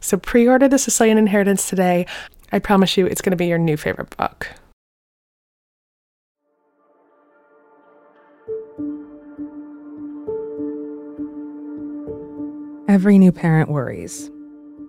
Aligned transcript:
So 0.00 0.16
pre 0.16 0.48
order 0.48 0.68
The 0.68 0.78
Sicilian 0.78 1.18
Inheritance 1.18 1.68
today. 1.68 2.06
I 2.52 2.58
promise 2.58 2.96
you 2.96 3.06
it's 3.06 3.20
going 3.20 3.32
to 3.32 3.36
be 3.36 3.46
your 3.46 3.58
new 3.58 3.76
favorite 3.76 4.16
book. 4.16 4.48
Every 12.88 13.18
new 13.18 13.32
parent 13.32 13.70
worries. 13.70 14.30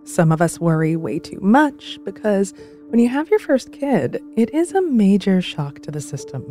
Some 0.06 0.32
of 0.32 0.42
us 0.42 0.60
worry 0.60 0.96
way 0.96 1.20
too 1.20 1.40
much 1.42 2.00
because 2.06 2.54
when 2.88 3.00
you 3.00 3.10
have 3.10 3.30
your 3.30 3.40
first 3.40 3.73
kid, 3.73 4.22
it 4.38 4.54
is 4.54 4.73
a 4.73 4.82
major 4.82 5.42
shock 5.42 5.80
to 5.82 5.92
the 5.92 6.02
system. 6.02 6.46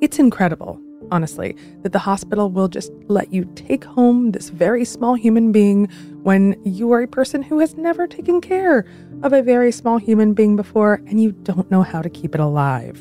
It's 0.00 0.18
incredible, 0.18 0.80
honestly, 1.12 1.54
that 1.82 1.92
the 1.92 1.98
hospital 1.98 2.50
will 2.50 2.68
just 2.68 2.90
let 3.06 3.32
you 3.32 3.44
take 3.54 3.84
home 3.84 4.32
this 4.32 4.48
very 4.48 4.84
small 4.84 5.14
human 5.14 5.52
being 5.52 5.86
when 6.22 6.60
you 6.64 6.90
are 6.92 7.02
a 7.02 7.06
person 7.06 7.42
who 7.42 7.58
has 7.58 7.76
never 7.76 8.06
taken 8.06 8.40
care 8.40 8.86
of 9.22 9.32
a 9.32 9.42
very 9.42 9.70
small 9.70 9.98
human 9.98 10.32
being 10.32 10.56
before 10.56 10.94
and 11.06 11.22
you 11.22 11.32
don't 11.32 11.70
know 11.70 11.82
how 11.82 12.00
to 12.00 12.08
keep 12.08 12.34
it 12.34 12.40
alive. 12.40 13.00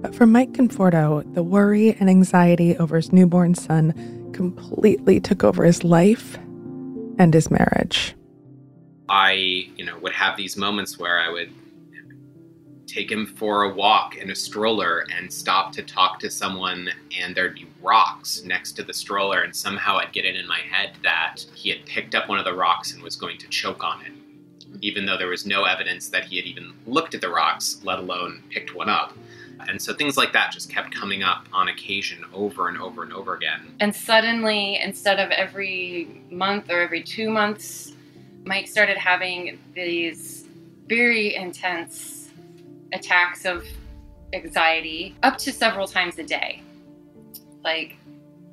But 0.00 0.14
for 0.14 0.26
Mike 0.26 0.52
Comforto, 0.52 1.34
the 1.34 1.42
worry 1.42 1.96
and 1.98 2.08
anxiety 2.08 2.76
over 2.76 2.96
his 2.96 3.12
newborn 3.12 3.56
son 3.56 3.92
completely 4.32 5.18
took 5.18 5.42
over 5.42 5.64
his 5.64 5.82
life 5.82 6.38
and 7.18 7.34
his 7.34 7.50
marriage. 7.50 8.14
I, 9.08 9.32
you 9.76 9.84
know, 9.84 9.98
would 9.98 10.12
have 10.12 10.36
these 10.36 10.56
moments 10.56 10.98
where 10.98 11.18
I 11.18 11.30
would 11.30 11.52
take 12.86 13.10
him 13.10 13.26
for 13.26 13.64
a 13.64 13.74
walk 13.74 14.16
in 14.16 14.30
a 14.30 14.34
stroller 14.34 15.06
and 15.14 15.32
stop 15.32 15.72
to 15.72 15.82
talk 15.82 16.18
to 16.20 16.30
someone 16.30 16.88
and 17.20 17.34
there'd 17.34 17.54
be 17.54 17.66
rocks 17.82 18.42
next 18.44 18.72
to 18.72 18.82
the 18.82 18.94
stroller. 18.94 19.42
And 19.42 19.54
somehow 19.54 19.98
I'd 19.98 20.12
get 20.12 20.24
it 20.24 20.36
in 20.36 20.46
my 20.46 20.60
head 20.60 20.92
that 21.02 21.44
he 21.54 21.70
had 21.70 21.84
picked 21.86 22.14
up 22.14 22.28
one 22.28 22.38
of 22.38 22.44
the 22.44 22.54
rocks 22.54 22.92
and 22.92 23.02
was 23.02 23.16
going 23.16 23.38
to 23.38 23.48
choke 23.48 23.82
on 23.82 24.02
it 24.04 24.12
even 24.82 25.06
though 25.06 25.16
there 25.16 25.28
was 25.28 25.46
no 25.46 25.64
evidence 25.64 26.08
that 26.10 26.24
he 26.24 26.36
had 26.36 26.44
even 26.44 26.72
looked 26.86 27.14
at 27.14 27.20
the 27.20 27.28
rocks 27.28 27.80
let 27.82 27.98
alone 27.98 28.42
picked 28.50 28.74
one 28.74 28.88
up. 28.88 29.14
And 29.68 29.80
so 29.80 29.94
things 29.94 30.16
like 30.16 30.32
that 30.32 30.52
just 30.52 30.70
kept 30.70 30.94
coming 30.94 31.22
up 31.22 31.48
on 31.52 31.68
occasion 31.68 32.24
over 32.32 32.68
and 32.68 32.78
over 32.78 33.02
and 33.02 33.12
over 33.12 33.34
again. 33.34 33.74
And 33.80 33.94
suddenly, 33.94 34.78
instead 34.82 35.18
of 35.18 35.30
every 35.30 36.22
month 36.30 36.70
or 36.70 36.80
every 36.80 37.02
two 37.02 37.30
months, 37.30 37.94
Mike 38.44 38.68
started 38.68 38.96
having 38.96 39.58
these 39.74 40.46
very 40.86 41.34
intense 41.34 42.15
attacks 42.92 43.44
of 43.44 43.64
anxiety 44.32 45.14
up 45.22 45.38
to 45.38 45.52
several 45.52 45.86
times 45.86 46.18
a 46.18 46.24
day. 46.24 46.62
Like, 47.64 47.96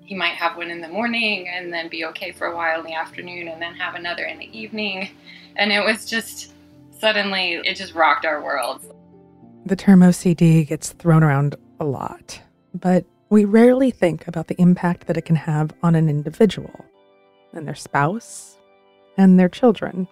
he 0.01 0.15
might 0.15 0.33
have 0.35 0.57
one 0.57 0.69
in 0.69 0.81
the 0.81 0.87
morning 0.87 1.47
and 1.47 1.71
then 1.71 1.87
be 1.87 2.05
okay 2.05 2.31
for 2.31 2.47
a 2.47 2.55
while 2.55 2.79
in 2.79 2.85
the 2.85 2.93
afternoon 2.93 3.47
and 3.47 3.61
then 3.61 3.73
have 3.75 3.95
another 3.95 4.25
in 4.25 4.37
the 4.37 4.57
evening. 4.57 5.09
And 5.55 5.71
it 5.71 5.83
was 5.83 6.05
just 6.05 6.53
suddenly, 6.99 7.53
it 7.53 7.75
just 7.75 7.95
rocked 7.95 8.25
our 8.25 8.43
world. 8.43 8.85
The 9.65 9.75
term 9.75 10.01
OCD 10.01 10.67
gets 10.67 10.91
thrown 10.91 11.23
around 11.23 11.55
a 11.79 11.85
lot, 11.85 12.41
but 12.73 13.05
we 13.29 13.45
rarely 13.45 13.91
think 13.91 14.27
about 14.27 14.47
the 14.47 14.59
impact 14.61 15.07
that 15.07 15.17
it 15.17 15.23
can 15.23 15.37
have 15.37 15.73
on 15.81 15.95
an 15.95 16.09
individual 16.09 16.85
and 17.53 17.67
their 17.67 17.75
spouse 17.75 18.57
and 19.17 19.39
their 19.39 19.49
children. 19.49 20.07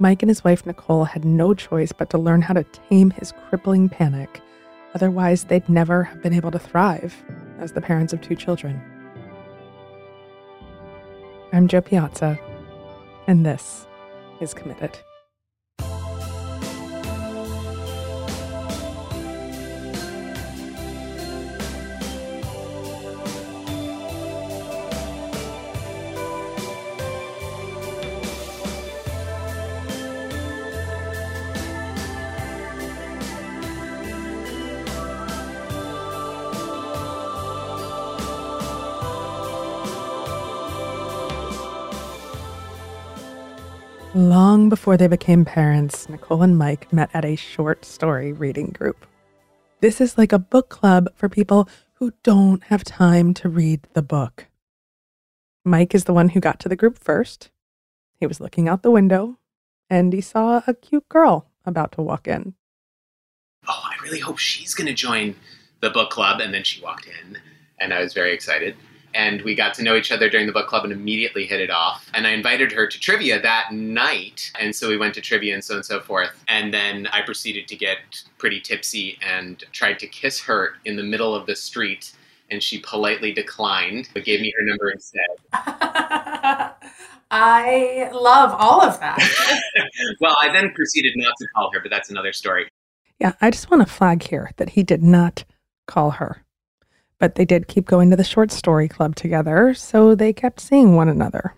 Mike 0.00 0.22
and 0.22 0.30
his 0.30 0.44
wife 0.44 0.64
Nicole 0.64 1.04
had 1.04 1.24
no 1.24 1.54
choice 1.54 1.92
but 1.92 2.08
to 2.10 2.18
learn 2.18 2.42
how 2.42 2.54
to 2.54 2.64
tame 2.64 3.10
his 3.10 3.32
crippling 3.48 3.88
panic. 3.88 4.40
Otherwise, 4.94 5.44
they'd 5.44 5.68
never 5.68 6.04
have 6.04 6.22
been 6.22 6.32
able 6.32 6.50
to 6.52 6.58
thrive 6.58 7.14
as 7.58 7.72
the 7.72 7.80
parents 7.80 8.12
of 8.12 8.20
two 8.20 8.36
children. 8.36 8.80
I'm 11.52 11.66
Jo 11.66 11.80
Piazza, 11.80 12.38
and 13.26 13.44
this 13.44 13.86
is 14.40 14.54
Committed. 14.54 14.98
Before 44.68 44.96
they 44.98 45.06
became 45.06 45.44
parents, 45.44 46.08
Nicole 46.08 46.42
and 46.42 46.58
Mike 46.58 46.92
met 46.92 47.08
at 47.14 47.24
a 47.24 47.36
short 47.36 47.84
story 47.84 48.32
reading 48.32 48.66
group. 48.70 49.06
This 49.80 50.00
is 50.00 50.18
like 50.18 50.32
a 50.32 50.38
book 50.38 50.68
club 50.68 51.08
for 51.14 51.28
people 51.28 51.68
who 51.94 52.12
don't 52.22 52.62
have 52.64 52.84
time 52.84 53.32
to 53.34 53.48
read 53.48 53.86
the 53.94 54.02
book. 54.02 54.46
Mike 55.64 55.94
is 55.94 56.04
the 56.04 56.12
one 56.12 56.30
who 56.30 56.40
got 56.40 56.60
to 56.60 56.68
the 56.68 56.76
group 56.76 56.98
first. 56.98 57.50
He 58.20 58.26
was 58.26 58.40
looking 58.40 58.68
out 58.68 58.82
the 58.82 58.90
window 58.90 59.38
and 59.88 60.12
he 60.12 60.20
saw 60.20 60.60
a 60.66 60.74
cute 60.74 61.08
girl 61.08 61.46
about 61.64 61.92
to 61.92 62.02
walk 62.02 62.28
in. 62.28 62.54
oh 63.66 63.82
i 63.84 63.94
really 64.02 64.18
hope 64.20 64.38
she's 64.38 64.74
going 64.74 64.86
to 64.86 64.94
join 64.94 65.34
the 65.80 65.90
book 65.90 66.10
club 66.10 66.40
and 66.40 66.52
then 66.52 66.64
she 66.64 66.82
walked 66.82 67.06
in 67.06 67.38
and 67.80 67.92
i 67.92 68.00
was 68.00 68.12
very 68.14 68.32
excited 68.32 68.76
and 69.14 69.42
we 69.42 69.54
got 69.54 69.74
to 69.74 69.82
know 69.82 69.94
each 69.96 70.12
other 70.12 70.28
during 70.28 70.46
the 70.46 70.52
book 70.52 70.66
club 70.66 70.84
and 70.84 70.92
immediately 70.92 71.46
hit 71.46 71.60
it 71.60 71.70
off 71.70 72.10
and 72.14 72.26
i 72.26 72.30
invited 72.30 72.72
her 72.72 72.86
to 72.86 72.98
trivia 72.98 73.40
that 73.40 73.72
night 73.72 74.50
and 74.60 74.74
so 74.74 74.88
we 74.88 74.96
went 74.96 75.14
to 75.14 75.20
trivia 75.20 75.54
and 75.54 75.64
so 75.64 75.74
on 75.74 75.78
and 75.78 75.84
so 75.84 76.00
forth 76.00 76.30
and 76.48 76.72
then 76.72 77.06
i 77.08 77.20
proceeded 77.22 77.66
to 77.68 77.76
get 77.76 77.98
pretty 78.38 78.60
tipsy 78.60 79.18
and 79.22 79.64
tried 79.72 79.98
to 79.98 80.06
kiss 80.06 80.40
her 80.40 80.74
in 80.84 80.96
the 80.96 81.02
middle 81.02 81.34
of 81.34 81.46
the 81.46 81.56
street 81.56 82.12
and 82.50 82.62
she 82.62 82.78
politely 82.78 83.32
declined 83.32 84.08
but 84.14 84.24
gave 84.24 84.40
me 84.40 84.52
her 84.58 84.64
number 84.64 84.90
instead 84.90 85.26
I 87.30 88.08
love 88.10 88.54
all 88.58 88.80
of 88.80 88.98
that. 89.00 89.18
well 90.20 90.34
i 90.40 90.50
then 90.50 90.72
proceeded 90.74 91.12
not 91.16 91.34
to 91.38 91.46
call 91.54 91.70
her 91.72 91.80
but 91.80 91.90
that's 91.90 92.08
another 92.10 92.32
story 92.32 92.66
Yeah, 93.20 93.32
I 93.40 93.50
just 93.50 93.70
want 93.70 93.86
to 93.86 93.92
flag 93.92 94.22
here 94.22 94.50
that 94.56 94.70
he 94.70 94.82
did 94.82 95.02
not 95.02 95.44
call 95.86 96.12
her. 96.12 96.44
But 97.18 97.34
they 97.34 97.44
did 97.44 97.68
keep 97.68 97.86
going 97.86 98.10
to 98.10 98.16
the 98.16 98.24
short 98.24 98.52
story 98.52 98.88
club 98.88 99.16
together, 99.16 99.74
so 99.74 100.14
they 100.14 100.32
kept 100.32 100.60
seeing 100.60 100.94
one 100.94 101.08
another. 101.08 101.54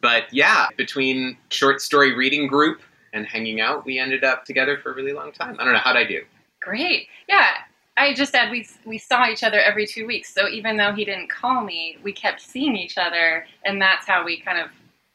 But 0.00 0.24
yeah, 0.32 0.66
between 0.76 1.36
short 1.50 1.80
story 1.80 2.14
reading 2.14 2.46
group 2.46 2.80
and 3.12 3.26
hanging 3.26 3.60
out, 3.60 3.84
we 3.84 3.98
ended 3.98 4.24
up 4.24 4.44
together 4.44 4.78
for 4.78 4.92
a 4.92 4.94
really 4.94 5.12
long 5.12 5.32
time. 5.32 5.56
I 5.58 5.64
don't 5.64 5.74
know 5.74 5.78
how'd 5.78 5.96
I 5.96 6.04
do. 6.04 6.22
Great. 6.60 7.08
Yeah. 7.28 7.50
I 7.96 8.14
just 8.14 8.32
said 8.32 8.50
we 8.50 8.66
we 8.86 8.96
saw 8.96 9.28
each 9.28 9.42
other 9.42 9.60
every 9.60 9.86
two 9.86 10.06
weeks. 10.06 10.32
So 10.32 10.48
even 10.48 10.78
though 10.78 10.92
he 10.92 11.04
didn't 11.04 11.28
call 11.28 11.62
me, 11.62 11.98
we 12.02 12.12
kept 12.12 12.40
seeing 12.40 12.74
each 12.76 12.96
other, 12.96 13.46
and 13.64 13.80
that's 13.80 14.06
how 14.06 14.24
we 14.24 14.40
kind 14.40 14.58
of 14.58 14.70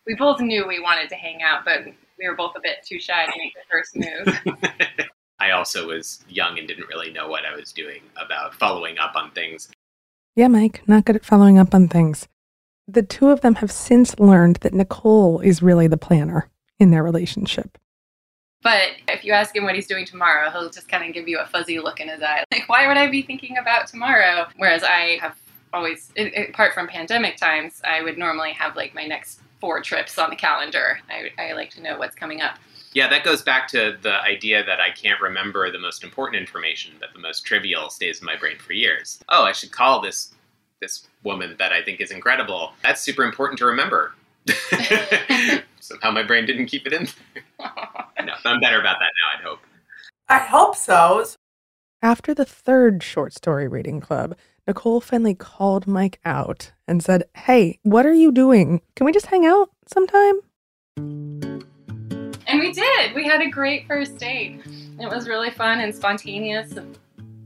we 0.06 0.14
both 0.14 0.40
knew 0.40 0.68
we 0.68 0.80
wanted 0.80 1.10
to 1.10 1.16
hang 1.16 1.42
out, 1.42 1.66
but 1.66 1.80
we 2.20 2.28
were 2.28 2.36
both 2.36 2.54
a 2.56 2.62
bit 2.62 2.78
too 2.86 3.00
shy 3.00 3.26
to 3.26 3.32
make 3.38 3.54
the 3.56 3.62
first 3.72 3.96
move. 3.96 5.08
I 5.40 5.52
also 5.52 5.88
was 5.88 6.24
young 6.30 6.58
and 6.58 6.68
didn't 6.68 6.88
really 6.88 7.12
know 7.12 7.28
what 7.28 7.46
I 7.46 7.56
was 7.56 7.72
doing 7.72 8.02
about 8.24 8.54
following 8.56 8.98
up 9.00 9.16
on 9.16 9.32
things. 9.32 9.70
Yeah, 10.36 10.48
Mike, 10.48 10.82
not 10.88 11.06
good 11.06 11.16
at 11.16 11.26
following 11.26 11.58
up 11.58 11.74
on 11.74 11.88
things. 11.88 12.28
the 12.88 13.02
two 13.02 13.30
of 13.30 13.42
them 13.42 13.56
have 13.56 13.72
since 13.72 14.20
learned 14.20 14.58
that 14.58 14.74
Nicole 14.74 15.40
is 15.40 15.62
really 15.64 15.88
the 15.88 15.98
planner 15.98 16.50
in 16.80 16.92
their 16.92 17.04
relationship. 17.04 17.78
But 18.62 18.92
if 19.08 19.24
you 19.24 19.32
ask 19.34 19.56
him 19.56 19.64
what 19.64 19.76
he's 19.76 19.88
doing 19.88 20.06
tomorrow, 20.06 20.50
he'll 20.52 20.70
just 20.70 20.88
kind 20.88 21.04
of 21.08 21.14
give 21.14 21.28
you 21.28 21.40
a 21.40 21.46
fuzzy 21.48 21.80
look 21.80 22.00
in 22.00 22.10
his 22.10 22.22
eye. 22.22 22.44
Like, 22.52 22.68
why 22.70 22.88
would 22.88 22.98
I 22.98 23.10
be 23.10 23.22
thinking 23.22 23.58
about 23.58 23.88
tomorrow? 23.88 24.48
Whereas 24.58 24.84
I 24.84 25.18
have 25.22 25.36
always, 25.74 26.12
apart 26.50 26.74
from 26.74 26.88
pandemic 26.88 27.38
times, 27.38 27.82
I 27.84 28.02
would 28.02 28.18
normally 28.18 28.52
have 28.54 28.76
like 28.76 28.94
my 28.96 29.06
next 29.06 29.42
four 29.62 29.82
trips 29.82 30.18
on 30.18 30.30
the 30.30 30.36
calendar. 30.36 31.00
I, 31.10 31.30
I 31.42 31.54
like 31.54 31.70
to 31.72 31.82
know 31.82 31.98
what's 31.98 32.16
coming 32.16 32.42
up. 32.42 32.58
Yeah, 32.96 33.10
that 33.10 33.26
goes 33.26 33.42
back 33.42 33.68
to 33.70 33.98
the 34.02 34.22
idea 34.22 34.64
that 34.66 34.80
I 34.80 34.90
can't 34.90 35.20
remember 35.20 35.70
the 35.70 35.78
most 35.78 36.02
important 36.02 36.40
information, 36.40 36.94
but 36.98 37.10
the 37.14 37.20
most 37.20 37.46
trivial 37.46 37.90
stays 37.90 38.22
in 38.22 38.26
my 38.26 38.38
brain 38.38 38.58
for 38.58 38.72
years. 38.72 39.20
Oh, 39.28 39.44
I 39.44 39.52
should 39.52 39.72
call 39.72 40.02
this 40.02 40.34
this 40.82 41.06
woman 41.24 41.56
that 41.60 41.74
I 41.74 41.84
think 41.84 42.00
is 42.00 42.12
incredible. 42.12 42.72
That's 42.84 43.02
super 43.02 43.24
important 43.24 43.60
to 43.60 43.66
remember. 43.66 44.16
Somehow 45.82 46.12
my 46.12 46.24
brain 46.24 46.46
didn't 46.46 46.68
keep 46.68 46.88
it 46.88 46.94
in. 46.94 47.10
no, 47.60 48.34
I'm 48.46 48.62
better 48.62 48.80
about 48.80 48.98
that 49.00 49.12
now, 49.20 49.38
I'd 49.38 49.44
hope. 49.44 49.60
I 50.30 50.40
hope 50.40 50.76
so. 50.76 51.26
After 52.02 52.34
the 52.34 52.46
third 52.46 53.04
short 53.04 53.34
story 53.34 53.68
reading 53.68 54.00
club, 54.00 54.38
Nicole 54.68 55.02
finally 55.02 55.36
called 55.36 55.86
Mike 55.86 56.20
out 56.24 56.72
and 56.88 57.04
said, 57.04 57.26
Hey, 57.36 57.78
what 57.84 58.06
are 58.06 58.14
you 58.14 58.32
doing? 58.32 58.82
Can 58.96 59.06
we 59.06 59.12
just 59.12 59.28
hang 59.28 59.46
out 59.46 59.70
sometime? 59.88 61.45
And 62.56 62.68
we 62.68 62.72
did. 62.74 63.16
We 63.16 63.26
had 63.26 63.42
a 63.42 63.50
great 63.50 63.88
first 63.88 64.18
date. 64.18 64.62
It 65.00 65.10
was 65.10 65.28
really 65.28 65.50
fun 65.52 65.80
and 65.80 65.94
spontaneous. 65.94 66.74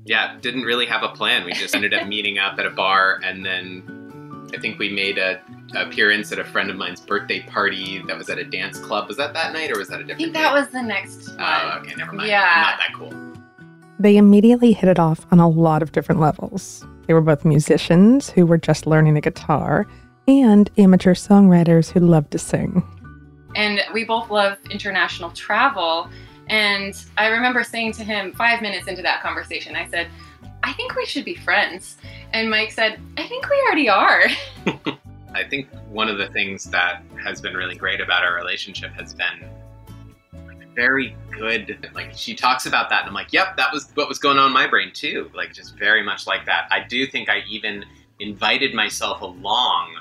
Yeah, 0.06 0.38
didn't 0.41 0.63
really 0.63 0.85
have 0.88 1.03
a 1.03 1.09
plan. 1.09 1.45
We 1.45 1.53
just 1.53 1.75
ended 1.75 1.94
up 1.94 2.07
meeting 2.15 2.38
up 2.39 2.57
at 2.59 2.65
a 2.65 2.69
bar 2.71 3.19
and 3.23 3.45
then 3.45 4.50
I 4.53 4.59
think 4.59 4.79
we 4.79 4.89
made 4.89 5.17
a 5.17 5.39
appearance 5.75 6.31
at 6.31 6.39
a 6.39 6.44
friend 6.44 6.71
of 6.71 6.75
mine's 6.77 7.00
birthday 7.00 7.41
party 7.41 8.01
that 8.07 8.17
was 8.17 8.27
at 8.29 8.39
a 8.39 8.44
dance 8.44 8.79
club. 8.79 9.07
Was 9.07 9.17
that 9.17 9.33
that 9.35 9.53
night 9.53 9.71
or 9.71 9.77
was 9.77 9.88
that 9.89 10.00
a 10.00 10.03
different 10.03 10.21
I 10.21 10.23
think 10.25 10.33
day? 10.35 10.39
that 10.41 10.53
was 10.53 10.67
the 10.69 10.81
next 10.81 11.29
Oh, 11.38 11.69
one. 11.75 11.77
okay, 11.85 11.94
never 11.95 12.12
mind. 12.13 12.27
Yeah. 12.29 12.51
I'm 12.55 12.62
not 12.62 12.79
that 12.79 12.94
cool. 12.95 13.33
They 14.00 14.17
immediately 14.17 14.71
hit 14.73 14.89
it 14.89 14.97
off 14.97 15.27
on 15.31 15.39
a 15.39 15.47
lot 15.50 15.83
of 15.83 15.91
different 15.91 16.21
levels. 16.21 16.83
They 17.05 17.13
were 17.13 17.21
both 17.21 17.45
musicians 17.45 18.29
who 18.31 18.45
were 18.47 18.57
just 18.57 18.88
learning 18.88 19.13
the 19.15 19.21
guitar 19.21 19.85
and 20.27 20.69
amateur 20.77 21.13
songwriters 21.13 21.91
who 21.91 22.00
loved 22.00 22.31
to 22.31 22.39
sing. 22.39 22.81
And 23.56 23.81
we 23.94 24.04
both 24.04 24.30
love 24.30 24.57
international 24.69 25.31
travel. 25.31 26.10
And 26.48 26.94
I 27.18 27.28
remember 27.28 27.63
saying 27.63 27.94
to 27.94 28.04
him 28.04 28.34
five 28.34 28.62
minutes 28.62 28.88
into 28.88 29.01
that 29.01 29.22
conversation, 29.22 29.75
I 29.75 29.88
said, 29.88 30.07
I 30.63 30.74
think 30.74 30.96
we 30.96 31.06
should 31.06 31.25
be 31.25 31.36
friends. 31.36 31.98
And 32.34 32.50
Mike 32.50 32.72
said, 32.72 33.00
I 33.18 33.28
think 33.28 33.50
we 33.50 33.62
already 33.66 33.90
are. 33.90 34.24
I 35.34 35.44
think 35.48 35.69
one 35.90 36.10
of 36.10 36.18
the 36.18 36.28
things 36.28 36.66
that 36.66 37.04
has 37.24 37.40
been 37.40 37.54
really 37.54 37.75
great 37.75 38.01
about 38.01 38.24
our 38.24 38.36
relationship 38.36 38.92
has 38.94 39.13
been 39.13 39.48
very 40.75 41.16
good. 41.31 41.90
Like 41.94 42.13
she 42.13 42.36
talks 42.36 42.66
about 42.66 42.90
that, 42.90 43.01
and 43.01 43.10
I'm 43.10 43.13
like, 43.13 43.34
yep, 43.34 43.57
that 43.57 43.72
was 43.74 43.92
what 43.96 44.07
was 44.07 44.18
going 44.18 44.38
on 44.38 44.48
in 44.48 44.54
my 44.54 44.66
brain 44.66 44.92
too. 44.94 45.30
Like 45.36 45.54
just 45.54 45.78
very 45.78 46.04
much 46.04 46.25
like 46.25 46.46
that. 46.46 46.68
I 46.72 46.86
do 46.88 47.06
think 47.06 47.30
I 47.30 47.40
even 47.50 47.86
invited 48.19 48.74
myself 48.74 49.22
along 49.22 49.96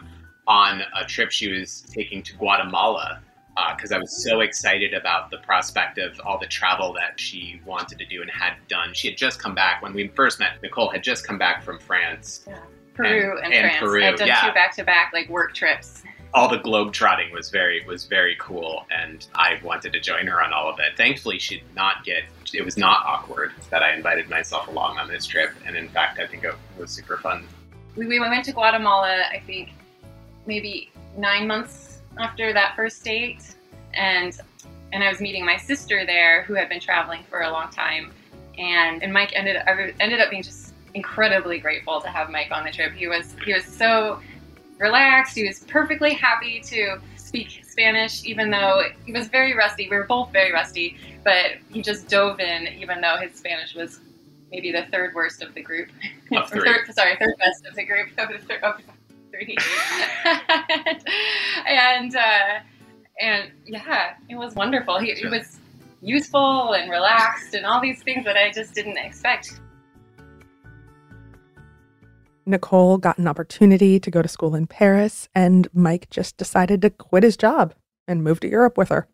on 0.46 0.82
a 0.94 1.04
trip 1.04 1.30
she 1.30 1.50
was 1.50 1.82
taking 1.92 2.22
to 2.22 2.34
Guatemala 2.36 3.20
Uh, 3.58 3.74
because 3.74 3.90
I 3.90 3.98
was 3.98 4.22
so 4.22 4.38
excited 4.40 4.94
about 4.94 5.32
the 5.32 5.38
prospect 5.38 5.98
of 5.98 6.20
all 6.24 6.38
the 6.38 6.46
travel 6.46 6.92
that 6.92 7.18
she 7.18 7.60
wanted 7.66 7.98
to 7.98 8.04
do 8.06 8.22
and 8.22 8.30
had 8.30 8.52
done. 8.68 8.94
She 8.94 9.08
had 9.08 9.16
just 9.16 9.40
come 9.40 9.52
back 9.52 9.82
when 9.82 9.92
we 9.92 10.06
first 10.08 10.38
met. 10.38 10.62
Nicole 10.62 10.88
had 10.90 11.02
just 11.02 11.26
come 11.26 11.38
back 11.38 11.64
from 11.64 11.80
France. 11.80 12.46
Peru 12.94 13.36
And- 13.38 13.46
and, 13.46 13.54
and 13.54 13.62
France. 13.72 13.78
Peru, 13.80 14.04
I've 14.04 14.16
done 14.16 14.28
yeah. 14.28 14.42
two 14.46 14.52
back 14.52 14.76
to 14.76 14.84
back 14.84 15.10
like 15.12 15.28
work 15.28 15.54
trips. 15.54 16.04
all 16.34 16.48
the 16.48 16.58
globe 16.58 16.92
trotting 16.92 17.32
was 17.32 17.50
very 17.50 17.84
was 17.86 18.04
very 18.04 18.36
cool 18.38 18.86
and 18.90 19.26
I 19.34 19.58
wanted 19.64 19.92
to 19.94 20.00
join 20.00 20.26
her 20.28 20.40
on 20.42 20.52
all 20.52 20.68
of 20.68 20.78
it. 20.78 20.96
Thankfully 20.96 21.38
she 21.40 21.56
did 21.56 21.74
not 21.74 22.04
get 22.04 22.24
it 22.52 22.64
was 22.64 22.76
not 22.76 23.04
awkward 23.06 23.52
that 23.70 23.82
I 23.82 23.94
invited 23.94 24.28
myself 24.28 24.68
along 24.68 24.98
on 24.98 25.08
this 25.08 25.26
trip 25.26 25.50
and 25.66 25.74
in 25.74 25.88
fact 25.88 26.20
I 26.20 26.26
think 26.26 26.44
it 26.44 26.54
was 26.78 26.90
super 26.92 27.16
fun. 27.16 27.44
We, 27.96 28.06
we 28.06 28.20
went 28.20 28.44
to 28.44 28.52
Guatemala, 28.52 29.22
I 29.32 29.40
think, 29.46 29.70
maybe 30.46 30.90
nine 31.16 31.46
months 31.48 31.87
after 32.18 32.52
that 32.52 32.74
first 32.76 33.02
date, 33.04 33.54
and 33.94 34.38
and 34.92 35.04
I 35.04 35.10
was 35.10 35.20
meeting 35.20 35.44
my 35.44 35.56
sister 35.56 36.06
there, 36.06 36.42
who 36.44 36.54
had 36.54 36.68
been 36.68 36.80
traveling 36.80 37.22
for 37.28 37.42
a 37.42 37.50
long 37.50 37.70
time, 37.70 38.12
and 38.58 39.02
and 39.02 39.12
Mike 39.12 39.32
ended 39.34 39.56
I 39.56 39.92
ended 40.00 40.20
up 40.20 40.30
being 40.30 40.42
just 40.42 40.74
incredibly 40.94 41.58
grateful 41.58 42.00
to 42.00 42.08
have 42.08 42.30
Mike 42.30 42.50
on 42.50 42.64
the 42.64 42.70
trip. 42.70 42.92
He 42.92 43.08
was 43.08 43.34
he 43.44 43.52
was 43.52 43.64
so 43.64 44.20
relaxed. 44.78 45.36
He 45.36 45.46
was 45.46 45.60
perfectly 45.60 46.14
happy 46.14 46.60
to 46.60 46.98
speak 47.16 47.62
Spanish, 47.64 48.24
even 48.24 48.50
though 48.50 48.82
he 49.04 49.12
was 49.12 49.28
very 49.28 49.54
rusty. 49.54 49.88
We 49.88 49.96
were 49.96 50.06
both 50.06 50.32
very 50.32 50.52
rusty, 50.52 50.96
but 51.24 51.58
he 51.70 51.82
just 51.82 52.08
dove 52.08 52.40
in, 52.40 52.68
even 52.68 53.00
though 53.00 53.16
his 53.16 53.34
Spanish 53.34 53.74
was 53.74 54.00
maybe 54.50 54.72
the 54.72 54.86
third 54.90 55.14
worst 55.14 55.42
of 55.42 55.54
the 55.54 55.62
group. 55.62 55.88
Of 56.32 56.48
three. 56.50 56.62
Third, 56.62 56.92
sorry, 56.94 57.16
third 57.16 57.34
best 57.38 57.66
of 57.66 57.74
the 57.74 57.84
group 57.84 58.08
of 58.18 58.28
the 58.46 58.66
of 58.66 58.80
three. 59.38 59.56
and 61.66 62.14
uh, 62.14 62.60
and 63.20 63.50
yeah, 63.66 64.14
it 64.28 64.36
was 64.36 64.54
wonderful. 64.54 64.98
He, 64.98 65.12
he 65.12 65.26
was 65.26 65.58
useful 66.00 66.74
and 66.74 66.90
relaxed 66.90 67.54
and 67.54 67.66
all 67.66 67.80
these 67.80 68.02
things 68.02 68.24
that 68.24 68.36
I 68.36 68.52
just 68.52 68.74
didn't 68.74 68.98
expect. 68.98 69.60
Nicole 72.46 72.96
got 72.96 73.18
an 73.18 73.28
opportunity 73.28 74.00
to 74.00 74.10
go 74.10 74.22
to 74.22 74.28
school 74.28 74.54
in 74.54 74.66
Paris, 74.66 75.28
and 75.34 75.68
Mike 75.74 76.08
just 76.08 76.38
decided 76.38 76.80
to 76.82 76.90
quit 76.90 77.22
his 77.22 77.36
job 77.36 77.74
and 78.06 78.24
move 78.24 78.40
to 78.40 78.48
Europe 78.48 78.78
with 78.78 78.88
her. 78.88 79.06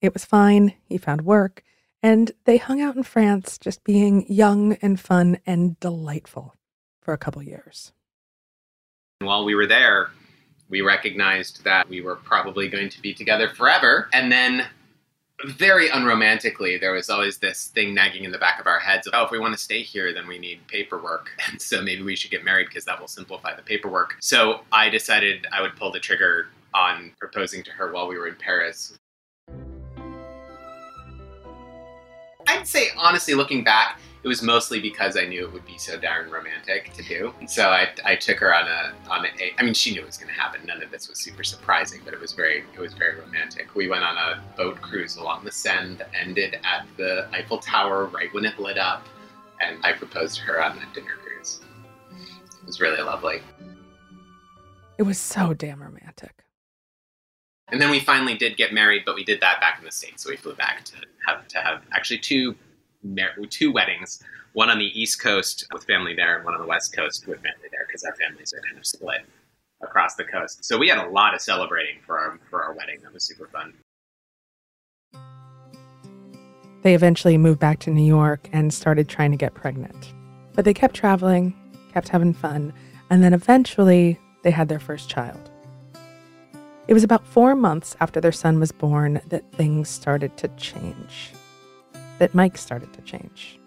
It 0.00 0.12
was 0.12 0.24
fine, 0.24 0.74
he 0.84 0.98
found 0.98 1.22
work, 1.22 1.62
and 2.02 2.32
they 2.44 2.56
hung 2.56 2.80
out 2.80 2.96
in 2.96 3.04
France 3.04 3.56
just 3.56 3.84
being 3.84 4.26
young 4.28 4.72
and 4.82 4.98
fun 4.98 5.38
and 5.46 5.78
delightful 5.78 6.56
for 7.00 7.14
a 7.14 7.18
couple 7.18 7.40
years. 7.40 7.92
While 9.20 9.44
we 9.44 9.54
were 9.54 9.66
there, 9.66 10.10
we 10.68 10.80
recognized 10.80 11.64
that 11.64 11.88
we 11.88 12.00
were 12.00 12.16
probably 12.16 12.68
going 12.68 12.88
to 12.90 13.00
be 13.00 13.14
together 13.14 13.48
forever 13.48 14.08
and 14.12 14.30
then 14.30 14.66
very 15.46 15.88
unromantically, 15.88 16.80
there 16.80 16.92
was 16.92 17.10
always 17.10 17.38
this 17.38 17.66
thing 17.68 17.94
nagging 17.94 18.24
in 18.24 18.30
the 18.30 18.38
back 18.38 18.60
of 18.60 18.66
our 18.66 18.78
heads. 18.78 19.08
Oh, 19.12 19.24
if 19.24 19.30
we 19.30 19.38
want 19.38 19.52
to 19.52 19.60
stay 19.60 19.82
here, 19.82 20.12
then 20.12 20.26
we 20.26 20.38
need 20.38 20.66
paperwork. 20.68 21.30
And 21.50 21.60
so 21.60 21.82
maybe 21.82 22.02
we 22.02 22.16
should 22.16 22.30
get 22.30 22.44
married 22.44 22.68
because 22.68 22.84
that 22.86 22.98
will 22.98 23.08
simplify 23.08 23.54
the 23.54 23.62
paperwork. 23.62 24.16
So 24.20 24.60
I 24.72 24.88
decided 24.88 25.46
I 25.52 25.60
would 25.60 25.76
pull 25.76 25.90
the 25.90 26.00
trigger 26.00 26.48
on 26.72 27.12
proposing 27.18 27.62
to 27.64 27.70
her 27.72 27.92
while 27.92 28.08
we 28.08 28.16
were 28.16 28.26
in 28.26 28.36
Paris. 28.36 28.96
I'd 32.48 32.66
say, 32.66 32.88
honestly, 32.96 33.34
looking 33.34 33.64
back, 33.64 34.00
it 34.24 34.28
was 34.28 34.42
mostly 34.42 34.80
because 34.80 35.18
I 35.18 35.26
knew 35.26 35.44
it 35.44 35.52
would 35.52 35.66
be 35.66 35.76
so 35.76 35.98
darn 35.98 36.30
romantic 36.30 36.94
to 36.94 37.02
do. 37.02 37.34
So 37.46 37.68
I, 37.68 37.88
I 38.06 38.16
took 38.16 38.38
her 38.38 38.54
on 38.54 38.66
a 38.66 38.94
on 39.10 39.26
a. 39.26 39.28
I 39.58 39.62
mean, 39.62 39.74
she 39.74 39.92
knew 39.92 40.00
it 40.00 40.06
was 40.06 40.16
going 40.16 40.32
to 40.32 40.40
happen. 40.40 40.62
None 40.64 40.82
of 40.82 40.90
this 40.90 41.10
was 41.10 41.18
super 41.18 41.44
surprising, 41.44 42.00
but 42.06 42.14
it 42.14 42.20
was 42.20 42.32
very 42.32 42.64
it 42.72 42.80
was 42.80 42.94
very 42.94 43.20
romantic. 43.20 43.74
We 43.74 43.86
went 43.86 44.02
on 44.02 44.16
a 44.16 44.42
boat 44.56 44.80
cruise 44.80 45.16
along 45.16 45.44
the 45.44 45.52
Seine 45.52 45.96
that 45.96 46.08
ended 46.18 46.54
at 46.64 46.86
the 46.96 47.28
Eiffel 47.34 47.58
Tower 47.58 48.06
right 48.06 48.32
when 48.32 48.46
it 48.46 48.58
lit 48.58 48.78
up, 48.78 49.06
and 49.60 49.76
I 49.84 49.92
proposed 49.92 50.36
to 50.36 50.42
her 50.44 50.64
on 50.64 50.76
that 50.78 50.94
dinner 50.94 51.16
cruise. 51.22 51.60
It 52.10 52.66
was 52.66 52.80
really 52.80 53.02
lovely. 53.02 53.42
It 54.96 55.02
was 55.02 55.18
so 55.18 55.52
damn 55.52 55.82
romantic. 55.82 56.44
And 57.68 57.80
then 57.80 57.90
we 57.90 58.00
finally 58.00 58.36
did 58.36 58.56
get 58.56 58.72
married, 58.72 59.02
but 59.04 59.16
we 59.16 59.24
did 59.24 59.40
that 59.40 59.60
back 59.60 59.78
in 59.80 59.84
the 59.84 59.92
states. 59.92 60.22
So 60.22 60.30
we 60.30 60.36
flew 60.36 60.54
back 60.54 60.84
to 60.84 60.94
have 61.26 61.46
to 61.48 61.58
have 61.58 61.82
actually 61.92 62.18
two 62.18 62.54
mar- 63.04 63.34
two 63.48 63.72
weddings, 63.72 64.22
one 64.54 64.70
on 64.70 64.78
the 64.78 65.00
East 65.00 65.22
Coast 65.22 65.66
with 65.72 65.84
family 65.84 66.14
there, 66.14 66.36
and 66.36 66.44
one 66.44 66.54
on 66.54 66.60
the 66.60 66.66
West 66.66 66.96
Coast 66.96 67.26
with 67.26 67.36
family 67.36 67.68
there, 67.70 67.84
because 67.86 68.02
our 68.04 68.14
families 68.16 68.52
are 68.52 68.60
kind 68.60 68.78
of 68.78 68.86
split 68.86 69.24
across 69.82 70.14
the 70.14 70.24
coast. 70.24 70.64
So 70.64 70.78
we 70.78 70.88
had 70.88 70.98
a 70.98 71.08
lot 71.10 71.34
of 71.34 71.40
celebrating 71.40 72.00
for 72.06 72.18
our 72.18 72.38
for 72.50 72.62
our 72.62 72.72
wedding. 72.72 73.00
That 73.02 73.12
was 73.12 73.24
super 73.24 73.48
fun. 73.48 73.74
They 76.82 76.94
eventually 76.94 77.38
moved 77.38 77.60
back 77.60 77.78
to 77.80 77.90
New 77.90 78.04
York 78.04 78.48
and 78.52 78.72
started 78.72 79.08
trying 79.08 79.30
to 79.30 79.38
get 79.38 79.54
pregnant. 79.54 80.12
But 80.54 80.64
they 80.66 80.74
kept 80.74 80.94
traveling, 80.94 81.54
kept 81.92 82.08
having 82.08 82.34
fun, 82.34 82.74
and 83.10 83.24
then 83.24 83.32
eventually 83.32 84.20
they 84.42 84.50
had 84.50 84.68
their 84.68 84.78
first 84.78 85.08
child. 85.08 85.50
It 86.86 86.92
was 86.92 87.02
about 87.02 87.26
four 87.26 87.54
months 87.54 87.96
after 88.00 88.20
their 88.20 88.32
son 88.32 88.60
was 88.60 88.70
born 88.70 89.22
that 89.28 89.50
things 89.52 89.88
started 89.88 90.36
to 90.36 90.48
change. 90.58 91.32
That 92.24 92.34
Mike 92.34 92.56
started 92.56 92.90
to 92.94 93.02
change. 93.02 93.58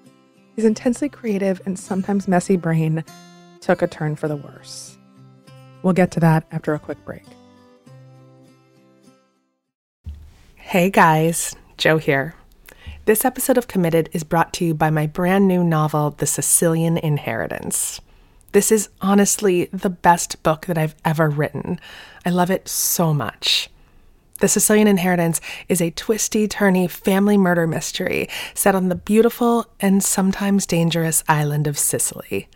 His 0.56 0.66
intensely 0.66 1.10
creative 1.10 1.62
and 1.68 1.78
sometimes 1.78 2.28
messy 2.28 2.58
brain 2.58 3.04
took 3.62 3.84
a 3.84 3.88
turn 3.88 4.16
for 4.16 4.28
the 4.28 4.36
worse. 4.36 4.98
We'll 5.84 5.94
get 5.94 6.10
to 6.14 6.20
that 6.22 6.48
after 6.52 6.74
a 6.74 6.80
quick 6.80 6.98
break. 7.06 7.22
Hey 10.56 10.90
guys, 10.90 11.56
Jo 11.78 12.00
here. 12.00 12.34
This 13.06 13.24
episode 13.24 13.60
of 13.60 13.68
Committed 13.68 14.10
is 14.12 14.24
brought 14.24 14.54
to 14.54 14.66
you 14.66 14.74
by 14.74 14.90
my 14.90 15.06
brand 15.06 15.48
new 15.48 15.64
novel, 15.64 16.16
The 16.18 16.26
Sicilian 16.26 16.98
Inheritance. 16.98 18.02
This 18.54 18.72
is 18.72 18.90
honestly 19.02 19.66
the 19.66 19.92
best 19.92 20.42
book 20.42 20.66
that 20.66 20.80
I've 20.80 20.96
ever 21.06 21.30
written. 21.30 21.80
I 22.26 22.32
love 22.32 22.50
it 22.50 22.68
so 22.68 23.14
much. 23.14 23.70
The 24.40 24.48
Sicilian 24.48 24.88
Inheritance 24.88 25.42
is 25.68 25.82
a 25.82 25.90
twisty, 25.90 26.48
turny 26.48 26.88
family 26.90 27.38
murder 27.38 27.66
mystery 27.66 28.30
set 28.54 28.76
on 28.76 28.90
the 28.90 28.96
beautiful 28.96 29.66
and 29.80 30.04
sometimes 30.04 30.68
dangerous 30.68 31.24
island 31.28 31.66
of 31.66 31.78
Sicily. 31.78 32.48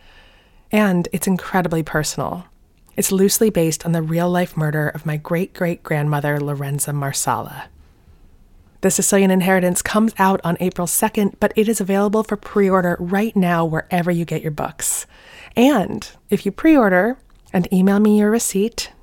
And 0.70 1.08
it's 1.12 1.26
incredibly 1.26 1.82
personal. 1.82 2.46
It's 2.96 3.10
loosely 3.10 3.50
based 3.50 3.84
on 3.84 3.90
the 3.90 4.02
real 4.02 4.30
life 4.30 4.56
murder 4.56 4.90
of 4.90 5.06
my 5.06 5.16
great 5.16 5.54
great 5.54 5.82
grandmother, 5.82 6.38
Lorenza 6.38 6.92
Marsala. 6.92 7.64
The 8.82 8.90
Sicilian 8.90 9.30
Inheritance 9.32 9.82
comes 9.82 10.14
out 10.18 10.40
on 10.44 10.56
April 10.60 10.86
2nd, 10.86 11.34
but 11.40 11.52
it 11.56 11.68
is 11.68 11.80
available 11.80 12.22
for 12.22 12.36
pre 12.36 12.70
order 12.70 12.96
right 13.00 13.34
now 13.34 13.64
wherever 13.64 14.10
you 14.10 14.24
get 14.24 14.42
your 14.42 14.50
books. 14.52 15.06
And 15.56 16.08
if 16.30 16.46
you 16.46 16.52
pre 16.52 16.76
order 16.76 17.18
and 17.52 17.72
email 17.72 17.98
me 17.98 18.18
your 18.18 18.30
receipt 18.30 18.92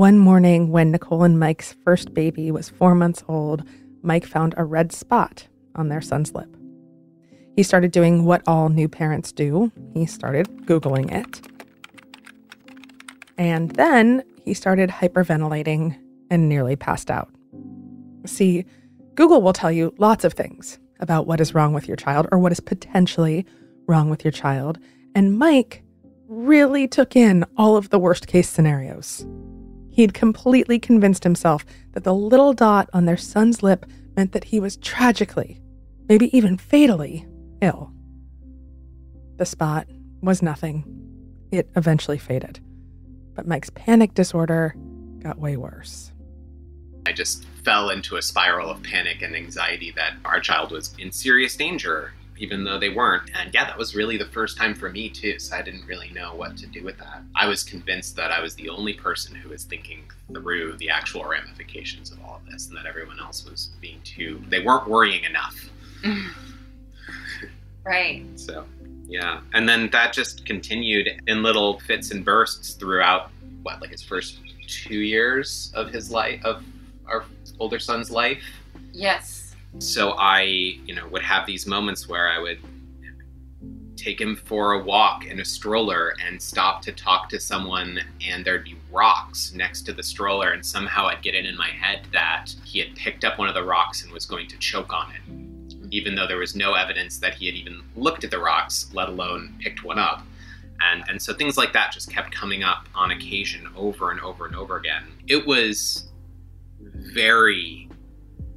One 0.00 0.16
morning, 0.16 0.70
when 0.70 0.92
Nicole 0.92 1.24
and 1.24 1.38
Mike's 1.38 1.74
first 1.84 2.14
baby 2.14 2.50
was 2.50 2.70
four 2.70 2.94
months 2.94 3.22
old, 3.28 3.64
Mike 4.00 4.24
found 4.24 4.54
a 4.56 4.64
red 4.64 4.92
spot 4.92 5.46
on 5.74 5.90
their 5.90 6.00
son's 6.00 6.32
lip. 6.32 6.48
He 7.54 7.62
started 7.62 7.92
doing 7.92 8.24
what 8.24 8.40
all 8.46 8.70
new 8.70 8.88
parents 8.88 9.30
do 9.30 9.70
he 9.92 10.06
started 10.06 10.46
Googling 10.64 11.12
it. 11.12 11.46
And 13.36 13.72
then 13.72 14.22
he 14.42 14.54
started 14.54 14.88
hyperventilating 14.88 15.98
and 16.30 16.48
nearly 16.48 16.76
passed 16.76 17.10
out. 17.10 17.28
See, 18.24 18.64
Google 19.16 19.42
will 19.42 19.52
tell 19.52 19.70
you 19.70 19.92
lots 19.98 20.24
of 20.24 20.32
things 20.32 20.78
about 21.00 21.26
what 21.26 21.42
is 21.42 21.54
wrong 21.54 21.74
with 21.74 21.86
your 21.86 21.98
child 21.98 22.26
or 22.32 22.38
what 22.38 22.52
is 22.52 22.60
potentially 22.60 23.44
wrong 23.86 24.08
with 24.08 24.24
your 24.24 24.32
child. 24.32 24.78
And 25.14 25.38
Mike 25.38 25.82
really 26.26 26.88
took 26.88 27.16
in 27.16 27.44
all 27.58 27.76
of 27.76 27.90
the 27.90 27.98
worst 27.98 28.28
case 28.28 28.48
scenarios. 28.48 29.26
He'd 29.90 30.14
completely 30.14 30.78
convinced 30.78 31.24
himself 31.24 31.64
that 31.92 32.04
the 32.04 32.14
little 32.14 32.52
dot 32.52 32.88
on 32.92 33.04
their 33.04 33.16
son's 33.16 33.62
lip 33.62 33.86
meant 34.16 34.32
that 34.32 34.44
he 34.44 34.60
was 34.60 34.76
tragically, 34.76 35.60
maybe 36.08 36.34
even 36.36 36.56
fatally, 36.56 37.26
ill. 37.60 37.92
The 39.36 39.46
spot 39.46 39.86
was 40.22 40.42
nothing. 40.42 40.84
It 41.50 41.68
eventually 41.76 42.18
faded. 42.18 42.60
But 43.34 43.46
Mike's 43.46 43.70
panic 43.70 44.14
disorder 44.14 44.74
got 45.20 45.38
way 45.38 45.56
worse. 45.56 46.12
I 47.06 47.12
just 47.12 47.44
fell 47.64 47.90
into 47.90 48.16
a 48.16 48.22
spiral 48.22 48.70
of 48.70 48.82
panic 48.82 49.22
and 49.22 49.34
anxiety 49.34 49.92
that 49.96 50.14
our 50.24 50.40
child 50.40 50.70
was 50.70 50.94
in 50.98 51.10
serious 51.10 51.56
danger 51.56 52.12
even 52.40 52.64
though 52.64 52.78
they 52.78 52.88
weren't. 52.88 53.30
And 53.38 53.52
yeah, 53.54 53.66
that 53.66 53.76
was 53.76 53.94
really 53.94 54.16
the 54.16 54.26
first 54.26 54.56
time 54.56 54.74
for 54.74 54.88
me 54.88 55.10
too, 55.10 55.38
so 55.38 55.54
I 55.54 55.62
didn't 55.62 55.86
really 55.86 56.10
know 56.10 56.34
what 56.34 56.56
to 56.56 56.66
do 56.66 56.82
with 56.82 56.98
that. 56.98 57.22
I 57.36 57.46
was 57.46 57.62
convinced 57.62 58.16
that 58.16 58.32
I 58.32 58.40
was 58.40 58.54
the 58.54 58.70
only 58.70 58.94
person 58.94 59.34
who 59.34 59.50
was 59.50 59.64
thinking 59.64 60.04
through 60.32 60.78
the 60.78 60.88
actual 60.88 61.24
ramifications 61.24 62.10
of 62.10 62.18
all 62.24 62.36
of 62.36 62.50
this 62.50 62.68
and 62.68 62.76
that 62.78 62.86
everyone 62.86 63.20
else 63.20 63.48
was 63.48 63.70
being 63.80 64.00
too, 64.04 64.42
they 64.48 64.60
weren't 64.60 64.88
worrying 64.88 65.22
enough. 65.24 65.54
right. 67.84 68.24
So, 68.36 68.64
yeah. 69.06 69.42
And 69.52 69.68
then 69.68 69.90
that 69.90 70.14
just 70.14 70.46
continued 70.46 71.20
in 71.26 71.42
little 71.42 71.78
fits 71.80 72.10
and 72.10 72.24
bursts 72.24 72.72
throughout 72.72 73.30
what, 73.62 73.82
like 73.82 73.90
his 73.90 74.02
first 74.02 74.38
two 74.66 75.00
years 75.00 75.70
of 75.74 75.90
his 75.90 76.10
life, 76.10 76.42
of 76.42 76.64
our 77.06 77.24
older 77.58 77.78
son's 77.78 78.10
life. 78.10 78.42
Yes 78.94 79.39
so 79.78 80.12
I, 80.12 80.42
you 80.42 80.94
know, 80.94 81.06
would 81.08 81.22
have 81.22 81.46
these 81.46 81.66
moments 81.66 82.08
where 82.08 82.28
I 82.28 82.38
would 82.38 82.58
take 84.00 84.20
him 84.20 84.34
for 84.34 84.72
a 84.72 84.82
walk 84.82 85.26
in 85.26 85.40
a 85.40 85.44
stroller 85.44 86.14
and 86.24 86.40
stop 86.40 86.80
to 86.82 86.92
talk 86.92 87.28
to 87.28 87.38
someone 87.38 88.00
and 88.26 88.44
there'd 88.44 88.64
be 88.64 88.76
rocks 88.90 89.52
next 89.54 89.82
to 89.82 89.92
the 89.92 90.02
stroller 90.02 90.52
and 90.52 90.64
somehow 90.64 91.06
I'd 91.06 91.22
get 91.22 91.34
it 91.34 91.44
in 91.44 91.56
my 91.56 91.68
head 91.68 92.06
that 92.12 92.54
he 92.64 92.78
had 92.78 92.96
picked 92.96 93.24
up 93.24 93.38
one 93.38 93.48
of 93.48 93.54
the 93.54 93.62
rocks 93.62 94.02
and 94.02 94.12
was 94.12 94.24
going 94.24 94.48
to 94.48 94.58
choke 94.58 94.92
on 94.92 95.12
it. 95.12 95.92
Even 95.92 96.14
though 96.14 96.26
there 96.26 96.38
was 96.38 96.56
no 96.56 96.74
evidence 96.74 97.18
that 97.18 97.34
he 97.34 97.46
had 97.46 97.54
even 97.54 97.82
looked 97.94 98.24
at 98.24 98.30
the 98.30 98.38
rocks 98.38 98.90
let 98.94 99.08
alone 99.08 99.54
picked 99.60 99.84
one 99.84 99.98
up. 99.98 100.22
And 100.80 101.04
and 101.08 101.20
so 101.20 101.34
things 101.34 101.58
like 101.58 101.74
that 101.74 101.92
just 101.92 102.10
kept 102.10 102.34
coming 102.34 102.62
up 102.62 102.88
on 102.94 103.10
occasion 103.10 103.68
over 103.76 104.10
and 104.10 104.20
over 104.20 104.46
and 104.46 104.56
over 104.56 104.76
again. 104.76 105.04
It 105.26 105.46
was 105.46 106.08
very 106.80 107.90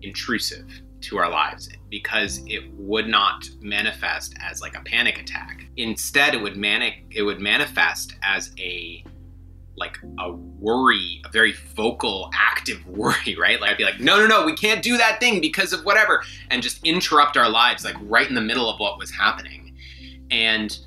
intrusive 0.01 0.82
to 1.03 1.17
our 1.17 1.29
lives 1.29 1.69
because 1.89 2.41
it 2.47 2.63
would 2.73 3.07
not 3.07 3.47
manifest 3.61 4.35
as 4.41 4.61
like 4.61 4.75
a 4.75 4.81
panic 4.81 5.19
attack. 5.19 5.65
Instead, 5.77 6.33
it 6.33 6.41
would 6.41 6.57
manic 6.57 7.05
it 7.11 7.23
would 7.23 7.39
manifest 7.39 8.15
as 8.23 8.51
a 8.57 9.03
like 9.75 9.97
a 10.19 10.31
worry, 10.31 11.21
a 11.25 11.29
very 11.29 11.53
vocal, 11.75 12.29
active 12.33 12.85
worry, 12.87 13.35
right? 13.39 13.59
Like 13.59 13.71
I'd 13.71 13.77
be 13.77 13.83
like, 13.83 13.99
no, 13.99 14.17
no, 14.17 14.27
no, 14.27 14.45
we 14.45 14.55
can't 14.55 14.83
do 14.83 14.97
that 14.97 15.19
thing 15.19 15.41
because 15.41 15.73
of 15.73 15.83
whatever, 15.85 16.23
and 16.49 16.61
just 16.61 16.85
interrupt 16.85 17.37
our 17.37 17.49
lives 17.49 17.83
like 17.83 17.95
right 18.01 18.27
in 18.27 18.35
the 18.35 18.41
middle 18.41 18.69
of 18.69 18.79
what 18.79 18.97
was 18.97 19.11
happening, 19.11 19.75
and 20.31 20.77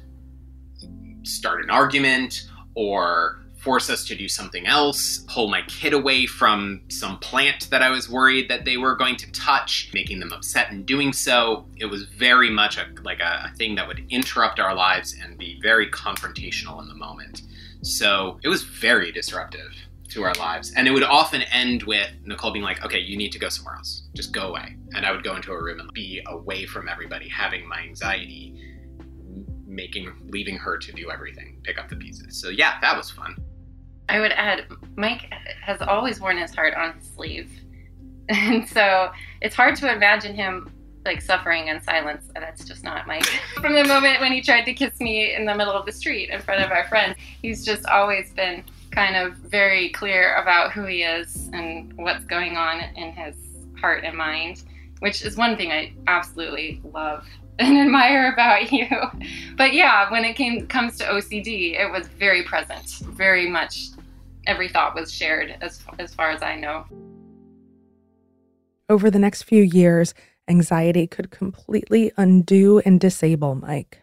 start 1.22 1.62
an 1.62 1.70
argument 1.70 2.48
or 2.74 3.45
force 3.66 3.90
us 3.90 4.04
to 4.04 4.14
do 4.14 4.28
something 4.28 4.64
else, 4.64 5.24
pull 5.26 5.48
my 5.48 5.60
kid 5.62 5.92
away 5.92 6.24
from 6.24 6.80
some 6.88 7.18
plant 7.18 7.68
that 7.70 7.82
I 7.82 7.90
was 7.90 8.08
worried 8.08 8.48
that 8.48 8.64
they 8.64 8.76
were 8.76 8.94
going 8.94 9.16
to 9.16 9.32
touch, 9.32 9.90
making 9.92 10.20
them 10.20 10.32
upset 10.32 10.70
in 10.70 10.84
doing 10.84 11.12
so. 11.12 11.66
It 11.76 11.86
was 11.86 12.04
very 12.04 12.48
much 12.48 12.78
a, 12.78 12.86
like 13.02 13.18
a, 13.18 13.50
a 13.50 13.56
thing 13.56 13.74
that 13.74 13.88
would 13.88 14.06
interrupt 14.08 14.60
our 14.60 14.72
lives 14.72 15.16
and 15.20 15.36
be 15.36 15.58
very 15.60 15.90
confrontational 15.90 16.80
in 16.80 16.86
the 16.86 16.94
moment. 16.94 17.42
So 17.82 18.38
it 18.44 18.48
was 18.48 18.62
very 18.62 19.10
disruptive 19.10 19.74
to 20.10 20.22
our 20.22 20.34
lives. 20.34 20.72
And 20.76 20.86
it 20.86 20.92
would 20.92 21.02
often 21.02 21.42
end 21.42 21.82
with 21.82 22.08
Nicole 22.24 22.52
being 22.52 22.64
like, 22.64 22.84
okay, 22.84 23.00
you 23.00 23.16
need 23.16 23.32
to 23.32 23.40
go 23.40 23.48
somewhere 23.48 23.74
else. 23.74 24.04
Just 24.14 24.32
go 24.32 24.42
away. 24.50 24.76
And 24.94 25.04
I 25.04 25.10
would 25.10 25.24
go 25.24 25.34
into 25.34 25.50
a 25.50 25.60
room 25.60 25.80
and 25.80 25.92
be 25.92 26.22
away 26.28 26.66
from 26.66 26.88
everybody, 26.88 27.28
having 27.28 27.68
my 27.68 27.80
anxiety, 27.80 28.54
making, 29.66 30.12
leaving 30.28 30.56
her 30.56 30.78
to 30.78 30.92
do 30.92 31.10
everything, 31.10 31.58
pick 31.64 31.80
up 31.80 31.88
the 31.88 31.96
pieces. 31.96 32.40
So 32.40 32.50
yeah, 32.50 32.78
that 32.80 32.96
was 32.96 33.10
fun. 33.10 33.36
I 34.08 34.20
would 34.20 34.32
add, 34.32 34.66
Mike 34.96 35.32
has 35.62 35.80
always 35.82 36.20
worn 36.20 36.38
his 36.38 36.54
heart 36.54 36.74
on 36.74 36.94
his 36.94 37.08
sleeve. 37.08 37.50
And 38.28 38.68
so 38.68 39.12
it's 39.40 39.54
hard 39.54 39.76
to 39.76 39.92
imagine 39.92 40.34
him 40.34 40.68
like 41.04 41.22
suffering 41.22 41.68
in 41.68 41.80
silence. 41.80 42.28
That's 42.34 42.64
just 42.64 42.82
not 42.82 43.06
Mike. 43.06 43.24
From 43.60 43.72
the 43.72 43.84
moment 43.84 44.20
when 44.20 44.32
he 44.32 44.42
tried 44.42 44.64
to 44.64 44.74
kiss 44.74 44.98
me 45.00 45.32
in 45.32 45.46
the 45.46 45.54
middle 45.54 45.72
of 45.72 45.86
the 45.86 45.92
street 45.92 46.30
in 46.30 46.40
front 46.40 46.62
of 46.62 46.72
our 46.72 46.88
friends, 46.88 47.16
he's 47.40 47.64
just 47.64 47.86
always 47.86 48.32
been 48.32 48.64
kind 48.90 49.14
of 49.14 49.34
very 49.34 49.90
clear 49.90 50.34
about 50.34 50.72
who 50.72 50.84
he 50.84 51.02
is 51.02 51.48
and 51.52 51.92
what's 51.96 52.24
going 52.24 52.56
on 52.56 52.80
in 52.96 53.12
his 53.12 53.36
heart 53.80 54.02
and 54.04 54.16
mind, 54.16 54.64
which 54.98 55.22
is 55.24 55.36
one 55.36 55.56
thing 55.56 55.70
I 55.70 55.92
absolutely 56.08 56.80
love 56.92 57.24
and 57.58 57.78
admire 57.78 58.32
about 58.32 58.72
you. 58.72 58.88
But 59.56 59.72
yeah, 59.72 60.10
when 60.10 60.24
it 60.24 60.34
came 60.34 60.66
comes 60.66 60.98
to 60.98 61.04
OCD, 61.04 61.78
it 61.80 61.90
was 61.90 62.08
very 62.08 62.42
present, 62.42 62.88
very 63.12 63.48
much 63.48 63.90
every 64.46 64.68
thought 64.68 64.94
was 64.94 65.12
shared 65.12 65.56
as 65.60 65.82
as 65.98 66.14
far 66.14 66.30
as 66.30 66.42
I 66.42 66.56
know. 66.56 66.86
Over 68.88 69.10
the 69.10 69.18
next 69.18 69.42
few 69.42 69.62
years, 69.62 70.14
anxiety 70.48 71.06
could 71.06 71.30
completely 71.30 72.12
undo 72.16 72.78
and 72.80 73.00
disable 73.00 73.54
Mike. 73.54 74.02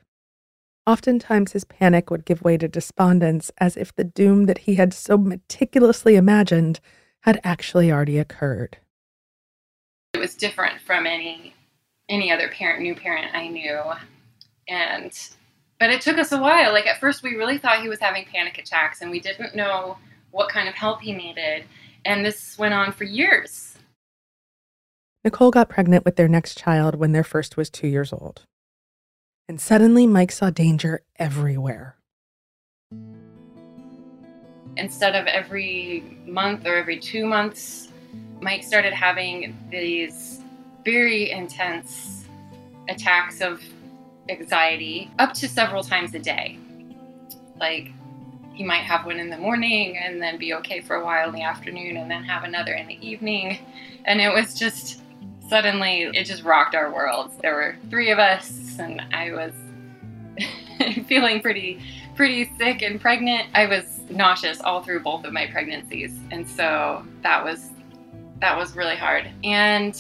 Oftentimes, 0.86 1.54
his 1.54 1.64
panic 1.64 2.12
would 2.12 2.26
give 2.26 2.42
way 2.42 2.58
to 2.58 2.68
despondence 2.68 3.52
as 3.58 3.78
if 3.78 3.96
the 3.96 4.04
doom 4.04 4.46
that 4.46 4.60
he 4.60 4.76
had 4.76 4.94
so 4.94 5.18
meticulously 5.18 6.18
imagined 6.18 6.82
had 7.22 7.40
actually 7.46 7.90
already 7.90 8.20
occurred. 8.20 8.78
It 10.14 10.20
was 10.20 10.36
different 10.36 10.82
from 10.82 11.06
any 11.08 11.54
any 12.10 12.32
other 12.32 12.50
parent, 12.50 12.82
new 12.82 12.96
parent 12.96 13.34
I 13.34 13.48
knew, 13.48 13.80
and 14.68 15.12
but 15.80 15.90
it 15.90 16.02
took 16.02 16.18
us 16.18 16.34
a 16.34 16.40
while. 16.40 16.74
Like 16.74 16.86
at 16.86 17.00
first, 17.00 17.24
we 17.24 17.36
really 17.36 17.58
thought 17.58 17.82
he 17.82 17.88
was 17.88 18.02
having 18.02 18.26
panic 18.26 18.58
attacks, 18.58 19.02
and 19.02 19.10
we 19.10 19.22
didn't 19.22 19.56
know 19.56 19.98
what 20.34 20.50
kind 20.50 20.68
of 20.68 20.76
help 20.76 21.00
he 21.00 21.14
needed. 21.14 21.64
And 22.04 22.26
this 22.26 22.58
went 22.58 22.74
on 22.74 22.92
for 22.92 23.06
years. 23.06 23.78
Nicole 25.24 25.52
got 25.52 25.70
pregnant 25.70 26.04
with 26.04 26.18
their 26.18 26.28
next 26.28 26.58
child 26.58 26.96
when 26.96 27.14
their 27.14 27.24
first 27.24 27.56
was 27.56 27.70
two 27.70 27.88
years 27.88 28.12
old. 28.12 28.42
And 29.48 29.62
suddenly, 29.62 30.06
Mike 30.06 30.34
saw 30.34 30.50
danger 30.50 31.04
everywhere. 31.18 31.96
instead 34.78 35.16
of 35.16 35.28
every 35.28 36.04
month 36.26 36.66
or 36.66 36.76
every 36.76 37.00
two 37.00 37.26
months, 37.26 37.90
Mike 38.42 38.64
started 38.64 38.94
having 38.94 39.58
these 39.70 40.42
very 40.84 41.32
intense 41.32 42.26
attacks 42.90 43.42
of 43.42 43.62
anxiety 44.30 45.12
up 45.20 45.34
to 45.34 45.48
several 45.48 45.84
times 45.84 46.14
a 46.14 46.20
day. 46.20 46.58
Like 47.60 47.92
he 48.54 48.64
might 48.64 48.84
have 48.84 49.06
one 49.06 49.20
in 49.20 49.30
the 49.30 49.38
morning 49.38 49.98
and 49.98 50.22
then 50.22 50.38
be 50.38 50.54
okay 50.54 50.80
for 50.80 50.96
a 50.96 51.04
while 51.04 51.28
in 51.28 51.36
the 51.36 51.42
afternoon 51.42 51.98
and 51.98 52.10
then 52.10 52.24
have 52.24 52.44
another 52.44 52.74
in 52.74 52.88
the 52.88 53.08
evening. 53.08 53.58
And 54.06 54.22
it 54.22 54.32
was 54.32 54.54
just 54.54 55.02
suddenly, 55.50 56.04
it 56.14 56.26
just 56.26 56.44
rocked 56.44 56.76
our 56.76 56.94
worlds. 56.94 57.36
There 57.42 57.56
were 57.56 57.76
three 57.90 58.12
of 58.12 58.20
us, 58.20 58.78
and 58.80 59.02
I 59.12 59.32
was 59.32 59.54
feeling 61.08 61.42
pretty, 61.42 61.82
pretty 62.16 62.52
sick 62.58 62.82
and 62.84 63.02
pregnant. 63.02 63.50
I 63.56 63.66
was 63.66 64.02
nauseous 64.10 64.62
all 64.62 64.84
through 64.84 65.02
both 65.02 65.26
of 65.26 65.34
my 65.34 65.48
pregnancies. 65.48 66.14
And 66.32 66.48
so 66.48 67.04
that 67.24 67.44
was, 67.44 67.72
that 68.40 68.56
was 68.56 68.76
really 68.76 68.96
hard. 68.96 69.30
And 69.44 70.00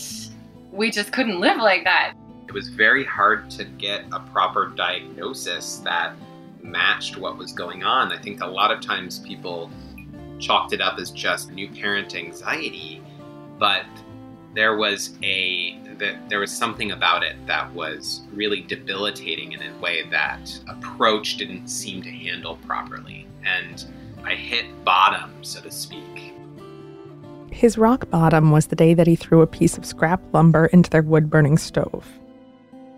we 0.71 0.91
just 0.91 1.11
couldn't 1.11 1.39
live 1.39 1.57
like 1.57 1.83
that. 1.85 2.13
It 2.47 2.53
was 2.53 2.69
very 2.69 3.03
hard 3.03 3.49
to 3.51 3.63
get 3.63 4.05
a 4.11 4.19
proper 4.19 4.67
diagnosis 4.67 5.77
that 5.77 6.13
matched 6.63 7.17
what 7.17 7.37
was 7.37 7.51
going 7.51 7.83
on. 7.83 8.11
I 8.11 8.17
think 8.17 8.41
a 8.41 8.47
lot 8.47 8.71
of 8.71 8.81
times 8.81 9.19
people 9.19 9.69
chalked 10.39 10.73
it 10.73 10.81
up 10.81 10.97
as 10.99 11.11
just 11.11 11.51
new 11.51 11.69
parent 11.69 12.15
anxiety, 12.15 13.01
but 13.59 13.85
there 14.55 14.77
was 14.77 15.17
a 15.23 15.79
there 16.27 16.39
was 16.39 16.51
something 16.51 16.91
about 16.91 17.23
it 17.23 17.35
that 17.45 17.71
was 17.73 18.21
really 18.33 18.61
debilitating 18.61 19.51
in 19.51 19.61
a 19.61 19.77
way 19.79 20.03
that 20.09 20.59
approach 20.67 21.37
didn't 21.37 21.67
seem 21.67 22.01
to 22.01 22.09
handle 22.09 22.57
properly. 22.65 23.27
And 23.45 23.85
I 24.23 24.35
hit 24.35 24.65
bottom, 24.83 25.31
so 25.43 25.61
to 25.61 25.71
speak. 25.71 26.33
His 27.51 27.77
rock 27.77 28.09
bottom 28.09 28.51
was 28.51 28.67
the 28.67 28.75
day 28.75 28.93
that 28.95 29.07
he 29.07 29.15
threw 29.15 29.41
a 29.41 29.47
piece 29.47 29.77
of 29.77 29.85
scrap 29.85 30.21
lumber 30.33 30.65
into 30.67 30.89
their 30.89 31.03
wood 31.03 31.29
burning 31.29 31.57
stove. 31.57 32.07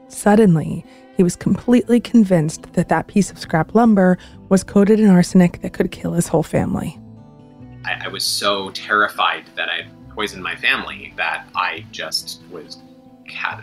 Suddenly, 0.07 0.85
he 1.15 1.23
was 1.23 1.35
completely 1.35 1.99
convinced 1.99 2.73
that 2.73 2.89
that 2.89 3.07
piece 3.07 3.31
of 3.31 3.39
scrap 3.39 3.73
lumber 3.73 4.17
was 4.49 4.63
coated 4.63 4.99
in 4.99 5.09
arsenic 5.09 5.61
that 5.61 5.73
could 5.73 5.91
kill 5.91 6.13
his 6.13 6.27
whole 6.27 6.43
family. 6.43 6.99
I, 7.85 8.05
I 8.05 8.07
was 8.09 8.25
so 8.25 8.71
terrified 8.71 9.45
that 9.55 9.69
I 9.69 9.87
poisoned 10.09 10.43
my 10.43 10.55
family 10.55 11.13
that 11.17 11.47
I 11.55 11.85
just 11.91 12.41
was 12.51 12.79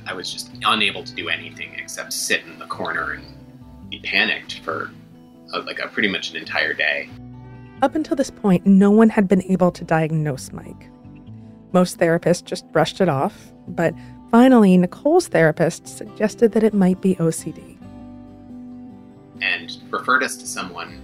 I 0.06 0.12
was 0.12 0.32
just 0.32 0.50
unable 0.64 1.04
to 1.04 1.14
do 1.14 1.28
anything 1.28 1.74
except 1.78 2.12
sit 2.12 2.42
in 2.44 2.58
the 2.58 2.66
corner 2.66 3.12
and 3.12 3.24
be 3.90 4.00
panicked 4.00 4.58
for 4.60 4.90
a, 5.52 5.60
like 5.60 5.78
a 5.78 5.86
pretty 5.88 6.08
much 6.08 6.30
an 6.30 6.36
entire 6.36 6.74
day. 6.74 7.08
Up 7.80 7.94
until 7.94 8.16
this 8.16 8.30
point, 8.30 8.66
no 8.66 8.90
one 8.90 9.08
had 9.08 9.28
been 9.28 9.42
able 9.44 9.70
to 9.72 9.84
diagnose 9.84 10.52
Mike. 10.52 10.90
Most 11.72 11.98
therapists 11.98 12.44
just 12.44 12.70
brushed 12.72 13.00
it 13.00 13.08
off, 13.08 13.52
but 13.68 13.94
Finally, 14.32 14.78
Nicole's 14.78 15.28
therapist 15.28 15.86
suggested 15.86 16.52
that 16.52 16.62
it 16.62 16.72
might 16.72 16.98
be 17.02 17.14
OCD. 17.16 17.76
And 19.42 19.76
referred 19.90 20.22
us 20.22 20.38
to 20.38 20.46
someone. 20.46 21.02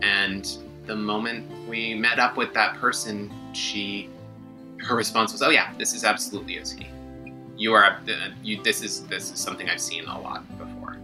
And 0.00 0.48
the 0.86 0.94
moment 0.94 1.50
we 1.68 1.94
met 1.94 2.20
up 2.20 2.36
with 2.36 2.54
that 2.54 2.76
person, 2.76 3.32
she, 3.52 4.08
her 4.78 4.94
response 4.94 5.32
was, 5.32 5.42
"Oh 5.42 5.50
yeah, 5.50 5.74
this 5.76 5.92
is 5.92 6.04
absolutely 6.04 6.54
OCD. 6.54 6.86
You 7.56 7.74
are, 7.74 7.84
uh, 8.08 8.28
you, 8.44 8.62
this 8.62 8.80
is 8.80 9.04
this 9.08 9.32
is 9.32 9.40
something 9.40 9.68
I've 9.68 9.80
seen 9.80 10.04
a 10.04 10.20
lot 10.20 10.46
before." 10.56 10.98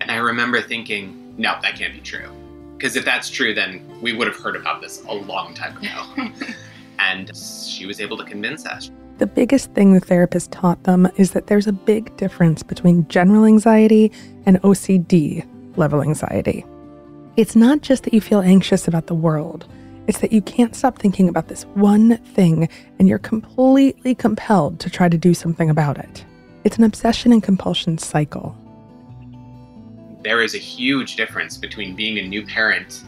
And 0.00 0.12
I 0.12 0.18
remember 0.18 0.62
thinking, 0.62 1.34
"No, 1.36 1.56
that 1.62 1.74
can't 1.74 1.92
be 1.92 2.00
true." 2.00 2.30
Because 2.76 2.94
if 2.94 3.04
that's 3.04 3.28
true, 3.28 3.52
then 3.52 3.82
we 4.00 4.12
would 4.12 4.28
have 4.28 4.36
heard 4.36 4.54
about 4.54 4.80
this 4.80 5.02
a 5.06 5.12
long 5.12 5.54
time 5.54 5.76
ago. 5.76 6.30
and 7.00 7.36
she 7.36 7.84
was 7.84 8.00
able 8.00 8.16
to 8.16 8.24
convince 8.24 8.64
us. 8.64 8.92
The 9.18 9.26
biggest 9.26 9.70
thing 9.72 9.94
the 9.94 10.00
therapist 10.00 10.50
taught 10.50 10.82
them 10.82 11.08
is 11.16 11.30
that 11.32 11.46
there's 11.46 11.68
a 11.68 11.72
big 11.72 12.16
difference 12.16 12.64
between 12.64 13.06
general 13.06 13.44
anxiety 13.44 14.10
and 14.44 14.60
OCD 14.62 15.46
level 15.76 16.02
anxiety. 16.02 16.64
It's 17.36 17.54
not 17.54 17.80
just 17.80 18.02
that 18.04 18.14
you 18.14 18.20
feel 18.20 18.40
anxious 18.40 18.88
about 18.88 19.06
the 19.06 19.14
world, 19.14 19.66
it's 20.08 20.18
that 20.18 20.32
you 20.32 20.42
can't 20.42 20.74
stop 20.74 20.98
thinking 20.98 21.28
about 21.28 21.48
this 21.48 21.62
one 21.74 22.16
thing 22.18 22.68
and 22.98 23.08
you're 23.08 23.18
completely 23.18 24.14
compelled 24.16 24.80
to 24.80 24.90
try 24.90 25.08
to 25.08 25.16
do 25.16 25.32
something 25.32 25.70
about 25.70 25.96
it. 25.96 26.24
It's 26.64 26.76
an 26.76 26.84
obsession 26.84 27.32
and 27.32 27.42
compulsion 27.42 27.98
cycle. 27.98 28.56
There 30.22 30.42
is 30.42 30.54
a 30.54 30.58
huge 30.58 31.16
difference 31.16 31.56
between 31.56 31.94
being 31.94 32.18
a 32.18 32.26
new 32.26 32.44
parent 32.44 33.04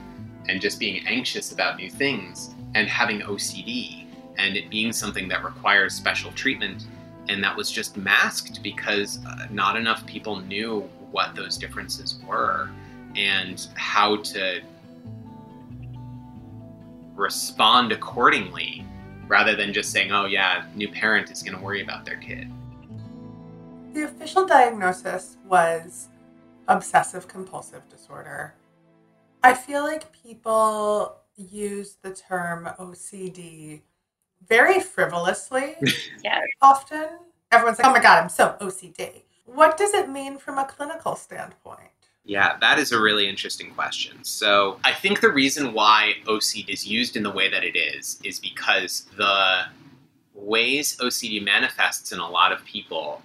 and 0.48 0.60
just 0.60 0.78
being 0.78 1.04
anxious 1.06 1.50
about 1.52 1.78
new 1.78 1.90
things 1.90 2.54
and 2.74 2.88
having 2.88 3.20
OCD 3.22 4.05
and 4.38 4.56
it 4.56 4.70
being 4.70 4.92
something 4.92 5.28
that 5.28 5.44
requires 5.44 5.94
special 5.94 6.32
treatment. 6.32 6.86
And 7.28 7.42
that 7.42 7.56
was 7.56 7.70
just 7.70 7.96
masked 7.96 8.62
because 8.62 9.18
uh, 9.26 9.46
not 9.50 9.76
enough 9.76 10.06
people 10.06 10.36
knew 10.40 10.80
what 11.10 11.34
those 11.34 11.56
differences 11.56 12.18
were 12.26 12.70
and 13.16 13.66
how 13.74 14.16
to 14.16 14.60
respond 17.14 17.92
accordingly 17.92 18.84
rather 19.26 19.56
than 19.56 19.72
just 19.72 19.90
saying, 19.90 20.12
oh, 20.12 20.26
yeah, 20.26 20.66
new 20.74 20.88
parent 20.88 21.30
is 21.30 21.42
going 21.42 21.56
to 21.56 21.62
worry 21.62 21.82
about 21.82 22.04
their 22.04 22.16
kid. 22.16 22.50
The 23.92 24.02
official 24.04 24.46
diagnosis 24.46 25.36
was 25.48 26.08
obsessive 26.68 27.26
compulsive 27.26 27.88
disorder. 27.88 28.54
I 29.42 29.54
feel 29.54 29.82
like 29.82 30.12
people 30.12 31.16
use 31.36 31.96
the 32.02 32.12
term 32.12 32.68
OCD 32.78 33.82
very 34.48 34.80
frivolously. 34.80 35.76
yeah. 36.24 36.40
Often, 36.62 37.08
everyone's 37.52 37.78
like, 37.78 37.86
"Oh 37.86 37.92
my 37.92 38.00
god, 38.00 38.22
I'm 38.22 38.28
so 38.28 38.56
OCD." 38.60 39.22
What 39.44 39.76
does 39.76 39.94
it 39.94 40.08
mean 40.08 40.38
from 40.38 40.58
a 40.58 40.64
clinical 40.64 41.16
standpoint? 41.16 41.90
Yeah, 42.24 42.56
that 42.60 42.80
is 42.80 42.90
a 42.90 43.00
really 43.00 43.28
interesting 43.28 43.70
question. 43.70 44.24
So, 44.24 44.80
I 44.84 44.92
think 44.92 45.20
the 45.20 45.30
reason 45.30 45.72
why 45.72 46.14
OCD 46.26 46.70
is 46.70 46.86
used 46.86 47.16
in 47.16 47.22
the 47.22 47.30
way 47.30 47.48
that 47.48 47.62
it 47.62 47.76
is 47.76 48.18
is 48.24 48.40
because 48.40 49.06
the 49.16 49.66
ways 50.34 50.96
OCD 50.98 51.42
manifests 51.42 52.12
in 52.12 52.18
a 52.18 52.28
lot 52.28 52.52
of 52.52 52.64
people 52.64 53.22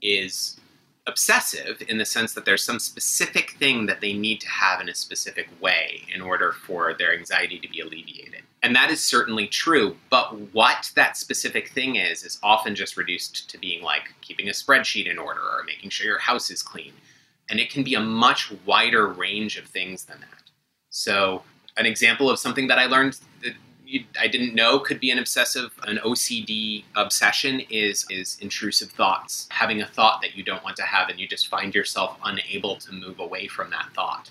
is 0.00 0.58
obsessive 1.06 1.82
in 1.88 1.98
the 1.98 2.04
sense 2.04 2.32
that 2.34 2.44
there's 2.44 2.62
some 2.62 2.78
specific 2.78 3.52
thing 3.52 3.86
that 3.86 4.00
they 4.00 4.12
need 4.12 4.40
to 4.40 4.48
have 4.48 4.80
in 4.80 4.88
a 4.88 4.94
specific 4.94 5.48
way 5.60 6.02
in 6.14 6.20
order 6.20 6.52
for 6.52 6.94
their 6.94 7.14
anxiety 7.14 7.58
to 7.58 7.68
be 7.68 7.80
alleviated. 7.80 8.41
And 8.62 8.76
that 8.76 8.90
is 8.90 9.02
certainly 9.02 9.48
true, 9.48 9.96
but 10.08 10.38
what 10.52 10.92
that 10.94 11.16
specific 11.16 11.70
thing 11.70 11.96
is 11.96 12.22
is 12.22 12.38
often 12.44 12.76
just 12.76 12.96
reduced 12.96 13.50
to 13.50 13.58
being 13.58 13.82
like 13.82 14.14
keeping 14.20 14.48
a 14.48 14.52
spreadsheet 14.52 15.10
in 15.10 15.18
order 15.18 15.40
or 15.40 15.64
making 15.66 15.90
sure 15.90 16.06
your 16.06 16.18
house 16.18 16.48
is 16.48 16.62
clean. 16.62 16.92
And 17.50 17.58
it 17.58 17.70
can 17.70 17.82
be 17.82 17.94
a 17.94 18.00
much 18.00 18.52
wider 18.64 19.08
range 19.08 19.58
of 19.58 19.64
things 19.66 20.04
than 20.04 20.20
that. 20.20 20.50
So, 20.90 21.42
an 21.76 21.86
example 21.86 22.30
of 22.30 22.38
something 22.38 22.68
that 22.68 22.78
I 22.78 22.86
learned 22.86 23.18
that 23.42 23.54
I 24.18 24.28
didn't 24.28 24.54
know 24.54 24.78
could 24.78 25.00
be 25.00 25.10
an 25.10 25.18
obsessive, 25.18 25.72
an 25.86 25.98
OCD 25.98 26.84
obsession 26.94 27.60
is 27.68 28.06
is 28.10 28.38
intrusive 28.40 28.90
thoughts. 28.90 29.48
Having 29.50 29.82
a 29.82 29.86
thought 29.86 30.22
that 30.22 30.36
you 30.36 30.44
don't 30.44 30.62
want 30.62 30.76
to 30.76 30.82
have, 30.82 31.08
and 31.08 31.18
you 31.18 31.26
just 31.26 31.48
find 31.48 31.74
yourself 31.74 32.16
unable 32.24 32.76
to 32.76 32.92
move 32.92 33.18
away 33.18 33.48
from 33.48 33.70
that 33.70 33.88
thought. 33.94 34.30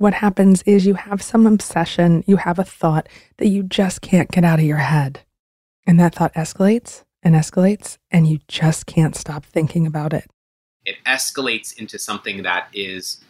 What 0.00 0.14
happens 0.14 0.62
is 0.62 0.86
you 0.86 0.94
have 0.94 1.20
some 1.20 1.46
obsession, 1.46 2.24
you 2.26 2.38
have 2.38 2.58
a 2.58 2.64
thought 2.64 3.06
that 3.36 3.48
you 3.48 3.62
just 3.62 4.00
can't 4.00 4.30
get 4.30 4.44
out 4.44 4.58
of 4.58 4.64
your 4.64 4.78
head. 4.78 5.20
And 5.86 6.00
that 6.00 6.14
thought 6.14 6.32
escalates 6.32 7.04
and 7.22 7.34
escalates, 7.34 7.98
and 8.10 8.26
you 8.26 8.38
just 8.48 8.86
can't 8.86 9.14
stop 9.14 9.44
thinking 9.44 9.86
about 9.86 10.14
it. 10.14 10.24
It 10.86 10.96
escalates 11.06 11.78
into 11.78 11.98
something 11.98 12.44
that 12.44 12.68
is 12.72 13.22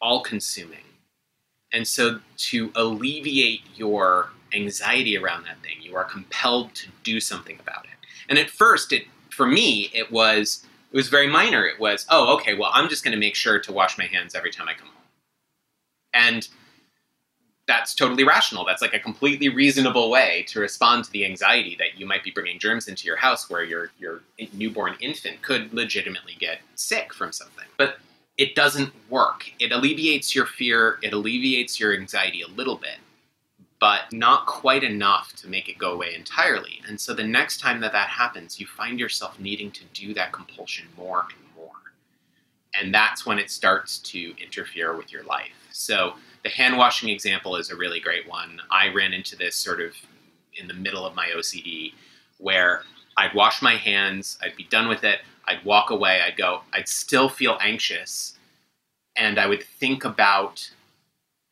all 0.00 0.22
consuming. 0.22 0.86
And 1.74 1.86
so, 1.86 2.20
to 2.48 2.72
alleviate 2.74 3.60
your 3.74 4.30
anxiety 4.54 5.18
around 5.18 5.44
that 5.44 5.60
thing, 5.60 5.82
you 5.82 5.94
are 5.94 6.04
compelled 6.04 6.74
to 6.76 6.88
do 7.02 7.20
something 7.20 7.58
about 7.60 7.84
it. 7.84 7.98
And 8.30 8.38
at 8.38 8.48
first, 8.48 8.94
it 8.94 9.04
for 9.28 9.46
me, 9.46 9.90
it 9.92 10.10
was 10.10 10.64
it 10.90 10.96
was 10.96 11.10
very 11.10 11.26
minor. 11.26 11.66
It 11.66 11.78
was, 11.78 12.06
oh, 12.08 12.34
okay, 12.36 12.54
well, 12.54 12.70
I'm 12.72 12.88
just 12.88 13.04
going 13.04 13.12
to 13.12 13.20
make 13.20 13.34
sure 13.34 13.58
to 13.58 13.72
wash 13.72 13.98
my 13.98 14.06
hands 14.06 14.34
every 14.34 14.50
time 14.50 14.70
I 14.70 14.72
come. 14.72 14.88
And 16.14 16.48
that's 17.66 17.94
totally 17.94 18.24
rational. 18.24 18.64
That's 18.64 18.82
like 18.82 18.94
a 18.94 18.98
completely 18.98 19.48
reasonable 19.48 20.10
way 20.10 20.44
to 20.48 20.60
respond 20.60 21.04
to 21.04 21.10
the 21.12 21.24
anxiety 21.24 21.76
that 21.78 21.98
you 21.98 22.06
might 22.06 22.22
be 22.22 22.30
bringing 22.30 22.58
germs 22.58 22.88
into 22.88 23.06
your 23.06 23.16
house 23.16 23.48
where 23.48 23.64
your 23.64 23.90
your 23.98 24.20
newborn 24.52 24.96
infant 25.00 25.40
could 25.42 25.72
legitimately 25.72 26.36
get 26.38 26.58
sick 26.74 27.14
from 27.14 27.32
something. 27.32 27.64
But 27.78 27.98
it 28.36 28.54
doesn't 28.54 28.92
work. 29.08 29.50
It 29.60 29.72
alleviates 29.72 30.34
your 30.34 30.46
fear, 30.46 30.98
it 31.02 31.12
alleviates 31.12 31.78
your 31.78 31.94
anxiety 31.94 32.42
a 32.42 32.48
little 32.48 32.76
bit, 32.76 32.98
but 33.80 34.12
not 34.12 34.46
quite 34.46 34.82
enough 34.82 35.32
to 35.36 35.48
make 35.48 35.68
it 35.68 35.78
go 35.78 35.92
away 35.92 36.14
entirely. 36.14 36.80
And 36.86 37.00
so 37.00 37.14
the 37.14 37.24
next 37.24 37.60
time 37.60 37.80
that 37.80 37.92
that 37.92 38.08
happens, 38.08 38.58
you 38.58 38.66
find 38.66 38.98
yourself 38.98 39.38
needing 39.38 39.70
to 39.70 39.84
do 39.94 40.12
that 40.14 40.32
compulsion 40.32 40.86
more 40.96 41.20
and 41.20 41.56
more. 41.56 41.70
And 42.74 42.92
that's 42.92 43.24
when 43.24 43.38
it 43.38 43.50
starts 43.50 43.98
to 43.98 44.34
interfere 44.42 44.96
with 44.96 45.12
your 45.12 45.22
life. 45.22 45.63
So 45.74 46.14
the 46.44 46.50
hand 46.50 46.78
washing 46.78 47.08
example 47.08 47.56
is 47.56 47.70
a 47.70 47.76
really 47.76 47.98
great 47.98 48.28
one. 48.28 48.60
I 48.70 48.92
ran 48.92 49.12
into 49.12 49.34
this 49.34 49.56
sort 49.56 49.80
of 49.80 49.92
in 50.54 50.68
the 50.68 50.74
middle 50.74 51.04
of 51.04 51.16
my 51.16 51.28
OCD 51.36 51.92
where 52.38 52.82
I'd 53.16 53.34
wash 53.34 53.60
my 53.60 53.74
hands, 53.74 54.38
I'd 54.40 54.56
be 54.56 54.64
done 54.64 54.88
with 54.88 55.02
it, 55.02 55.20
I'd 55.46 55.64
walk 55.64 55.90
away, 55.90 56.20
I'd 56.20 56.36
go, 56.36 56.62
I'd 56.72 56.88
still 56.88 57.28
feel 57.28 57.58
anxious, 57.60 58.38
and 59.16 59.38
I 59.38 59.46
would 59.46 59.64
think 59.64 60.04
about 60.04 60.70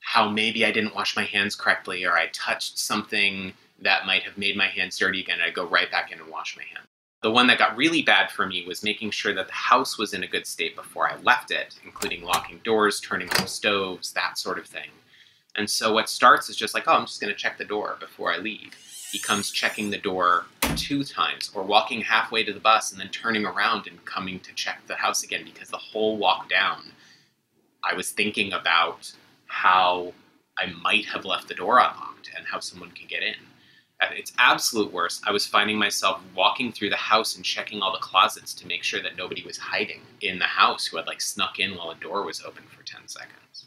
how 0.00 0.28
maybe 0.28 0.64
I 0.64 0.70
didn't 0.70 0.94
wash 0.94 1.16
my 1.16 1.24
hands 1.24 1.56
correctly 1.56 2.04
or 2.04 2.12
I 2.12 2.28
touched 2.28 2.78
something 2.78 3.52
that 3.80 4.06
might 4.06 4.22
have 4.22 4.38
made 4.38 4.56
my 4.56 4.68
hands 4.68 4.96
dirty 4.98 5.20
again. 5.20 5.40
I'd 5.44 5.54
go 5.54 5.66
right 5.66 5.90
back 5.90 6.12
in 6.12 6.20
and 6.20 6.30
wash 6.30 6.56
my 6.56 6.62
hands. 6.62 6.86
The 7.22 7.30
one 7.30 7.46
that 7.46 7.58
got 7.58 7.76
really 7.76 8.02
bad 8.02 8.30
for 8.30 8.46
me 8.46 8.64
was 8.66 8.82
making 8.82 9.12
sure 9.12 9.32
that 9.34 9.46
the 9.46 9.52
house 9.52 9.96
was 9.96 10.12
in 10.12 10.24
a 10.24 10.28
good 10.28 10.46
state 10.46 10.74
before 10.74 11.08
I 11.08 11.16
left 11.18 11.52
it, 11.52 11.78
including 11.84 12.24
locking 12.24 12.60
doors, 12.64 13.00
turning 13.00 13.30
off 13.30 13.48
stoves, 13.48 14.12
that 14.12 14.38
sort 14.38 14.58
of 14.58 14.66
thing. 14.66 14.90
And 15.54 15.68
so 15.68 15.92
what 15.92 16.08
starts 16.08 16.48
is 16.48 16.56
just 16.56 16.74
like, 16.74 16.84
oh, 16.88 16.94
I'm 16.94 17.06
just 17.06 17.20
going 17.20 17.32
to 17.32 17.38
check 17.38 17.58
the 17.58 17.64
door 17.64 17.96
before 18.00 18.32
I 18.32 18.38
leave. 18.38 18.72
Becomes 19.12 19.50
checking 19.50 19.90
the 19.90 19.98
door 19.98 20.46
two 20.74 21.04
times 21.04 21.50
or 21.54 21.62
walking 21.62 22.00
halfway 22.00 22.42
to 22.44 22.52
the 22.52 22.58
bus 22.58 22.90
and 22.90 23.00
then 23.00 23.08
turning 23.10 23.44
around 23.44 23.86
and 23.86 24.04
coming 24.04 24.40
to 24.40 24.54
check 24.54 24.80
the 24.86 24.96
house 24.96 25.22
again 25.22 25.44
because 25.44 25.68
the 25.68 25.76
whole 25.76 26.16
walk 26.16 26.48
down 26.48 26.92
I 27.84 27.94
was 27.94 28.10
thinking 28.10 28.52
about 28.52 29.12
how 29.46 30.12
I 30.56 30.66
might 30.66 31.06
have 31.06 31.24
left 31.24 31.48
the 31.48 31.54
door 31.54 31.78
unlocked 31.78 32.30
and 32.36 32.46
how 32.46 32.60
someone 32.60 32.90
could 32.90 33.08
get 33.08 33.22
in. 33.22 33.34
At 34.02 34.18
its 34.18 34.32
absolute 34.36 34.92
worst, 34.92 35.22
I 35.24 35.30
was 35.30 35.46
finding 35.46 35.78
myself 35.78 36.20
walking 36.34 36.72
through 36.72 36.90
the 36.90 36.96
house 36.96 37.36
and 37.36 37.44
checking 37.44 37.80
all 37.80 37.92
the 37.92 37.98
closets 37.98 38.52
to 38.54 38.66
make 38.66 38.82
sure 38.82 39.00
that 39.00 39.16
nobody 39.16 39.44
was 39.44 39.58
hiding 39.58 40.00
in 40.20 40.40
the 40.40 40.44
house 40.44 40.86
who 40.86 40.96
had 40.96 41.06
like 41.06 41.20
snuck 41.20 41.60
in 41.60 41.76
while 41.76 41.90
a 41.90 41.94
door 41.94 42.24
was 42.24 42.42
open 42.42 42.64
for 42.64 42.82
10 42.82 43.06
seconds. 43.06 43.66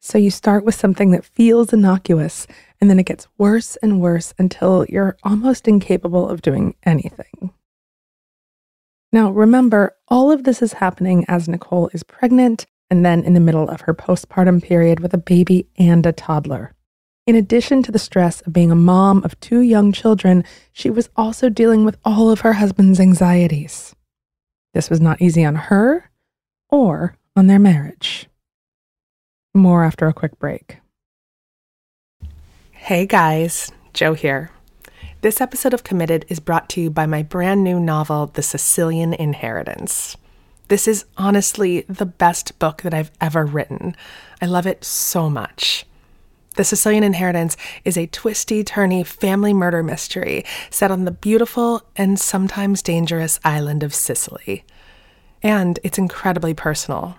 So 0.00 0.18
you 0.18 0.30
start 0.30 0.64
with 0.64 0.74
something 0.74 1.12
that 1.12 1.24
feels 1.24 1.72
innocuous, 1.72 2.48
and 2.80 2.90
then 2.90 2.98
it 2.98 3.06
gets 3.06 3.28
worse 3.38 3.76
and 3.76 4.00
worse 4.00 4.34
until 4.36 4.84
you're 4.88 5.16
almost 5.22 5.68
incapable 5.68 6.28
of 6.28 6.42
doing 6.42 6.74
anything. 6.82 7.52
Now, 9.12 9.30
remember, 9.30 9.94
all 10.08 10.32
of 10.32 10.42
this 10.42 10.60
is 10.60 10.72
happening 10.74 11.24
as 11.28 11.48
Nicole 11.48 11.88
is 11.92 12.02
pregnant 12.02 12.66
and 12.90 13.06
then 13.06 13.22
in 13.22 13.34
the 13.34 13.40
middle 13.40 13.68
of 13.68 13.82
her 13.82 13.94
postpartum 13.94 14.60
period 14.60 14.98
with 14.98 15.14
a 15.14 15.18
baby 15.18 15.68
and 15.78 16.04
a 16.04 16.12
toddler. 16.12 16.74
In 17.26 17.36
addition 17.36 17.82
to 17.84 17.92
the 17.92 17.98
stress 17.98 18.40
of 18.40 18.52
being 18.52 18.70
a 18.70 18.76
mom 18.76 19.22
of 19.24 19.38
two 19.40 19.60
young 19.60 19.92
children, 19.92 20.44
she 20.72 20.90
was 20.90 21.08
also 21.16 21.48
dealing 21.48 21.84
with 21.84 21.98
all 22.04 22.30
of 22.30 22.40
her 22.40 22.54
husband's 22.54 22.98
anxieties. 22.98 23.94
This 24.74 24.90
was 24.90 25.00
not 25.00 25.20
easy 25.20 25.44
on 25.44 25.54
her 25.54 26.10
or 26.68 27.16
on 27.36 27.46
their 27.46 27.58
marriage. 27.58 28.28
More 29.54 29.84
after 29.84 30.06
a 30.06 30.12
quick 30.12 30.38
break. 30.38 30.78
Hey 32.72 33.06
guys, 33.06 33.70
Jo 33.92 34.14
here. 34.14 34.50
This 35.20 35.40
episode 35.40 35.74
of 35.74 35.84
Committed 35.84 36.24
is 36.28 36.40
brought 36.40 36.70
to 36.70 36.80
you 36.80 36.90
by 36.90 37.04
my 37.04 37.22
brand 37.22 37.62
new 37.62 37.78
novel, 37.78 38.28
The 38.28 38.42
Sicilian 38.42 39.12
Inheritance. 39.12 40.16
This 40.68 40.88
is 40.88 41.04
honestly 41.18 41.82
the 41.82 42.06
best 42.06 42.58
book 42.58 42.82
that 42.82 42.94
I've 42.94 43.10
ever 43.20 43.44
written. 43.44 43.94
I 44.40 44.46
love 44.46 44.66
it 44.66 44.82
so 44.82 45.28
much. 45.28 45.84
The 46.60 46.64
Sicilian 46.64 47.04
Inheritance 47.04 47.56
is 47.86 47.96
a 47.96 48.06
twisty, 48.08 48.62
turny 48.62 49.06
family 49.06 49.54
murder 49.54 49.82
mystery 49.82 50.44
set 50.68 50.90
on 50.90 51.06
the 51.06 51.10
beautiful 51.10 51.80
and 51.96 52.20
sometimes 52.20 52.82
dangerous 52.82 53.40
island 53.42 53.82
of 53.82 53.94
Sicily. 53.94 54.64
And 55.42 55.78
it's 55.82 55.96
incredibly 55.96 56.52
personal. 56.52 57.16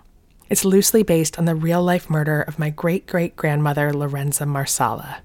It's 0.48 0.64
loosely 0.64 1.02
based 1.02 1.40
on 1.40 1.46
the 1.46 1.56
real 1.56 1.82
life 1.82 2.08
murder 2.08 2.42
of 2.42 2.60
my 2.60 2.70
great 2.70 3.08
great 3.08 3.34
grandmother, 3.34 3.92
Lorenza 3.92 4.46
Marsala. 4.46 5.22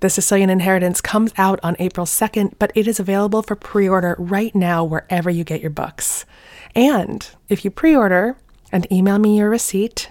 The 0.00 0.10
Sicilian 0.10 0.50
Inheritance 0.50 1.00
comes 1.00 1.32
out 1.38 1.58
on 1.62 1.76
April 1.78 2.04
2nd, 2.04 2.56
but 2.58 2.72
it 2.74 2.86
is 2.86 3.00
available 3.00 3.40
for 3.40 3.56
pre 3.56 3.88
order 3.88 4.16
right 4.18 4.54
now 4.54 4.84
wherever 4.84 5.30
you 5.30 5.44
get 5.44 5.62
your 5.62 5.70
books. 5.70 6.26
And 6.74 7.26
if 7.48 7.64
you 7.64 7.70
pre 7.70 7.96
order 7.96 8.36
and 8.70 8.86
email 8.92 9.18
me 9.18 9.38
your 9.38 9.48
receipt, 9.48 10.10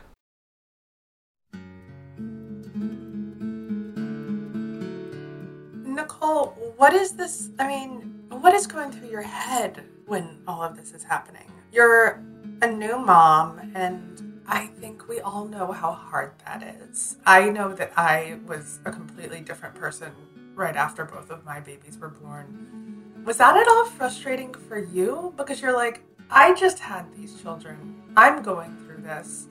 What 6.81 6.95
is 6.95 7.11
this? 7.11 7.51
I 7.59 7.67
mean, 7.67 8.23
what 8.29 8.55
is 8.55 8.65
going 8.65 8.91
through 8.91 9.09
your 9.09 9.21
head 9.21 9.83
when 10.07 10.39
all 10.47 10.63
of 10.63 10.75
this 10.75 10.93
is 10.93 11.03
happening? 11.03 11.45
You're 11.71 12.23
a 12.63 12.67
new 12.71 12.97
mom, 12.97 13.71
and 13.75 14.41
I 14.47 14.65
think 14.65 15.07
we 15.07 15.19
all 15.19 15.45
know 15.45 15.71
how 15.71 15.91
hard 15.91 16.31
that 16.43 16.63
is. 16.63 17.17
I 17.23 17.49
know 17.49 17.71
that 17.75 17.91
I 17.95 18.39
was 18.47 18.79
a 18.83 18.91
completely 18.91 19.41
different 19.41 19.75
person 19.75 20.11
right 20.55 20.75
after 20.75 21.05
both 21.05 21.29
of 21.29 21.45
my 21.45 21.59
babies 21.59 21.99
were 21.99 22.09
born. 22.09 23.23
Was 23.27 23.37
that 23.37 23.55
at 23.55 23.67
all 23.67 23.85
frustrating 23.85 24.51
for 24.51 24.79
you? 24.79 25.35
Because 25.37 25.61
you're 25.61 25.77
like, 25.77 26.01
I 26.31 26.55
just 26.55 26.79
had 26.79 27.15
these 27.15 27.39
children. 27.43 28.01
I'm 28.17 28.41
going 28.41 28.75
through 28.77 29.03
this. 29.03 29.45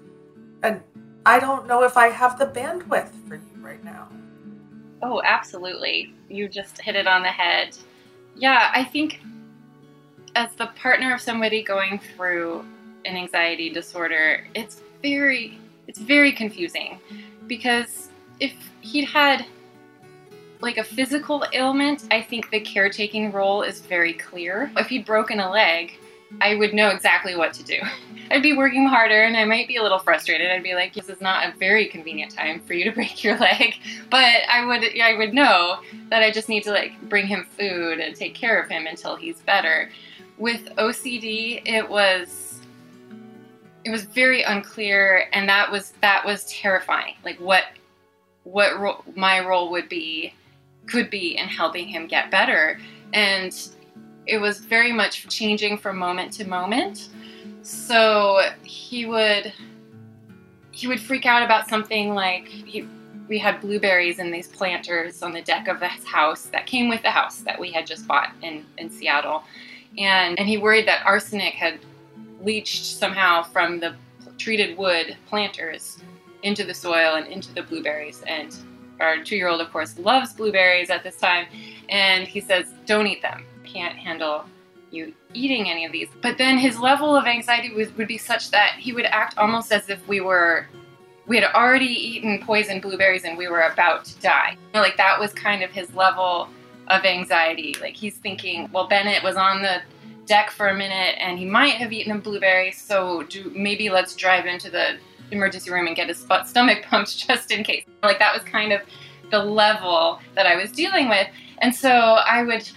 And 0.64 0.82
I 1.24 1.38
don't 1.38 1.68
know 1.68 1.84
if 1.84 1.96
I 1.96 2.08
have 2.08 2.40
the 2.40 2.46
bandwidth 2.46 3.12
for 3.28 3.36
you 3.36 3.62
right 3.62 3.84
now. 3.84 4.08
Oh, 5.02 5.22
absolutely. 5.24 6.12
You 6.28 6.48
just 6.48 6.80
hit 6.80 6.94
it 6.94 7.06
on 7.06 7.22
the 7.22 7.28
head. 7.28 7.76
Yeah, 8.36 8.70
I 8.74 8.84
think 8.84 9.20
as 10.36 10.54
the 10.54 10.66
partner 10.68 11.14
of 11.14 11.20
somebody 11.20 11.62
going 11.62 11.98
through 11.98 12.64
an 13.04 13.16
anxiety 13.16 13.70
disorder, 13.70 14.46
it's 14.54 14.82
very 15.02 15.58
it's 15.86 15.98
very 15.98 16.32
confusing 16.32 17.00
because 17.46 18.10
if 18.38 18.52
he'd 18.80 19.06
had 19.06 19.44
like 20.60 20.76
a 20.76 20.84
physical 20.84 21.44
ailment, 21.52 22.04
I 22.10 22.20
think 22.20 22.50
the 22.50 22.60
caretaking 22.60 23.32
role 23.32 23.62
is 23.62 23.80
very 23.80 24.12
clear. 24.12 24.70
If 24.76 24.88
he'd 24.88 25.04
broken 25.06 25.40
a 25.40 25.50
leg, 25.50 25.98
I 26.40 26.54
would 26.54 26.74
know 26.74 26.88
exactly 26.90 27.34
what 27.34 27.52
to 27.54 27.62
do. 27.64 27.78
I'd 28.30 28.42
be 28.42 28.52
working 28.52 28.86
harder 28.86 29.22
and 29.22 29.36
I 29.36 29.44
might 29.44 29.66
be 29.66 29.76
a 29.76 29.82
little 29.82 29.98
frustrated. 29.98 30.50
I'd 30.50 30.62
be 30.62 30.74
like, 30.74 30.94
this 30.94 31.08
is 31.08 31.20
not 31.20 31.48
a 31.48 31.58
very 31.58 31.86
convenient 31.86 32.32
time 32.32 32.60
for 32.60 32.74
you 32.74 32.84
to 32.84 32.92
break 32.94 33.24
your 33.24 33.36
leg. 33.38 33.74
But 34.08 34.42
I 34.48 34.64
would 34.64 34.84
I 35.00 35.16
would 35.16 35.34
know 35.34 35.80
that 36.10 36.22
I 36.22 36.30
just 36.30 36.48
need 36.48 36.62
to 36.64 36.70
like 36.70 37.00
bring 37.08 37.26
him 37.26 37.46
food 37.58 37.98
and 37.98 38.14
take 38.14 38.34
care 38.34 38.60
of 38.60 38.70
him 38.70 38.86
until 38.86 39.16
he's 39.16 39.40
better. 39.40 39.90
With 40.38 40.64
OCD, 40.76 41.62
it 41.66 41.88
was 41.88 42.60
it 43.84 43.90
was 43.90 44.04
very 44.04 44.42
unclear 44.42 45.28
and 45.32 45.48
that 45.48 45.70
was 45.70 45.92
that 46.00 46.24
was 46.24 46.44
terrifying. 46.46 47.14
Like 47.24 47.40
what 47.40 47.64
what 48.44 48.78
ro- 48.78 49.04
my 49.16 49.44
role 49.44 49.70
would 49.70 49.88
be 49.88 50.34
could 50.86 51.10
be 51.10 51.36
in 51.36 51.48
helping 51.48 51.88
him 51.88 52.06
get 52.06 52.30
better. 52.30 52.78
And 53.12 53.56
it 54.26 54.38
was 54.38 54.60
very 54.60 54.92
much 54.92 55.28
changing 55.28 55.78
from 55.78 55.98
moment 55.98 56.32
to 56.34 56.46
moment. 56.46 57.08
So 57.62 58.40
he 58.62 59.06
would 59.06 59.52
he 60.70 60.86
would 60.86 61.00
freak 61.00 61.26
out 61.26 61.42
about 61.42 61.68
something 61.68 62.14
like 62.14 62.46
he, 62.46 62.86
we 63.28 63.38
had 63.38 63.60
blueberries 63.60 64.18
in 64.18 64.30
these 64.30 64.48
planters 64.48 65.22
on 65.22 65.32
the 65.32 65.42
deck 65.42 65.68
of 65.68 65.78
this 65.78 66.04
house 66.04 66.44
that 66.46 66.66
came 66.66 66.88
with 66.88 67.02
the 67.02 67.10
house 67.10 67.38
that 67.40 67.58
we 67.58 67.70
had 67.70 67.86
just 67.86 68.06
bought 68.06 68.32
in, 68.42 68.64
in 68.78 68.88
Seattle. 68.88 69.42
And, 69.98 70.38
and 70.38 70.48
he 70.48 70.56
worried 70.56 70.88
that 70.88 71.04
arsenic 71.04 71.54
had 71.54 71.80
leached 72.40 72.84
somehow 72.84 73.42
from 73.42 73.78
the 73.78 73.94
treated 74.38 74.78
wood 74.78 75.16
planters 75.26 75.98
into 76.42 76.64
the 76.64 76.72
soil 76.72 77.16
and 77.16 77.26
into 77.26 77.52
the 77.52 77.62
blueberries. 77.62 78.22
And 78.26 78.56
our 79.00 79.22
two 79.22 79.36
year 79.36 79.48
old, 79.48 79.60
of 79.60 79.70
course, 79.70 79.98
loves 79.98 80.32
blueberries 80.32 80.88
at 80.88 81.02
this 81.02 81.16
time. 81.16 81.46
And 81.88 82.26
he 82.26 82.40
says, 82.40 82.72
Don't 82.86 83.06
eat 83.06 83.20
them 83.20 83.44
can't 83.72 83.96
handle 83.96 84.44
you 84.90 85.14
eating 85.34 85.68
any 85.68 85.84
of 85.84 85.92
these. 85.92 86.08
But 86.22 86.38
then 86.38 86.58
his 86.58 86.78
level 86.78 87.14
of 87.16 87.26
anxiety 87.26 87.72
was, 87.72 87.94
would 87.96 88.08
be 88.08 88.18
such 88.18 88.50
that 88.50 88.76
he 88.78 88.92
would 88.92 89.06
act 89.06 89.38
almost 89.38 89.72
as 89.72 89.88
if 89.88 90.06
we 90.08 90.20
were 90.20 90.66
we 91.26 91.36
had 91.36 91.44
already 91.54 91.86
eaten 91.86 92.42
poison 92.42 92.80
blueberries 92.80 93.22
and 93.22 93.38
we 93.38 93.46
were 93.46 93.60
about 93.60 94.04
to 94.04 94.18
die. 94.20 94.50
You 94.52 94.58
know, 94.74 94.80
like 94.80 94.96
that 94.96 95.20
was 95.20 95.32
kind 95.32 95.62
of 95.62 95.70
his 95.70 95.94
level 95.94 96.48
of 96.88 97.04
anxiety. 97.04 97.76
Like 97.80 97.94
he's 97.94 98.16
thinking, 98.16 98.68
well, 98.72 98.88
Bennett 98.88 99.22
was 99.22 99.36
on 99.36 99.62
the 99.62 99.80
deck 100.26 100.50
for 100.50 100.68
a 100.68 100.74
minute 100.76 101.16
and 101.20 101.38
he 101.38 101.44
might 101.44 101.74
have 101.74 101.92
eaten 101.92 102.16
a 102.16 102.18
blueberry, 102.18 102.72
so 102.72 103.22
do 103.24 103.52
maybe 103.54 103.90
let's 103.90 104.16
drive 104.16 104.46
into 104.46 104.70
the 104.70 104.96
emergency 105.30 105.70
room 105.70 105.86
and 105.86 105.94
get 105.94 106.08
his 106.08 106.26
stomach 106.46 106.82
pumped 106.90 107.16
just 107.16 107.52
in 107.52 107.62
case. 107.62 107.84
Like 108.02 108.18
that 108.18 108.34
was 108.34 108.42
kind 108.42 108.72
of 108.72 108.80
the 109.30 109.38
level 109.38 110.18
that 110.34 110.46
I 110.46 110.56
was 110.56 110.72
dealing 110.72 111.08
with. 111.08 111.28
And 111.58 111.74
so 111.74 111.90
I 111.90 112.42
would 112.42 112.68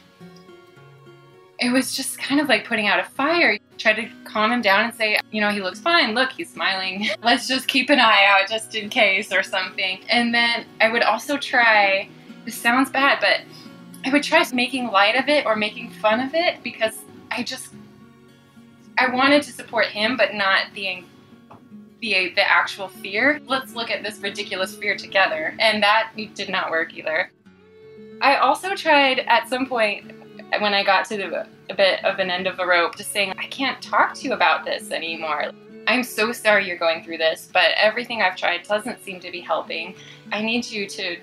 it 1.64 1.72
was 1.72 1.96
just 1.96 2.18
kind 2.18 2.42
of 2.42 2.50
like 2.50 2.66
putting 2.66 2.88
out 2.88 3.00
a 3.00 3.04
fire. 3.04 3.58
Try 3.78 3.94
to 3.94 4.10
calm 4.26 4.52
him 4.52 4.62
down 4.62 4.86
and 4.86 4.94
say, 4.94 5.18
you 5.32 5.40
know, 5.40 5.50
he 5.50 5.62
looks 5.62 5.80
fine. 5.80 6.14
Look, 6.14 6.32
he's 6.32 6.52
smiling. 6.52 7.08
Let's 7.24 7.48
just 7.48 7.68
keep 7.68 7.90
an 7.90 8.00
eye 8.00 8.26
out 8.28 8.50
just 8.50 8.76
in 8.76 8.90
case 8.90 9.32
or 9.32 9.44
something. 9.44 10.00
And 10.10 10.34
then 10.34 10.66
I 10.82 10.92
would 10.92 11.04
also 11.04 11.38
try, 11.38 12.10
this 12.44 12.56
sounds 12.56 12.90
bad, 12.90 13.20
but 13.22 13.42
I 14.06 14.12
would 14.12 14.24
try 14.24 14.44
making 14.54 14.88
light 14.88 15.16
of 15.16 15.30
it 15.30 15.46
or 15.46 15.56
making 15.56 15.92
fun 15.92 16.20
of 16.20 16.36
it 16.36 16.62
because 16.64 16.98
I 17.32 17.44
just, 17.44 17.74
I 18.98 19.10
wanted 19.14 19.44
to 19.44 19.54
support 19.54 19.86
him, 19.88 20.18
but 20.18 20.34
not 20.34 20.66
the 20.74 21.04
the, 22.02 22.34
the 22.36 22.52
actual 22.52 22.90
fear. 22.90 23.40
Let's 23.48 23.76
look 23.76 23.90
at 23.90 24.04
this 24.04 24.20
ridiculous 24.20 24.76
fear 24.76 24.98
together. 24.98 25.56
And 25.58 25.82
that 25.82 26.12
did 26.36 26.50
not 26.50 26.70
work 26.70 26.94
either. 26.94 27.32
I 28.22 28.36
also 28.36 28.76
tried 28.76 29.20
at 29.20 29.48
some 29.48 29.66
point 29.66 30.12
when 30.62 30.74
I 30.74 30.84
got 30.84 31.06
to 31.06 31.18
the, 31.18 31.48
a 31.70 31.76
bit 31.76 32.04
of 32.06 32.20
an 32.20 32.30
end 32.30 32.48
of 32.48 32.60
a 32.60 32.66
rope, 32.66 32.96
just 32.96 33.12
saying, 33.12 33.34
I 33.38 33.46
can't 33.48 33.82
talk 33.82 34.14
to 34.16 34.22
you 34.24 34.34
about 34.34 34.66
this 34.66 34.92
anymore. 34.92 35.52
I'm 35.88 36.04
so 36.04 36.32
sorry 36.32 36.68
you're 36.68 36.78
going 36.78 37.04
through 37.04 37.18
this, 37.18 37.50
but 37.52 37.72
everything 37.78 38.22
I've 38.22 38.36
tried 38.36 38.64
doesn't 38.64 39.04
seem 39.04 39.20
to 39.20 39.32
be 39.32 39.42
helping. 39.42 39.96
I 40.32 40.42
need 40.42 40.66
you 40.66 40.88
to 40.88 41.18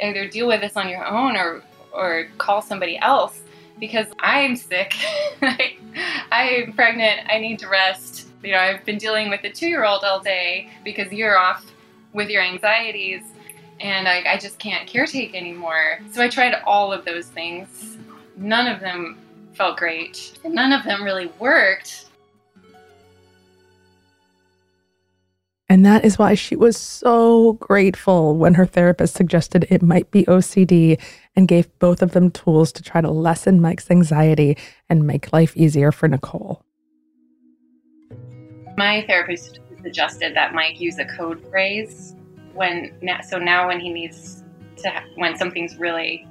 either 0.00 0.28
deal 0.28 0.48
with 0.48 0.60
this 0.60 0.76
on 0.76 0.88
your 0.88 1.06
own 1.06 1.36
or 1.36 1.62
or 1.92 2.28
call 2.38 2.62
somebody 2.62 2.98
else 2.98 3.42
because 3.78 4.06
I'm 4.18 4.56
sick. 4.56 4.94
I'm 6.32 6.72
pregnant. 6.72 7.20
I 7.28 7.38
need 7.38 7.58
to 7.58 7.68
rest. 7.68 8.28
You 8.42 8.52
know, 8.52 8.58
I've 8.58 8.84
been 8.84 8.96
dealing 8.96 9.28
with 9.28 9.44
a 9.44 9.50
two-year-old 9.50 10.02
all 10.02 10.20
day 10.20 10.70
because 10.84 11.12
you're 11.12 11.36
off 11.36 11.70
with 12.14 12.30
your 12.30 12.42
anxieties 12.42 13.22
and 13.80 14.08
I, 14.08 14.22
I 14.26 14.38
just 14.38 14.58
can't 14.58 14.88
caretake 14.88 15.34
anymore. 15.34 16.00
So 16.12 16.22
I 16.22 16.28
tried 16.28 16.54
all 16.64 16.92
of 16.92 17.04
those 17.04 17.26
things 17.26 17.98
none 18.36 18.66
of 18.66 18.80
them 18.80 19.18
felt 19.54 19.76
great. 19.76 20.38
None 20.44 20.72
of 20.72 20.84
them 20.84 21.02
really 21.02 21.30
worked. 21.38 22.06
And 25.68 25.86
that 25.86 26.04
is 26.04 26.18
why 26.18 26.34
she 26.34 26.54
was 26.54 26.76
so 26.76 27.54
grateful 27.54 28.36
when 28.36 28.52
her 28.54 28.66
therapist 28.66 29.14
suggested 29.14 29.66
it 29.70 29.80
might 29.80 30.10
be 30.10 30.24
OCD 30.24 31.00
and 31.34 31.48
gave 31.48 31.66
both 31.78 32.02
of 32.02 32.12
them 32.12 32.30
tools 32.30 32.72
to 32.72 32.82
try 32.82 33.00
to 33.00 33.10
lessen 33.10 33.58
Mike's 33.58 33.90
anxiety 33.90 34.58
and 34.90 35.06
make 35.06 35.32
life 35.32 35.56
easier 35.56 35.90
for 35.90 36.08
Nicole. 36.08 36.62
My 38.76 39.02
therapist 39.06 39.60
suggested 39.82 40.36
that 40.36 40.52
Mike 40.52 40.78
use 40.78 40.98
a 40.98 41.06
code 41.06 41.42
phrase 41.48 42.14
when 42.52 42.92
so 43.26 43.38
now 43.38 43.68
when 43.68 43.80
he 43.80 43.90
needs 43.90 44.44
to 44.76 44.92
when 45.16 45.36
something's 45.38 45.76
really 45.76 46.26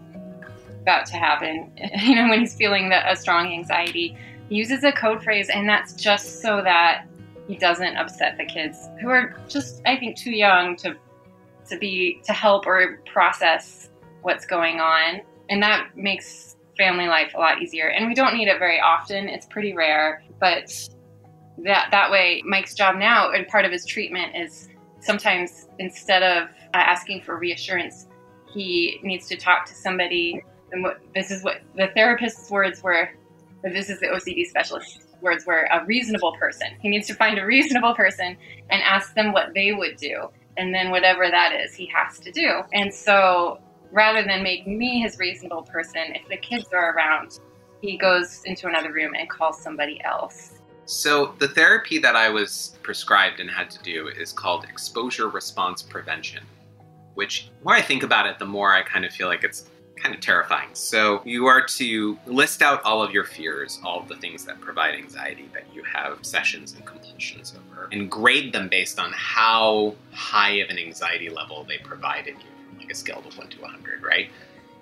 about 0.82 1.06
to 1.08 1.17
happen, 1.17 1.72
you 2.02 2.15
know, 2.15 2.30
when 2.30 2.39
he's 2.39 2.56
feeling 2.56 2.89
the, 2.89 3.10
a 3.10 3.15
strong 3.15 3.52
anxiety, 3.52 4.17
he 4.50 4.56
uses 4.56 4.84
a 4.84 4.91
code 4.91 5.24
phrase, 5.24 5.50
and 5.50 5.67
that's 5.67 5.94
just 5.94 6.41
so 6.41 6.62
that 6.62 7.06
he 7.48 7.56
doesn't 7.56 7.96
upset 7.98 8.38
the 8.38 8.46
kids 8.46 8.89
who 9.00 9.10
are 9.10 9.36
just, 9.48 9.82
I 9.86 9.98
think, 9.98 10.17
too 10.17 10.32
young 10.32 10.76
to 10.78 10.96
to 11.70 11.78
be 11.78 12.22
to 12.26 12.34
help 12.34 12.65
or 12.65 13.00
process 13.06 13.89
what's 14.24 14.46
going 14.46 14.80
on, 14.80 15.22
and 15.50 15.62
that 15.63 15.96
makes 15.96 16.58
family 16.78 17.08
life 17.08 17.34
a 17.34 17.38
lot 17.38 17.62
easier. 17.62 17.89
And 17.89 18.08
we 18.08 18.13
don't 18.13 18.34
need 18.34 18.48
it 18.48 18.60
very 18.60 18.80
often; 18.80 19.30
it's 19.30 19.46
pretty 19.46 19.74
rare, 19.74 20.24
but 20.39 20.72
that 21.63 21.89
that 21.91 22.12
way, 22.12 22.41
Mike's 22.46 22.74
job 22.74 22.98
now 22.98 23.32
and 23.32 23.48
part 23.48 23.65
of 23.65 23.72
his 23.72 23.86
treatment 23.86 24.36
is 24.36 24.67
sometimes 25.00 25.67
instead 25.80 26.24
of 26.24 26.50
uh, 26.74 26.78
asking 26.78 27.22
for 27.22 27.38
reassurance, 27.38 28.08
he 28.54 29.00
needs 29.04 29.28
to 29.28 29.38
talk 29.38 29.65
to 29.65 29.74
somebody 29.74 30.44
and 30.72 30.84
what 30.84 31.00
this 31.14 31.32
is 31.32 31.44
what 31.44 31.62
the 31.76 31.88
therapist's 31.96 32.50
words 32.50 32.82
were, 32.82 33.10
this 33.64 33.90
is 33.90 34.00
the 34.00 34.08
OCD 34.08 34.46
specialist's 34.48 35.08
words 35.22 35.46
were 35.46 35.68
a 35.72 35.86
reasonable 35.86 36.34
person. 36.34 36.68
He 36.80 36.90
needs 36.90 37.08
to 37.08 37.14
find 37.14 37.38
a 37.38 37.46
reasonable 37.46 37.94
person 37.94 38.38
and 38.70 38.82
ask 38.82 39.14
them 39.14 39.32
what 39.32 39.54
they 39.54 39.72
would 39.72 39.98
do. 39.98 40.30
And 40.58 40.74
then 40.74 40.90
whatever 40.92 41.30
that 41.30 41.54
is, 41.54 41.74
he 41.74 41.90
has 41.96 42.20
to 42.20 42.32
do. 42.32 42.62
And 42.74 42.94
so 42.94 43.60
rather 43.92 44.24
than 44.24 44.44
make 44.44 44.68
me 44.68 45.02
his 45.02 45.18
reasonable 45.20 45.64
person, 45.64 46.16
if 46.16 46.28
the 46.28 46.38
kids 46.38 46.68
are 46.74 46.94
around, 46.96 47.40
he 47.82 47.98
goes 47.98 48.42
into 48.46 48.68
another 48.68 48.92
room 48.92 49.14
and 49.18 49.30
calls 49.30 49.62
somebody 49.62 50.02
else. 50.04 50.60
So, 50.86 51.36
the 51.38 51.48
therapy 51.48 52.00
that 52.00 52.16
I 52.16 52.30
was 52.30 52.76
prescribed 52.84 53.40
and 53.40 53.50
had 53.50 53.70
to 53.72 53.82
do 53.82 54.08
is 54.08 54.34
called 54.34 54.66
exposure 54.66 55.30
response 55.30 55.82
prevention, 55.82 56.44
which, 57.14 57.50
the 57.60 57.66
more 57.66 57.76
I 57.76 57.82
think 57.82 58.04
about 58.04 58.26
it, 58.26 58.40
the 58.40 58.46
more 58.46 58.74
I 58.74 58.82
kind 58.82 59.06
of 59.06 59.14
feel 59.14 59.28
like 59.28 59.44
it's 59.44 59.70
kind 60.02 60.14
of 60.16 60.22
terrifying. 60.22 60.70
So 60.74 61.22
you 61.26 61.46
are 61.46 61.66
to 61.66 62.18
list 62.26 62.62
out 62.62 62.84
all 62.84 63.04
of 63.04 63.12
your 63.12 63.24
fears, 63.24 63.80
all 63.84 64.00
of 64.02 64.08
the 64.08 64.16
things 64.16 64.46
that 64.46 64.60
provide 64.60 64.96
anxiety 64.96 65.50
that 65.54 65.66
you 65.74 65.84
have 65.84 66.14
obsessions 66.14 66.74
and 66.74 66.86
compulsions 66.86 67.54
over, 67.56 67.88
and 67.92 68.10
grade 68.10 68.54
them 68.54 68.68
based 68.68 69.00
on 69.00 69.12
how 69.14 69.96
high 70.12 70.54
of 70.54 70.70
an 70.70 70.78
anxiety 70.78 71.30
level 71.30 71.64
they 71.64 71.78
provide 71.78 72.02
provided 72.02 72.34
you 72.34 72.80
like 72.80 72.92
a 72.92 72.96
scale 72.96 73.20
of 73.20 73.38
1 73.38 73.48
to 73.50 73.62
100, 73.62 74.02
right? 74.02 74.30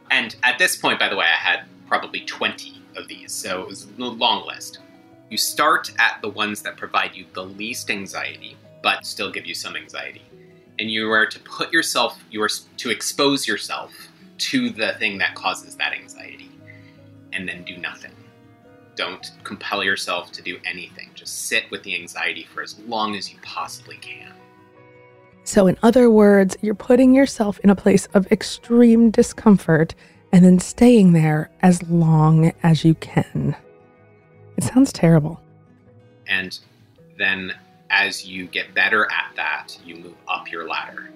And 0.10 0.36
at 0.44 0.58
this 0.58 0.78
point, 0.78 1.00
by 1.00 1.10
the 1.10 1.16
way, 1.16 1.26
I 1.26 1.36
had 1.36 1.66
probably 1.88 2.22
20 2.22 2.82
of 2.96 3.08
these, 3.08 3.32
so 3.32 3.62
it 3.62 3.68
was 3.68 3.88
a 3.98 4.04
long 4.04 4.48
list. 4.48 4.80
You 5.30 5.38
start 5.38 5.92
at 6.00 6.22
the 6.22 6.30
ones 6.30 6.62
that 6.62 6.78
provide 6.78 7.16
you 7.16 7.26
the 7.34 7.44
least 7.44 7.92
anxiety, 7.92 8.56
but 8.82 9.06
still 9.06 9.32
give 9.32 9.46
you 9.46 9.54
some 9.54 9.76
anxiety. 9.76 10.22
And 10.80 10.90
you 10.90 11.12
are 11.12 11.26
to 11.26 11.40
put 11.40 11.74
yourself, 11.74 12.24
you 12.32 12.42
are 12.42 12.50
to 12.78 12.90
expose 12.90 13.48
yourself 13.48 13.92
to 14.40 14.70
the 14.70 14.94
thing 14.94 15.18
that 15.20 15.36
causes 15.36 15.76
that 15.76 15.94
anxiety 15.94 16.50
and 17.34 17.48
then 17.48 17.64
do 17.64 17.78
nothing. 17.78 18.12
Don't 18.96 19.32
compel 19.44 19.84
yourself 19.84 20.32
to 20.34 20.42
do 20.42 20.58
anything. 20.66 21.10
Just 21.14 21.48
sit 21.48 21.70
with 21.72 21.84
the 21.84 21.96
anxiety 21.96 22.44
for 22.44 22.62
as 22.62 22.78
long 22.80 23.16
as 23.16 23.32
you 23.32 23.40
possibly 23.42 23.98
can. 23.98 24.34
So, 25.44 25.68
in 25.68 25.78
other 25.82 26.10
words, 26.10 26.58
you're 26.62 26.76
putting 26.76 27.14
yourself 27.14 27.60
in 27.60 27.70
a 27.70 27.76
place 27.76 28.08
of 28.14 28.32
extreme 28.32 29.10
discomfort 29.10 29.96
and 30.32 30.46
then 30.46 30.60
staying 30.60 31.14
there 31.14 31.50
as 31.62 31.82
long 31.84 32.52
as 32.62 32.86
you 32.86 32.94
can. 32.96 33.56
It 34.58 34.64
sounds 34.64 34.92
terrible. 34.92 35.42
And 36.28 36.60
then, 37.18 37.54
as 37.90 38.28
you 38.28 38.46
get 38.48 38.74
better 38.76 39.06
at 39.06 39.36
that, 39.38 39.78
you 39.84 39.96
move 39.96 40.16
up 40.28 40.52
your 40.52 40.68
ladder. 40.68 41.10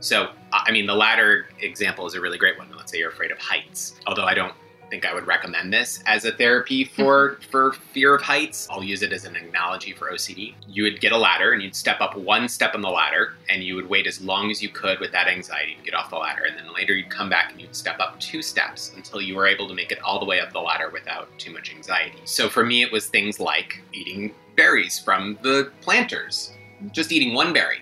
So, 0.00 0.30
I 0.52 0.70
mean, 0.70 0.86
the 0.86 0.94
ladder 0.94 1.46
example 1.60 2.06
is 2.06 2.14
a 2.14 2.20
really 2.20 2.38
great 2.38 2.58
one. 2.58 2.68
Let's 2.76 2.92
say 2.92 2.98
you're 2.98 3.10
afraid 3.10 3.30
of 3.30 3.38
heights. 3.38 3.94
Although 4.06 4.24
I 4.24 4.34
don't 4.34 4.54
think 4.90 5.04
I 5.04 5.14
would 5.14 5.26
recommend 5.26 5.72
this 5.72 6.02
as 6.06 6.24
a 6.24 6.32
therapy 6.32 6.84
for 6.96 7.38
for 7.50 7.72
fear 7.92 8.14
of 8.14 8.22
heights. 8.22 8.68
I'll 8.70 8.82
use 8.82 9.02
it 9.02 9.12
as 9.12 9.24
an 9.24 9.36
analogy 9.36 9.92
for 9.92 10.10
OCD. 10.10 10.54
You 10.66 10.84
would 10.84 11.00
get 11.00 11.12
a 11.12 11.16
ladder 11.16 11.52
and 11.52 11.62
you'd 11.62 11.76
step 11.76 12.00
up 12.00 12.16
one 12.16 12.48
step 12.48 12.74
on 12.74 12.80
the 12.80 12.88
ladder 12.88 13.34
and 13.48 13.62
you 13.62 13.74
would 13.76 13.88
wait 13.88 14.06
as 14.06 14.20
long 14.20 14.50
as 14.50 14.62
you 14.62 14.68
could 14.68 15.00
with 15.00 15.12
that 15.12 15.28
anxiety 15.28 15.74
to 15.74 15.82
get 15.82 15.94
off 15.94 16.10
the 16.10 16.16
ladder 16.16 16.44
and 16.44 16.56
then 16.56 16.72
later 16.72 16.94
you'd 16.94 17.10
come 17.10 17.28
back 17.28 17.52
and 17.52 17.60
you'd 17.60 17.74
step 17.74 18.00
up 18.00 18.18
two 18.20 18.42
steps 18.42 18.92
until 18.96 19.20
you 19.20 19.36
were 19.36 19.46
able 19.46 19.68
to 19.68 19.74
make 19.74 19.92
it 19.92 20.00
all 20.02 20.18
the 20.18 20.26
way 20.26 20.40
up 20.40 20.52
the 20.52 20.58
ladder 20.58 20.90
without 20.90 21.28
too 21.38 21.52
much 21.52 21.70
anxiety. 21.74 22.18
So 22.24 22.48
for 22.48 22.64
me 22.64 22.82
it 22.82 22.92
was 22.92 23.08
things 23.08 23.40
like 23.40 23.80
eating 23.92 24.34
berries 24.56 24.98
from 24.98 25.38
the 25.42 25.70
planters. 25.80 26.52
Just 26.92 27.12
eating 27.12 27.34
one 27.34 27.52
berry 27.52 27.80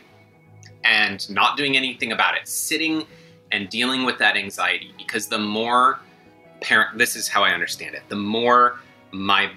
and 0.87 1.29
not 1.29 1.57
doing 1.57 1.77
anything 1.77 2.13
about 2.13 2.37
it, 2.37 2.47
sitting 2.47 3.07
and 3.53 3.69
dealing 3.69 4.05
with 4.05 4.19
that 4.19 4.37
anxiety. 4.37 4.93
Because 4.97 5.29
the 5.29 5.39
more 5.39 5.99
parent, 6.61 6.97
this 6.99 7.17
is 7.17 7.29
how 7.29 7.45
I 7.45 7.51
understand 7.51 7.95
it, 7.95 8.03
the 8.09 8.17
more 8.17 8.79
my 9.13 9.51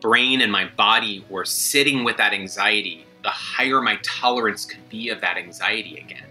brain 0.00 0.40
and 0.40 0.50
my 0.50 0.66
body 0.76 1.24
were 1.28 1.44
sitting 1.44 2.04
with 2.04 2.16
that 2.16 2.32
anxiety, 2.32 3.06
the 3.22 3.30
higher 3.30 3.80
my 3.80 3.98
tolerance 4.02 4.64
could 4.64 4.86
be 4.88 5.08
of 5.08 5.20
that 5.20 5.36
anxiety 5.36 5.98
again. 5.98 6.28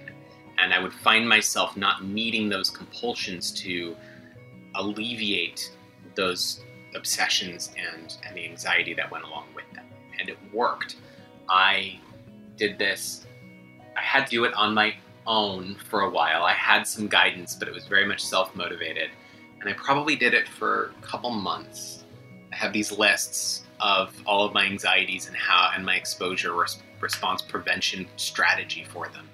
And 0.59 0.73
I 0.73 0.79
would 0.79 0.93
find 0.93 1.27
myself 1.27 1.75
not 1.75 2.05
needing 2.05 2.49
those 2.49 2.69
compulsions 2.69 3.51
to 3.61 3.95
alleviate 4.75 5.71
those 6.15 6.61
obsessions 6.95 7.71
and, 7.75 8.17
and 8.25 8.37
the 8.37 8.45
anxiety 8.45 8.93
that 8.93 9.09
went 9.09 9.25
along 9.25 9.45
with 9.55 9.65
them. 9.73 9.85
And 10.19 10.29
it 10.29 10.37
worked. 10.53 10.97
I 11.49 11.99
did 12.55 12.77
this 12.77 13.25
I 13.95 14.01
had 14.01 14.25
to 14.25 14.31
do 14.31 14.43
it 14.45 14.53
on 14.53 14.73
my 14.73 14.95
own 15.25 15.75
for 15.89 16.01
a 16.01 16.09
while. 16.09 16.43
I 16.43 16.53
had 16.53 16.83
some 16.83 17.07
guidance, 17.07 17.55
but 17.55 17.67
it 17.67 17.73
was 17.73 17.85
very 17.85 18.05
much 18.05 18.23
self 18.23 18.55
motivated. 18.55 19.09
And 19.59 19.69
I 19.69 19.73
probably 19.73 20.15
did 20.15 20.33
it 20.33 20.47
for 20.47 20.93
a 20.97 21.01
couple 21.01 21.29
months. 21.29 22.03
I 22.51 22.55
have 22.55 22.73
these 22.73 22.91
lists 22.91 23.63
of 23.79 24.13
all 24.25 24.45
of 24.45 24.53
my 24.53 24.65
anxieties 24.65 25.27
and 25.27 25.35
how 25.35 25.71
and 25.73 25.85
my 25.85 25.95
exposure 25.95 26.53
res- 26.53 26.81
response 26.99 27.41
prevention 27.41 28.07
strategy 28.17 28.83
for 28.83 29.07
them. 29.09 29.27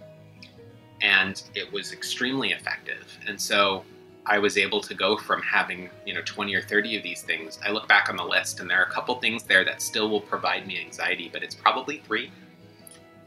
And 1.02 1.41
it 1.56 1.72
was 1.72 1.93
extremely 1.93 2.52
effective. 2.52 3.06
And 3.28 3.39
so 3.39 3.84
I 4.26 4.38
was 4.38 4.58
able 4.58 4.82
to 4.82 4.93
go 4.93 5.17
from 5.17 5.41
having, 5.41 5.89
you 6.06 6.13
know, 6.13 6.22
20 6.24 6.54
or 6.54 6.62
30 6.62 6.98
of 6.98 7.04
these 7.04 7.22
things. 7.22 7.58
I 7.65 7.72
look 7.72 7.88
back 7.88 8.10
on 8.10 8.15
the 8.15 8.24
list 8.24 8.60
and 8.60 8.69
there 8.69 8.80
are 8.80 8.86
a 8.86 8.91
couple 8.91 9.15
things 9.19 9.43
there 9.43 9.65
that 9.65 9.82
still 9.82 10.10
will 10.10 10.22
provide 10.22 10.67
me 10.67 10.80
anxiety, 10.80 11.30
but 11.32 11.41
it's 11.41 11.56
probably 11.56 12.04
3 12.06 12.32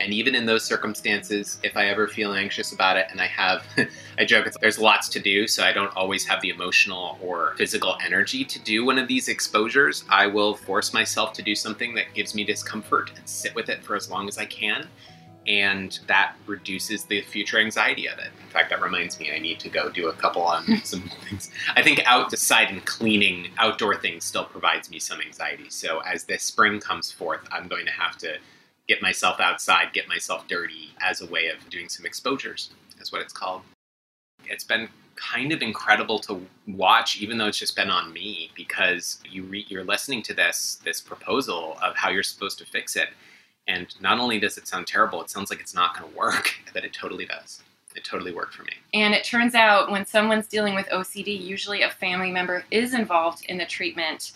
And 0.00 0.12
even 0.12 0.34
in 0.34 0.46
those 0.46 0.64
circumstances, 0.64 1.58
if 1.62 1.76
I 1.76 1.86
ever 1.86 2.08
feel 2.08 2.32
anxious 2.32 2.72
about 2.72 2.96
it 2.96 3.06
and 3.10 3.20
I 3.20 3.26
have, 3.26 3.64
I 4.18 4.24
joke, 4.24 4.46
it's, 4.46 4.56
there's 4.58 4.78
lots 4.78 5.08
to 5.10 5.20
do, 5.20 5.46
so 5.46 5.62
I 5.62 5.72
don't 5.72 5.94
always 5.96 6.26
have 6.26 6.40
the 6.40 6.48
emotional 6.48 7.18
or 7.22 7.54
physical 7.56 7.96
energy 8.04 8.44
to 8.44 8.58
do 8.60 8.84
one 8.84 8.98
of 8.98 9.06
these 9.06 9.28
exposures, 9.28 10.04
I 10.08 10.26
will 10.26 10.54
force 10.54 10.92
myself 10.92 11.32
to 11.34 11.42
do 11.42 11.54
something 11.54 11.94
that 11.94 12.14
gives 12.14 12.34
me 12.34 12.42
discomfort 12.42 13.12
and 13.16 13.28
sit 13.28 13.54
with 13.54 13.68
it 13.68 13.84
for 13.84 13.94
as 13.94 14.10
long 14.10 14.28
as 14.28 14.38
I 14.38 14.46
can. 14.46 14.88
And 15.46 15.98
that 16.06 16.36
reduces 16.46 17.04
the 17.04 17.20
future 17.22 17.58
anxiety 17.58 18.08
of 18.08 18.18
it. 18.18 18.30
In 18.44 18.48
fact, 18.50 18.70
that 18.70 18.80
reminds 18.80 19.18
me 19.18 19.32
I 19.32 19.38
need 19.38 19.58
to 19.60 19.68
go 19.68 19.90
do 19.90 20.08
a 20.08 20.12
couple 20.12 20.42
on 20.42 20.64
some 20.84 21.10
things. 21.28 21.50
I 21.74 21.82
think 21.82 22.00
outside 22.06 22.70
and 22.70 22.84
cleaning 22.84 23.48
outdoor 23.58 23.96
things 23.96 24.24
still 24.24 24.44
provides 24.44 24.88
me 24.88 25.00
some 25.00 25.20
anxiety. 25.20 25.68
So 25.68 26.00
as 26.00 26.24
this 26.24 26.44
spring 26.44 26.78
comes 26.80 27.10
forth, 27.10 27.40
I'm 27.50 27.66
going 27.66 27.86
to 27.86 27.92
have 27.92 28.16
to 28.18 28.36
get 28.88 29.02
myself 29.02 29.40
outside, 29.40 29.92
get 29.92 30.08
myself 30.08 30.46
dirty 30.48 30.90
as 31.00 31.20
a 31.20 31.26
way 31.26 31.48
of 31.48 31.68
doing 31.70 31.88
some 31.88 32.06
exposures, 32.06 32.70
is 33.00 33.12
what 33.12 33.22
it's 33.22 33.32
called. 33.32 33.62
It's 34.46 34.64
been 34.64 34.88
kind 35.16 35.52
of 35.52 35.62
incredible 35.62 36.18
to 36.20 36.44
watch, 36.66 37.20
even 37.20 37.38
though 37.38 37.46
it's 37.46 37.58
just 37.58 37.76
been 37.76 37.90
on 37.90 38.12
me, 38.12 38.50
because 38.54 39.18
you 39.28 39.44
re- 39.44 39.66
you're 39.68 39.84
listening 39.84 40.22
to 40.22 40.34
this 40.34 40.80
this 40.84 41.00
proposal 41.00 41.78
of 41.82 41.96
how 41.96 42.10
you're 42.10 42.22
supposed 42.22 42.58
to 42.58 42.66
fix 42.66 42.96
it, 42.96 43.08
and 43.68 43.94
not 44.00 44.18
only 44.18 44.40
does 44.40 44.58
it 44.58 44.66
sound 44.66 44.86
terrible, 44.86 45.22
it 45.22 45.30
sounds 45.30 45.50
like 45.50 45.60
it's 45.60 45.74
not 45.74 45.96
going 45.98 46.10
to 46.10 46.18
work, 46.18 46.54
but 46.74 46.84
it 46.84 46.92
totally 46.92 47.26
does. 47.26 47.62
It 47.94 48.04
totally 48.04 48.32
worked 48.32 48.54
for 48.54 48.62
me. 48.62 48.72
And 48.94 49.12
it 49.12 49.22
turns 49.22 49.54
out 49.54 49.90
when 49.90 50.06
someone's 50.06 50.46
dealing 50.46 50.74
with 50.74 50.86
OCD, 50.86 51.38
usually 51.38 51.82
a 51.82 51.90
family 51.90 52.30
member 52.30 52.64
is 52.70 52.94
involved 52.94 53.44
in 53.50 53.58
the 53.58 53.66
treatment. 53.66 54.32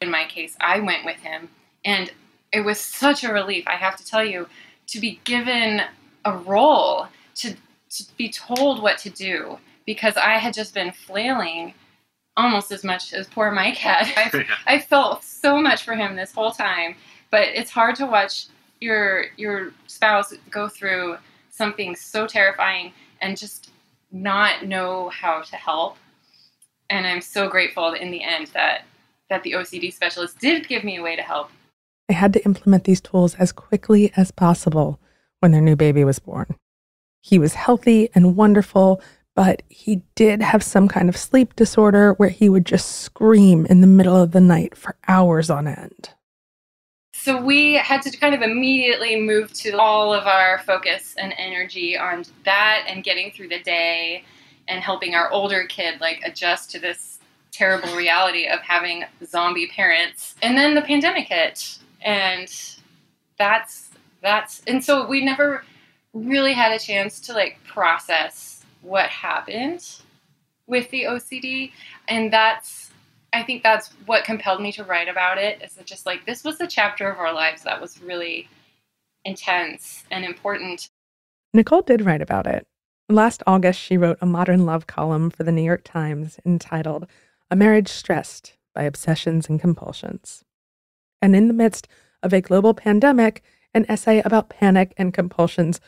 In 0.00 0.12
my 0.12 0.24
case, 0.26 0.56
I 0.60 0.78
went 0.78 1.04
with 1.04 1.16
him, 1.16 1.48
and 1.84 2.12
it 2.52 2.60
was 2.60 2.80
such 2.80 3.24
a 3.24 3.32
relief, 3.32 3.64
I 3.66 3.76
have 3.76 3.96
to 3.96 4.04
tell 4.04 4.24
you, 4.24 4.48
to 4.88 5.00
be 5.00 5.20
given 5.24 5.82
a 6.24 6.36
role, 6.36 7.06
to, 7.36 7.54
to 7.54 8.04
be 8.16 8.30
told 8.30 8.82
what 8.82 8.98
to 8.98 9.10
do, 9.10 9.58
because 9.86 10.16
I 10.16 10.38
had 10.38 10.54
just 10.54 10.74
been 10.74 10.92
flailing 10.92 11.74
almost 12.36 12.72
as 12.72 12.84
much 12.84 13.12
as 13.12 13.26
poor 13.28 13.50
Mike 13.50 13.76
had. 13.76 14.12
I, 14.66 14.74
I 14.74 14.78
felt 14.78 15.24
so 15.24 15.60
much 15.60 15.82
for 15.82 15.94
him 15.94 16.16
this 16.16 16.32
whole 16.32 16.52
time, 16.52 16.96
but 17.30 17.48
it's 17.48 17.70
hard 17.70 17.96
to 17.96 18.06
watch 18.06 18.46
your 18.80 19.26
your 19.36 19.72
spouse 19.86 20.32
go 20.50 20.66
through 20.68 21.16
something 21.50 21.94
so 21.94 22.26
terrifying 22.26 22.92
and 23.20 23.36
just 23.36 23.70
not 24.10 24.64
know 24.66 25.10
how 25.10 25.42
to 25.42 25.56
help. 25.56 25.96
And 26.88 27.06
I'm 27.06 27.20
so 27.20 27.48
grateful 27.48 27.92
in 27.92 28.10
the 28.10 28.22
end 28.22 28.48
that 28.48 28.82
that 29.28 29.42
the 29.42 29.52
OCD 29.52 29.92
specialist 29.92 30.38
did 30.38 30.66
give 30.66 30.82
me 30.82 30.96
a 30.96 31.02
way 31.02 31.14
to 31.14 31.22
help 31.22 31.50
they 32.10 32.14
had 32.14 32.32
to 32.32 32.44
implement 32.44 32.82
these 32.82 33.00
tools 33.00 33.36
as 33.36 33.52
quickly 33.52 34.12
as 34.16 34.32
possible 34.32 34.98
when 35.38 35.52
their 35.52 35.60
new 35.60 35.76
baby 35.76 36.02
was 36.02 36.18
born. 36.18 36.56
He 37.20 37.38
was 37.38 37.54
healthy 37.54 38.10
and 38.16 38.34
wonderful, 38.34 39.00
but 39.36 39.62
he 39.68 40.02
did 40.16 40.42
have 40.42 40.64
some 40.64 40.88
kind 40.88 41.08
of 41.08 41.16
sleep 41.16 41.54
disorder 41.54 42.14
where 42.14 42.28
he 42.28 42.48
would 42.48 42.66
just 42.66 43.02
scream 43.02 43.64
in 43.66 43.80
the 43.80 43.86
middle 43.86 44.16
of 44.16 44.32
the 44.32 44.40
night 44.40 44.76
for 44.76 44.96
hours 45.06 45.50
on 45.50 45.68
end. 45.68 46.10
So 47.14 47.40
we 47.40 47.74
had 47.74 48.02
to 48.02 48.10
kind 48.10 48.34
of 48.34 48.42
immediately 48.42 49.20
move 49.20 49.52
to 49.52 49.78
all 49.78 50.12
of 50.12 50.26
our 50.26 50.58
focus 50.66 51.14
and 51.16 51.32
energy 51.38 51.96
on 51.96 52.24
that 52.44 52.86
and 52.88 53.04
getting 53.04 53.30
through 53.30 53.50
the 53.50 53.60
day 53.60 54.24
and 54.66 54.82
helping 54.82 55.14
our 55.14 55.30
older 55.30 55.62
kid 55.68 56.00
like 56.00 56.22
adjust 56.24 56.72
to 56.72 56.80
this 56.80 57.20
terrible 57.52 57.94
reality 57.94 58.48
of 58.48 58.58
having 58.62 59.04
zombie 59.24 59.68
parents. 59.68 60.34
And 60.42 60.58
then 60.58 60.74
the 60.74 60.82
pandemic 60.82 61.28
hit 61.28 61.78
and 62.02 62.50
that's 63.38 63.90
that's 64.22 64.62
and 64.66 64.84
so 64.84 65.06
we 65.06 65.24
never 65.24 65.64
really 66.12 66.52
had 66.52 66.72
a 66.72 66.78
chance 66.78 67.20
to 67.20 67.32
like 67.32 67.62
process 67.64 68.64
what 68.82 69.06
happened 69.06 70.00
with 70.66 70.90
the 70.90 71.04
OCD 71.04 71.72
and 72.08 72.32
that's 72.32 72.90
I 73.32 73.42
think 73.42 73.62
that's 73.62 73.90
what 74.06 74.24
compelled 74.24 74.60
me 74.60 74.72
to 74.72 74.84
write 74.84 75.08
about 75.08 75.38
it 75.38 75.62
is 75.62 75.78
just 75.84 76.06
like 76.06 76.26
this 76.26 76.42
was 76.42 76.60
a 76.60 76.66
chapter 76.66 77.08
of 77.08 77.18
our 77.18 77.32
lives 77.32 77.62
that 77.62 77.80
was 77.80 78.02
really 78.02 78.48
intense 79.24 80.04
and 80.10 80.24
important. 80.24 80.88
Nicole 81.52 81.82
did 81.82 82.02
write 82.02 82.22
about 82.22 82.46
it. 82.46 82.66
Last 83.08 83.42
August, 83.46 83.80
she 83.80 83.96
wrote 83.96 84.18
a 84.20 84.26
modern 84.26 84.64
love 84.64 84.86
column 84.86 85.30
for 85.30 85.42
the 85.42 85.52
New 85.52 85.62
York 85.62 85.82
Times 85.84 86.38
entitled 86.46 87.06
A 87.50 87.56
Marriage 87.56 87.88
Stressed 87.88 88.56
by 88.74 88.84
Obsessions 88.84 89.48
and 89.48 89.60
Compulsions. 89.60 90.44
And 91.22 91.36
in 91.36 91.48
the 91.48 91.54
midst 91.54 91.88
of 92.22 92.32
a 92.32 92.40
global 92.40 92.74
pandemic, 92.74 93.42
an 93.74 93.86
essay 93.88 94.20
about 94.24 94.48
panic 94.48 94.92
and 94.96 95.14
compulsions 95.14 95.80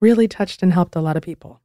really 0.00 0.28
touched 0.28 0.62
and 0.62 0.72
helped 0.72 0.96
a 0.96 1.00
lot 1.00 1.16
of 1.16 1.22
people. 1.22 1.60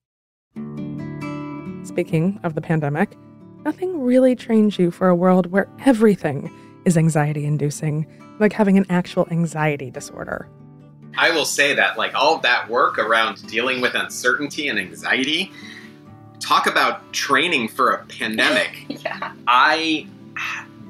Speaking 1.84 2.40
of 2.44 2.56
the 2.56 2.62
pandemic, 2.62 3.16
nothing 3.64 4.02
really 4.02 4.36
trains 4.36 4.78
you 4.78 4.92
for 4.92 5.10
a 5.10 5.16
world 5.16 5.48
where 5.48 5.70
everything 5.86 6.52
is 6.86 6.98
anxiety 6.98 7.46
inducing, 7.46 8.06
like 8.40 8.54
having 8.54 8.78
an 8.78 8.86
actual 8.90 9.28
anxiety 9.32 9.90
disorder. 9.90 10.48
I 11.18 11.32
will 11.32 11.46
say 11.46 11.74
that, 11.74 11.98
like, 11.98 12.14
all 12.14 12.40
that 12.40 12.70
work 12.70 13.00
around 13.00 13.48
dealing 13.48 13.80
with 13.82 13.96
uncertainty 13.96 14.68
and 14.68 14.78
anxiety, 14.78 15.52
talk 16.40 16.68
about 16.68 17.14
training 17.14 17.70
for 17.70 17.92
a 17.92 18.06
pandemic. 18.06 18.86
yeah. 19.04 19.32
I 19.48 20.08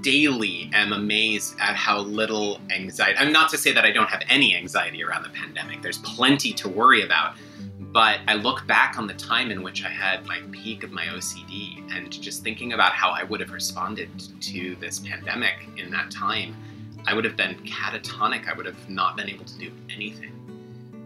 daily 0.06 0.70
am 0.72 0.94
amazed 0.94 1.56
at 1.60 1.76
how 1.76 1.98
little 1.98 2.62
anxiety. 2.70 3.18
I'm 3.18 3.34
not 3.34 3.50
to 3.50 3.58
say 3.58 3.72
that 3.72 3.86
I 3.86 3.92
don't 3.92 4.08
have 4.08 4.22
any 4.30 4.56
anxiety 4.56 5.04
around 5.04 5.24
the 5.24 5.30
pandemic. 5.30 5.82
There's 5.82 5.98
plenty 5.98 6.54
to 6.54 6.70
worry 6.70 7.02
about. 7.02 7.34
But 7.80 8.20
I 8.28 8.36
look 8.36 8.68
back 8.68 9.00
on 9.00 9.08
the 9.08 9.16
time 9.16 9.50
in 9.50 9.64
which 9.64 9.84
I 9.84 9.90
had 9.90 10.24
my 10.28 10.42
peak 10.52 10.84
of 10.84 10.92
my 10.92 11.06
OCD 11.06 11.92
and 11.92 12.12
just 12.12 12.44
thinking 12.44 12.74
about 12.74 12.92
how 12.92 13.10
I 13.10 13.24
would 13.24 13.40
have 13.40 13.50
responded 13.50 14.10
to 14.42 14.76
this 14.76 15.00
pandemic 15.00 15.70
in 15.76 15.90
that 15.90 16.12
time, 16.12 16.56
I 17.08 17.16
would 17.16 17.26
have 17.26 17.36
been 17.36 17.56
catatonic. 17.66 18.48
I 18.48 18.54
would 18.54 18.68
have 18.68 18.88
not 18.88 19.18
been 19.18 19.28
able 19.28 19.46
to 19.46 19.58
do 19.58 19.72
anything. 19.92 20.34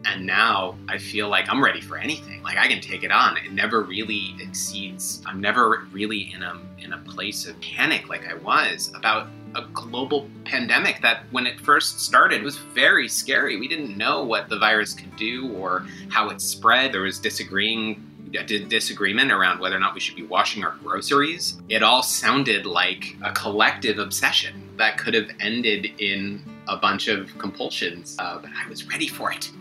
And 0.05 0.25
now 0.25 0.77
I 0.88 0.97
feel 0.97 1.29
like 1.29 1.49
I'm 1.49 1.63
ready 1.63 1.81
for 1.81 1.97
anything. 1.97 2.41
Like 2.41 2.57
I 2.57 2.67
can 2.67 2.81
take 2.81 3.03
it 3.03 3.12
on. 3.12 3.38
It 3.38 3.51
never 3.51 3.81
really 3.83 4.35
exceeds. 4.39 5.21
I'm 5.25 5.41
never 5.41 5.88
really 5.91 6.33
in 6.33 6.43
a 6.43 6.59
in 6.79 6.93
a 6.93 6.97
place 6.99 7.45
of 7.45 7.59
panic 7.62 8.07
like 8.07 8.27
I 8.27 8.35
was 8.35 8.91
about 8.95 9.27
a 9.55 9.63
global 9.73 10.29
pandemic 10.45 11.01
that 11.01 11.23
when 11.31 11.45
it 11.45 11.59
first 11.59 11.99
started 11.99 12.43
was 12.43 12.57
very 12.57 13.07
scary. 13.07 13.57
We 13.59 13.67
didn't 13.67 13.97
know 13.97 14.23
what 14.23 14.47
the 14.47 14.57
virus 14.57 14.93
could 14.93 15.15
do 15.15 15.51
or 15.53 15.85
how 16.09 16.29
it 16.29 16.39
spread. 16.41 16.93
There 16.93 17.01
was 17.01 17.19
disagreeing 17.19 18.05
disagreement 18.31 19.31
around 19.31 19.59
whether 19.59 19.75
or 19.75 19.79
not 19.79 19.93
we 19.93 19.99
should 19.99 20.15
be 20.15 20.23
washing 20.23 20.63
our 20.63 20.75
groceries. 20.83 21.59
It 21.67 21.81
all 21.81 22.03
sounded 22.03 22.65
like 22.65 23.15
a 23.23 23.31
collective 23.31 23.97
obsession 23.97 24.69
that 24.77 24.97
could 24.97 25.13
have 25.15 25.29
ended 25.39 25.99
in 25.99 26.43
a 26.67 26.77
bunch 26.77 27.07
of 27.07 27.35
compulsions, 27.39 28.15
uh, 28.19 28.38
but 28.39 28.51
I 28.55 28.69
was 28.69 28.88
ready 28.88 29.07
for 29.07 29.31
it. 29.31 29.51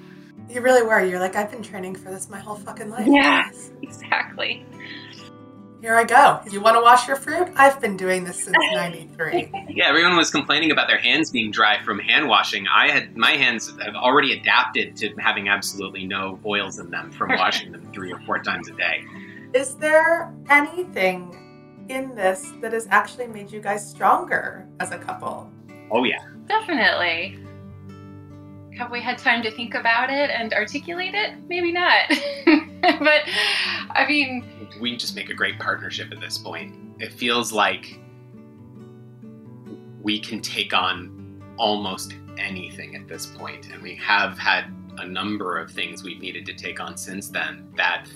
You 0.49 0.61
really 0.63 0.83
were. 0.83 1.05
You're 1.05 1.21
like, 1.21 1.37
I've 1.37 1.51
been 1.51 1.63
training 1.63 1.95
for 1.97 2.11
this 2.11 2.31
my 2.31 2.39
whole 2.39 2.57
fucking 2.57 2.91
life. 2.91 3.07
Yeah, 3.07 3.51
exactly. 3.83 4.65
Here 5.81 5.95
I 5.95 6.03
go. 6.03 6.41
You 6.51 6.61
want 6.61 6.77
to 6.77 6.81
wash 6.81 7.07
your 7.07 7.17
fruit? 7.17 7.49
I've 7.55 7.81
been 7.81 7.97
doing 7.97 8.25
this 8.25 8.43
since 8.45 8.57
'93. 8.73 9.51
yeah, 9.69 9.89
everyone 9.89 10.17
was 10.17 10.31
complaining 10.31 10.73
about 10.73 10.89
their 10.89 10.99
hands 10.99 11.31
being 11.31 11.51
dry 11.53 11.83
from 11.85 11.99
hand 12.01 12.29
washing. 12.29 12.67
I 12.67 12.91
had 12.91 13.17
my 13.17 13.33
hands 13.33 13.73
have 13.81 13.95
already 13.95 14.33
adapted 14.33 14.97
to 14.97 15.15
having 15.19 15.49
absolutely 15.49 16.05
no 16.07 16.41
oils 16.45 16.79
in 16.79 16.91
them 16.91 17.13
from 17.13 17.29
washing 17.37 17.71
them 17.71 17.89
three 17.93 18.13
or 18.13 18.19
four 18.21 18.43
times 18.43 18.69
a 18.69 18.73
day. 18.73 19.05
Is 19.55 19.77
there 19.77 20.35
anything 20.51 21.85
in 21.89 22.15
this 22.15 22.53
that 22.61 22.73
has 22.73 22.89
actually 22.91 23.29
made 23.29 23.53
you 23.53 23.61
guys 23.61 23.89
stronger 23.89 24.67
as 24.81 24.91
a 24.91 24.99
couple? 24.99 25.51
Oh 25.91 26.05
yeah, 26.05 26.25
definitely 26.49 27.39
have 28.79 28.93
we 28.93 29.01
had 29.01 29.19
time 29.19 29.43
to 29.43 29.51
think 29.51 29.75
about 29.75 30.09
it 30.09 30.31
and 30.31 30.55
articulate 30.55 31.13
it? 31.13 31.35
Maybe 31.49 31.73
not. 31.73 32.09
but 32.47 33.23
I 33.91 34.07
mean, 34.09 34.45
we 34.81 34.97
just 34.97 35.17
make 35.17 35.31
a 35.31 35.35
great 35.35 35.59
partnership 35.59 36.13
at 36.13 36.21
this 36.21 36.39
point. 36.39 36.77
It 37.01 37.13
feels 37.13 37.53
like 37.53 37.99
we 40.01 40.21
can 40.21 40.41
take 40.41 40.73
on 40.73 41.43
almost 41.59 42.15
anything 42.39 42.95
at 42.95 43.09
this 43.09 43.27
point, 43.27 43.69
and 43.73 43.83
we 43.83 43.97
have 43.97 44.39
had 44.39 44.73
a 44.99 45.07
number 45.07 45.59
of 45.59 45.73
things 45.73 46.05
we've 46.05 46.21
needed 46.21 46.47
to 46.47 46.55
take 46.55 46.79
on 46.81 46.97
since 46.97 47.29
then 47.29 47.69
that 47.77 48.07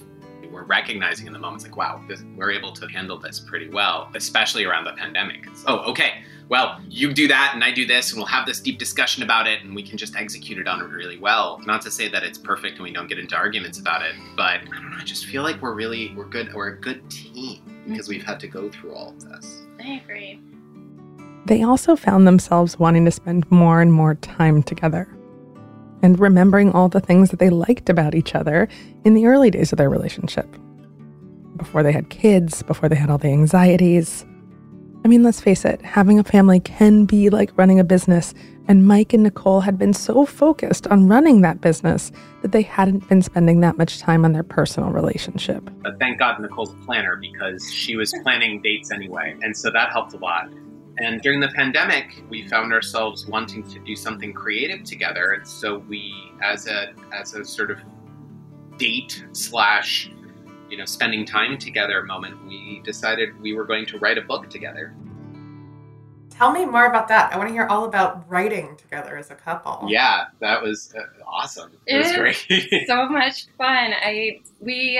we're 0.52 0.64
recognizing 0.64 1.26
in 1.26 1.32
the 1.32 1.38
moments 1.38 1.64
like, 1.64 1.76
wow, 1.76 2.00
this, 2.06 2.22
we're 2.36 2.50
able 2.50 2.72
to 2.72 2.86
handle 2.86 3.18
this 3.18 3.40
pretty 3.40 3.68
well, 3.68 4.10
especially 4.14 4.64
around 4.64 4.84
the 4.84 4.92
pandemic. 4.92 5.48
oh, 5.66 5.78
okay, 5.90 6.22
well, 6.52 6.78
you 6.90 7.14
do 7.14 7.26
that 7.28 7.52
and 7.54 7.64
I 7.64 7.70
do 7.70 7.86
this, 7.86 8.10
and 8.10 8.18
we'll 8.18 8.26
have 8.26 8.44
this 8.44 8.60
deep 8.60 8.78
discussion 8.78 9.22
about 9.22 9.46
it, 9.46 9.62
and 9.62 9.74
we 9.74 9.82
can 9.82 9.96
just 9.96 10.14
execute 10.16 10.58
it 10.58 10.68
on 10.68 10.82
it 10.82 10.84
really 10.84 11.16
well. 11.16 11.58
Not 11.64 11.80
to 11.80 11.90
say 11.90 12.08
that 12.08 12.22
it's 12.22 12.36
perfect 12.36 12.74
and 12.74 12.82
we 12.82 12.92
don't 12.92 13.08
get 13.08 13.18
into 13.18 13.34
arguments 13.34 13.78
about 13.78 14.02
it, 14.02 14.14
but 14.36 14.60
I 14.60 14.64
don't 14.66 14.90
know, 14.90 14.98
I 15.00 15.04
just 15.04 15.24
feel 15.24 15.42
like 15.42 15.62
we're 15.62 15.72
really 15.72 16.12
we're 16.14 16.28
good 16.28 16.52
we're 16.52 16.68
a 16.68 16.78
good 16.78 17.08
team 17.10 17.62
because 17.88 18.06
we've 18.06 18.22
had 18.22 18.38
to 18.40 18.48
go 18.48 18.68
through 18.68 18.94
all 18.94 19.08
of 19.08 19.20
this. 19.30 19.62
I 19.82 20.02
agree. 20.04 20.40
They 21.46 21.62
also 21.62 21.96
found 21.96 22.26
themselves 22.26 22.78
wanting 22.78 23.06
to 23.06 23.10
spend 23.10 23.50
more 23.50 23.80
and 23.80 23.90
more 23.90 24.16
time 24.16 24.62
together. 24.62 25.08
and 26.02 26.18
remembering 26.18 26.72
all 26.72 26.88
the 26.88 27.00
things 27.00 27.30
that 27.30 27.38
they 27.38 27.48
liked 27.48 27.88
about 27.88 28.14
each 28.14 28.34
other 28.34 28.68
in 29.04 29.14
the 29.14 29.26
early 29.26 29.50
days 29.50 29.72
of 29.72 29.78
their 29.78 29.88
relationship. 29.88 30.46
Before 31.56 31.82
they 31.82 31.92
had 31.92 32.10
kids, 32.10 32.62
before 32.62 32.88
they 32.88 32.96
had 32.96 33.08
all 33.08 33.18
the 33.18 33.28
anxieties. 33.28 34.26
I 35.04 35.08
mean, 35.08 35.24
let's 35.24 35.40
face 35.40 35.64
it, 35.64 35.82
having 35.82 36.18
a 36.18 36.24
family 36.24 36.60
can 36.60 37.06
be 37.06 37.28
like 37.28 37.50
running 37.56 37.80
a 37.80 37.84
business, 37.84 38.34
and 38.68 38.86
Mike 38.86 39.12
and 39.12 39.24
Nicole 39.24 39.60
had 39.60 39.76
been 39.76 39.92
so 39.92 40.24
focused 40.24 40.86
on 40.86 41.08
running 41.08 41.40
that 41.40 41.60
business 41.60 42.12
that 42.42 42.52
they 42.52 42.62
hadn't 42.62 43.08
been 43.08 43.20
spending 43.20 43.60
that 43.60 43.76
much 43.76 43.98
time 43.98 44.24
on 44.24 44.32
their 44.32 44.44
personal 44.44 44.90
relationship. 44.90 45.68
But 45.82 45.98
thank 45.98 46.20
God 46.20 46.40
Nicole's 46.40 46.72
a 46.72 46.76
planner 46.84 47.16
because 47.16 47.68
she 47.72 47.96
was 47.96 48.14
planning 48.22 48.62
dates 48.62 48.92
anyway, 48.92 49.36
and 49.42 49.56
so 49.56 49.70
that 49.72 49.90
helped 49.90 50.14
a 50.14 50.18
lot. 50.18 50.48
And 50.98 51.20
during 51.20 51.40
the 51.40 51.48
pandemic, 51.48 52.22
we 52.28 52.46
found 52.46 52.72
ourselves 52.72 53.26
wanting 53.26 53.64
to 53.70 53.80
do 53.80 53.96
something 53.96 54.32
creative 54.32 54.84
together, 54.84 55.32
and 55.32 55.46
so 55.46 55.78
we, 55.78 56.14
as 56.42 56.68
a 56.68 56.92
as 57.12 57.34
a 57.34 57.44
sort 57.44 57.72
of 57.72 57.78
date 58.78 59.24
slash 59.32 60.10
you 60.72 60.78
know, 60.78 60.86
spending 60.86 61.26
time 61.26 61.58
together 61.58 62.02
moment, 62.02 62.34
we 62.46 62.80
decided 62.82 63.38
we 63.42 63.52
were 63.52 63.64
going 63.64 63.84
to 63.84 63.98
write 63.98 64.16
a 64.16 64.22
book 64.22 64.48
together. 64.48 64.94
Tell 66.30 66.50
me 66.50 66.64
more 66.64 66.86
about 66.86 67.08
that. 67.08 67.30
I 67.30 67.36
want 67.36 67.50
to 67.50 67.52
hear 67.52 67.66
all 67.66 67.84
about 67.84 68.24
writing 68.26 68.74
together 68.78 69.18
as 69.18 69.30
a 69.30 69.34
couple. 69.34 69.86
Yeah, 69.86 70.28
that 70.40 70.62
was 70.62 70.94
uh, 70.96 71.02
awesome. 71.26 71.72
It, 71.86 71.96
it 71.96 71.98
was 71.98 72.12
great. 72.16 72.86
so 72.86 73.06
much 73.06 73.48
fun. 73.58 73.92
I 73.92 74.40
we 74.60 74.98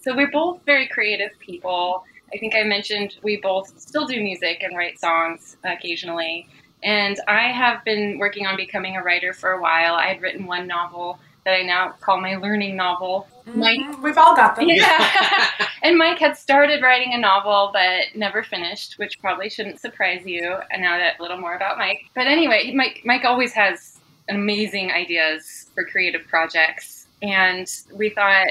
so 0.00 0.14
we're 0.14 0.30
both 0.30 0.60
very 0.64 0.86
creative 0.86 1.36
people. 1.40 2.04
I 2.32 2.38
think 2.38 2.54
I 2.54 2.62
mentioned 2.62 3.16
we 3.24 3.38
both 3.38 3.80
still 3.80 4.06
do 4.06 4.22
music 4.22 4.62
and 4.62 4.76
write 4.76 5.00
songs 5.00 5.56
occasionally. 5.64 6.46
And 6.84 7.20
I 7.26 7.48
have 7.50 7.84
been 7.84 8.18
working 8.20 8.46
on 8.46 8.56
becoming 8.56 8.96
a 8.96 9.02
writer 9.02 9.32
for 9.32 9.50
a 9.50 9.60
while. 9.60 9.94
I 9.94 10.06
had 10.06 10.22
written 10.22 10.46
one 10.46 10.68
novel 10.68 11.18
that 11.44 11.54
I 11.54 11.62
now 11.62 11.92
call 12.00 12.20
my 12.20 12.36
learning 12.36 12.76
novel. 12.76 13.26
Mm-hmm. 13.46 13.58
Mike, 13.58 14.02
we've 14.02 14.18
all 14.18 14.36
got 14.36 14.56
them. 14.56 14.68
Yeah. 14.68 15.48
and 15.82 15.96
Mike 15.96 16.18
had 16.18 16.36
started 16.36 16.82
writing 16.82 17.14
a 17.14 17.18
novel 17.18 17.70
but 17.72 18.14
never 18.14 18.42
finished, 18.42 18.98
which 18.98 19.20
probably 19.20 19.48
shouldn't 19.48 19.80
surprise 19.80 20.24
you. 20.26 20.56
And 20.70 20.82
now 20.82 20.98
that 20.98 21.18
a 21.18 21.22
little 21.22 21.38
more 21.38 21.54
about 21.54 21.78
Mike. 21.78 22.02
But 22.14 22.26
anyway, 22.26 22.72
Mike 22.74 23.02
Mike 23.04 23.24
always 23.24 23.52
has 23.54 23.98
amazing 24.28 24.90
ideas 24.90 25.70
for 25.74 25.84
creative 25.84 26.26
projects, 26.28 27.06
and 27.22 27.68
we 27.92 28.10
thought, 28.10 28.46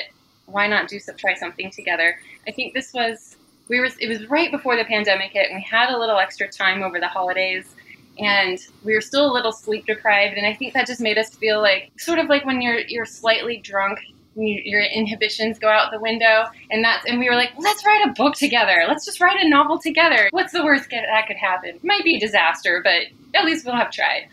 why 0.45 0.67
not 0.67 0.89
do 0.89 0.99
some, 0.99 1.15
try 1.15 1.35
something 1.35 1.71
together? 1.71 2.19
I 2.47 2.51
think 2.51 2.73
this 2.73 2.93
was 2.93 3.37
we 3.67 3.79
were 3.79 3.87
it 3.99 4.09
was 4.09 4.27
right 4.29 4.51
before 4.51 4.75
the 4.75 4.85
pandemic 4.85 5.31
hit, 5.31 5.49
and 5.49 5.55
we 5.55 5.63
had 5.69 5.89
a 5.89 5.97
little 5.97 6.17
extra 6.17 6.49
time 6.49 6.83
over 6.83 6.99
the 6.99 7.07
holidays 7.07 7.75
and 8.20 8.59
we 8.84 8.93
were 8.93 9.01
still 9.01 9.32
a 9.32 9.34
little 9.34 9.51
sleep 9.51 9.86
deprived 9.86 10.38
and 10.38 10.45
i 10.45 10.53
think 10.53 10.74
that 10.74 10.86
just 10.86 11.01
made 11.01 11.17
us 11.17 11.30
feel 11.36 11.61
like 11.61 11.91
sort 11.97 12.20
of 12.20 12.28
like 12.28 12.45
when 12.45 12.61
you're 12.61 12.80
you're 12.88 13.05
slightly 13.05 13.57
drunk 13.57 13.99
you, 14.36 14.61
your 14.63 14.82
inhibitions 14.82 15.59
go 15.59 15.67
out 15.67 15.91
the 15.91 15.99
window 15.99 16.45
and 16.72 16.84
that's 16.84 17.05
and 17.05 17.20
we 17.20 17.30
were 17.30 17.36
like 17.36 17.51
let's 17.57 17.86
write 17.86 18.07
a 18.07 18.13
book 18.13 18.36
together. 18.36 18.86
Let's 18.88 19.05
just 19.05 19.20
write 19.20 19.43
a 19.43 19.49
novel 19.49 19.80
together. 19.80 20.30
What's 20.32 20.53
the 20.53 20.63
worst 20.63 20.89
that 20.91 21.28
could 21.28 21.36
happen? 21.36 21.80
Might 21.84 22.03
be 22.03 22.15
a 22.15 22.20
disaster 22.20 22.82
but 22.84 23.07
at 23.36 23.45
least 23.45 23.65
we'll 23.65 23.76
have 23.76 23.91
tried. 23.91 24.30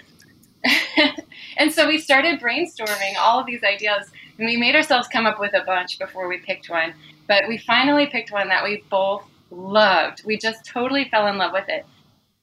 And 1.59 1.73
so 1.73 1.89
we 1.89 1.99
started 1.99 2.41
brainstorming 2.41 3.17
all 3.19 3.41
of 3.41 3.47
these 3.47 3.65
ideas 3.65 4.11
and 4.39 4.47
we 4.47 4.57
made 4.57 4.75
ourselves 4.75 5.09
come 5.09 5.25
up 5.25 5.41
with 5.41 5.55
a 5.55 5.65
bunch 5.65 5.99
before 5.99 6.29
we 6.29 6.39
picked 6.39 6.69
one. 6.69 6.93
But 7.27 7.49
we 7.49 7.57
finally 7.57 8.07
picked 8.07 8.31
one 8.31 8.49
that 8.49 8.63
we 8.63 8.85
both 8.91 9.25
loved. 9.51 10.23
We 10.25 10.37
just 10.37 10.67
totally 10.67 11.09
fell 11.09 11.27
in 11.29 11.39
love 11.39 11.53
with 11.53 11.69
it 11.69 11.87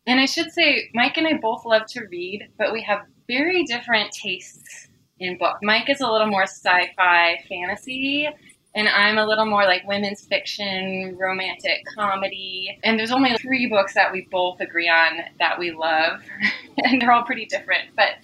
and 0.06 0.20
I 0.20 0.26
should 0.26 0.51
say, 0.51 0.89
Mike 0.93 1.18
and 1.18 1.28
I 1.28 1.38
both 1.38 1.66
love 1.66 1.86
to 1.89 2.06
read, 2.12 2.49
but 2.58 2.74
we 2.74 2.82
have 2.84 3.06
very 3.28 3.64
different 3.64 4.12
tastes 4.12 4.89
in 5.20 5.38
book. 5.38 5.58
Mike 5.62 5.89
is 5.89 6.01
a 6.01 6.10
little 6.10 6.28
more 6.28 6.43
sci-fi 6.43 7.39
fantasy, 7.47 8.28
and 8.76 8.88
I'm 8.89 9.18
a 9.18 9.26
little 9.26 9.45
more 9.45 9.64
like 9.64 9.88
women's 9.88 10.26
fiction, 10.26 11.16
romantic 11.18 11.84
comedy. 11.95 12.78
And 12.84 12.99
there's 12.99 13.12
only 13.12 13.36
three 13.38 13.68
books 13.68 13.93
that 13.93 14.12
we 14.12 14.28
both 14.32 14.60
agree 14.60 14.89
on 14.89 15.20
that 15.39 15.58
we 15.58 15.72
love, 15.72 16.22
and 16.84 17.01
they're 17.01 17.12
all 17.12 17.24
pretty 17.24 17.45
different. 17.45 17.95
But 17.95 18.16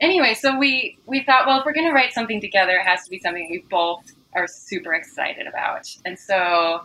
anyway, 0.00 0.34
so 0.34 0.58
we 0.58 0.98
we 1.06 1.22
thought, 1.24 1.46
well, 1.46 1.60
if 1.60 1.66
we're 1.66 1.74
going 1.74 1.88
to 1.88 1.94
write 1.94 2.12
something 2.12 2.40
together, 2.40 2.76
it 2.76 2.86
has 2.86 3.04
to 3.04 3.10
be 3.10 3.18
something 3.18 3.48
we 3.50 3.64
both 3.68 4.04
are 4.34 4.46
super 4.46 4.94
excited 4.94 5.46
about. 5.46 5.88
And 6.04 6.18
so 6.18 6.84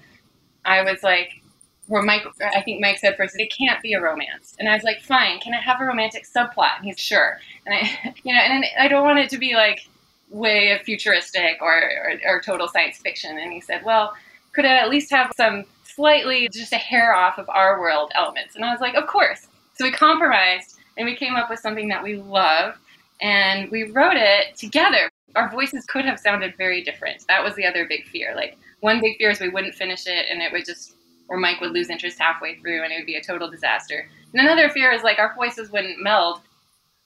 I 0.65 0.81
was 0.83 1.03
like, 1.03 1.40
where 1.87 2.01
Mike, 2.01 2.23
I 2.41 2.61
think 2.61 2.81
Mike 2.81 2.99
said 2.99 3.17
first, 3.17 3.35
it 3.37 3.51
can't 3.51 3.81
be 3.81 3.93
a 3.93 4.01
romance. 4.01 4.55
And 4.59 4.69
I 4.69 4.75
was 4.75 4.83
like, 4.83 5.01
fine, 5.01 5.39
can 5.39 5.53
I 5.53 5.59
have 5.59 5.81
a 5.81 5.85
romantic 5.85 6.25
subplot? 6.25 6.77
And 6.77 6.85
he's 6.85 6.99
sure. 6.99 7.39
And 7.65 7.75
I, 7.75 8.15
you 8.23 8.33
know, 8.33 8.39
and 8.39 8.65
I 8.79 8.87
don't 8.87 9.03
want 9.03 9.19
it 9.19 9.29
to 9.31 9.37
be 9.37 9.55
like 9.55 9.87
way 10.29 10.79
futuristic 10.85 11.57
or, 11.61 11.73
or, 11.73 12.19
or 12.25 12.41
total 12.41 12.67
science 12.67 12.97
fiction. 12.97 13.37
And 13.37 13.51
he 13.51 13.59
said, 13.61 13.83
well, 13.83 14.13
could 14.53 14.65
it 14.65 14.71
at 14.71 14.89
least 14.89 15.11
have 15.11 15.31
some 15.35 15.65
slightly 15.83 16.49
just 16.53 16.73
a 16.73 16.77
hair 16.77 17.13
off 17.13 17.37
of 17.37 17.49
our 17.49 17.79
world 17.79 18.11
elements? 18.15 18.55
And 18.55 18.63
I 18.63 18.71
was 18.71 18.81
like, 18.81 18.95
of 18.95 19.07
course. 19.07 19.47
So 19.73 19.85
we 19.85 19.91
compromised 19.91 20.77
and 20.97 21.05
we 21.05 21.15
came 21.15 21.35
up 21.35 21.49
with 21.49 21.59
something 21.59 21.87
that 21.89 22.03
we 22.03 22.17
love 22.17 22.75
and 23.21 23.69
we 23.71 23.91
wrote 23.91 24.15
it 24.15 24.55
together. 24.55 25.09
Our 25.35 25.49
voices 25.49 25.85
could 25.85 26.05
have 26.05 26.19
sounded 26.19 26.55
very 26.57 26.83
different. 26.83 27.25
That 27.27 27.43
was 27.43 27.55
the 27.55 27.65
other 27.65 27.85
big 27.87 28.05
fear. 28.05 28.33
Like 28.35 28.57
one 28.81 28.99
big 28.99 29.17
fear 29.17 29.29
is 29.29 29.39
we 29.39 29.49
wouldn't 29.49 29.75
finish 29.75 30.07
it 30.07 30.27
and 30.29 30.41
it 30.41 30.51
would 30.51 30.65
just 30.65 30.95
or 31.31 31.37
Mike 31.37 31.61
would 31.61 31.71
lose 31.71 31.89
interest 31.89 32.19
halfway 32.19 32.55
through 32.55 32.83
and 32.83 32.91
it 32.91 32.97
would 32.97 33.05
be 33.05 33.15
a 33.15 33.23
total 33.23 33.49
disaster. 33.49 34.05
And 34.33 34.41
another 34.45 34.67
fear 34.67 34.91
is 34.91 35.01
like 35.01 35.17
our 35.17 35.33
voices 35.33 35.71
wouldn't 35.71 36.03
meld. 36.03 36.41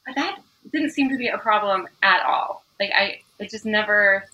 But 0.04 0.16
that 0.16 0.40
didn't 0.74 0.90
seem 0.90 1.10
to 1.10 1.18
be 1.18 1.28
a 1.28 1.38
problem 1.38 1.88
at 2.02 2.26
all. 2.26 2.66
Like 2.80 2.90
I 2.98 3.20
it 3.38 3.52
just 3.52 3.68
never 3.68 4.26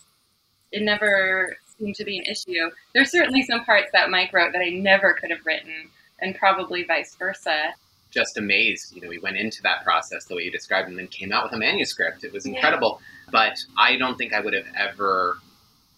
it 0.71 0.81
never 0.81 1.57
seemed 1.77 1.95
to 1.95 2.05
be 2.05 2.19
an 2.19 2.23
issue. 2.23 2.71
There's 2.95 3.11
certainly 3.11 3.43
some 3.43 3.65
parts 3.65 3.89
that 3.91 4.09
Mike 4.09 4.31
wrote 4.31 4.53
that 4.53 4.61
I 4.61 4.69
never 4.69 5.13
could 5.13 5.29
have 5.29 5.45
written 5.45 5.89
and 6.21 6.35
probably 6.35 6.83
vice 6.85 7.13
versa. 7.15 7.73
Just 8.11 8.37
amazed, 8.37 8.95
you 8.95 9.01
know, 9.01 9.09
we 9.09 9.19
went 9.19 9.35
into 9.35 9.61
that 9.63 9.83
process 9.83 10.23
the 10.25 10.35
way 10.35 10.43
you 10.43 10.51
described 10.51 10.87
and 10.87 10.97
then 10.97 11.07
came 11.07 11.33
out 11.33 11.43
with 11.43 11.53
a 11.53 11.57
manuscript. 11.57 12.23
It 12.23 12.31
was 12.31 12.45
incredible. 12.45 13.01
Yeah. 13.01 13.31
But 13.31 13.57
I 13.77 13.97
don't 13.97 14.17
think 14.17 14.33
I 14.33 14.39
would 14.39 14.53
have 14.53 14.67
ever 14.77 15.37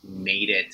made 0.04 0.50
it 0.50 0.74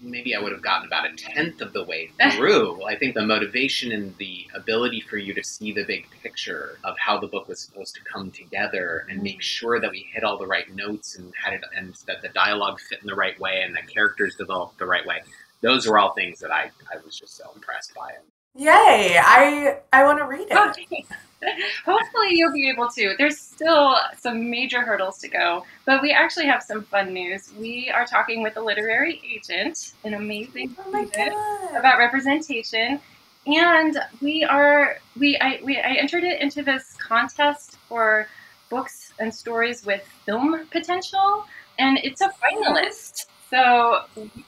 maybe 0.00 0.34
I 0.34 0.40
would 0.40 0.52
have 0.52 0.62
gotten 0.62 0.86
about 0.86 1.06
a 1.06 1.14
tenth 1.16 1.60
of 1.60 1.72
the 1.72 1.84
way 1.84 2.10
through. 2.32 2.84
I 2.84 2.96
think 2.96 3.14
the 3.14 3.26
motivation 3.26 3.92
and 3.92 4.16
the 4.18 4.46
ability 4.54 5.00
for 5.00 5.16
you 5.16 5.34
to 5.34 5.42
see 5.42 5.72
the 5.72 5.84
big 5.84 6.06
picture 6.22 6.78
of 6.84 6.96
how 6.98 7.18
the 7.18 7.26
book 7.26 7.48
was 7.48 7.60
supposed 7.60 7.94
to 7.96 8.00
come 8.04 8.30
together 8.30 9.06
and 9.10 9.22
make 9.22 9.34
mm-hmm. 9.34 9.40
sure 9.40 9.80
that 9.80 9.90
we 9.90 10.08
hit 10.12 10.24
all 10.24 10.38
the 10.38 10.46
right 10.46 10.72
notes 10.74 11.16
and 11.16 11.32
had 11.42 11.54
it 11.54 11.62
and 11.76 11.94
that 12.06 12.22
the 12.22 12.28
dialogue 12.28 12.80
fit 12.80 13.00
in 13.00 13.06
the 13.06 13.14
right 13.14 13.38
way 13.40 13.62
and 13.62 13.74
the 13.74 13.82
characters 13.92 14.36
developed 14.36 14.78
the 14.78 14.86
right 14.86 15.06
way. 15.06 15.22
Those 15.62 15.86
are 15.86 15.98
all 15.98 16.12
things 16.12 16.38
that 16.40 16.50
I, 16.50 16.70
I 16.92 16.98
was 17.04 17.18
just 17.18 17.36
so 17.36 17.50
impressed 17.54 17.94
by. 17.94 18.12
Yay! 18.54 19.18
I 19.22 19.78
I 19.92 20.04
want 20.04 20.18
to 20.18 20.24
read 20.24 20.48
it. 20.48 20.52
Oh, 20.52 20.70
okay. 20.70 21.04
Hopefully, 21.84 22.28
you'll 22.30 22.52
be 22.52 22.68
able 22.70 22.88
to. 22.90 23.14
There's 23.18 23.38
still 23.38 23.96
some 24.18 24.50
major 24.50 24.80
hurdles 24.80 25.18
to 25.18 25.28
go, 25.28 25.64
but 25.84 26.02
we 26.02 26.12
actually 26.12 26.46
have 26.46 26.62
some 26.62 26.82
fun 26.84 27.12
news. 27.12 27.52
We 27.58 27.90
are 27.90 28.06
talking 28.06 28.42
with 28.42 28.56
a 28.56 28.60
literary 28.60 29.20
agent, 29.34 29.92
an 30.04 30.14
amazing 30.14 30.74
oh 30.78 31.76
about 31.76 31.98
representation, 31.98 33.00
and 33.46 33.98
we 34.20 34.44
are 34.44 34.96
we 35.18 35.38
I 35.38 35.60
we 35.62 35.78
I 35.78 35.94
entered 35.94 36.24
it 36.24 36.40
into 36.40 36.62
this 36.62 36.94
contest 36.98 37.76
for 37.88 38.26
books 38.68 39.12
and 39.18 39.32
stories 39.32 39.84
with 39.84 40.02
film 40.24 40.66
potential, 40.70 41.44
and 41.78 41.98
it's 42.02 42.20
a 42.20 42.32
finalist. 42.42 43.26
So, 43.50 44.00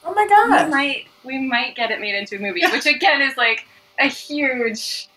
oh 0.03 0.13
my 0.13 0.27
god, 0.27 0.65
we 0.65 0.71
might 0.71 1.07
we 1.23 1.37
might 1.37 1.75
get 1.75 1.91
it 1.91 2.01
made 2.01 2.15
into 2.15 2.35
a 2.35 2.39
movie, 2.39 2.63
which 2.71 2.85
again 2.85 3.21
is 3.21 3.37
like 3.37 3.65
a 3.99 4.07
huge 4.07 5.07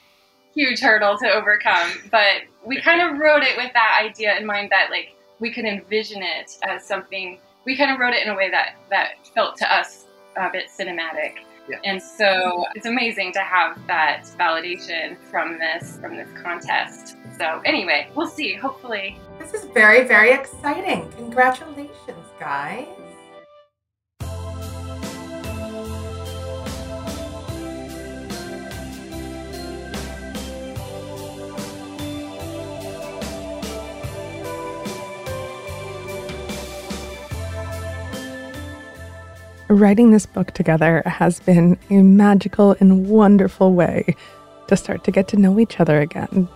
huge 0.54 0.80
hurdle 0.80 1.16
to 1.18 1.30
overcome. 1.30 1.90
But 2.10 2.42
we 2.64 2.80
kind 2.80 3.00
of 3.00 3.18
wrote 3.18 3.42
it 3.42 3.56
with 3.56 3.72
that 3.72 4.00
idea 4.02 4.36
in 4.36 4.46
mind 4.46 4.70
that 4.70 4.90
like 4.90 5.14
we 5.40 5.52
could 5.52 5.64
envision 5.64 6.22
it 6.22 6.56
as 6.62 6.84
something. 6.84 7.38
We 7.64 7.76
kind 7.76 7.90
of 7.90 7.98
wrote 7.98 8.14
it 8.14 8.24
in 8.24 8.32
a 8.32 8.36
way 8.36 8.50
that 8.50 8.76
that 8.90 9.26
felt 9.34 9.56
to 9.58 9.72
us 9.72 10.06
a 10.36 10.50
bit 10.50 10.66
cinematic. 10.68 11.34
Yeah. 11.68 11.78
And 11.84 12.02
so 12.02 12.64
it's 12.74 12.86
amazing 12.86 13.32
to 13.34 13.40
have 13.40 13.78
that 13.86 14.24
validation 14.38 15.16
from 15.30 15.58
this 15.58 15.98
from 16.00 16.16
this 16.16 16.28
contest. 16.42 17.16
So 17.38 17.60
anyway, 17.64 18.10
we'll 18.14 18.26
see. 18.26 18.54
Hopefully, 18.54 19.18
this 19.38 19.54
is 19.54 19.64
very 19.66 20.06
very 20.06 20.32
exciting. 20.32 21.10
Congratulations, 21.12 22.26
guys. 22.38 22.86
Writing 39.72 40.10
this 40.10 40.26
book 40.26 40.50
together 40.50 41.02
has 41.06 41.40
been 41.40 41.78
a 41.88 42.02
magical 42.02 42.76
and 42.78 43.08
wonderful 43.08 43.72
way 43.72 44.14
to 44.68 44.76
start 44.76 45.02
to 45.04 45.10
get 45.10 45.28
to 45.28 45.38
know 45.38 45.58
each 45.58 45.80
other 45.80 45.98
again, 45.98 46.46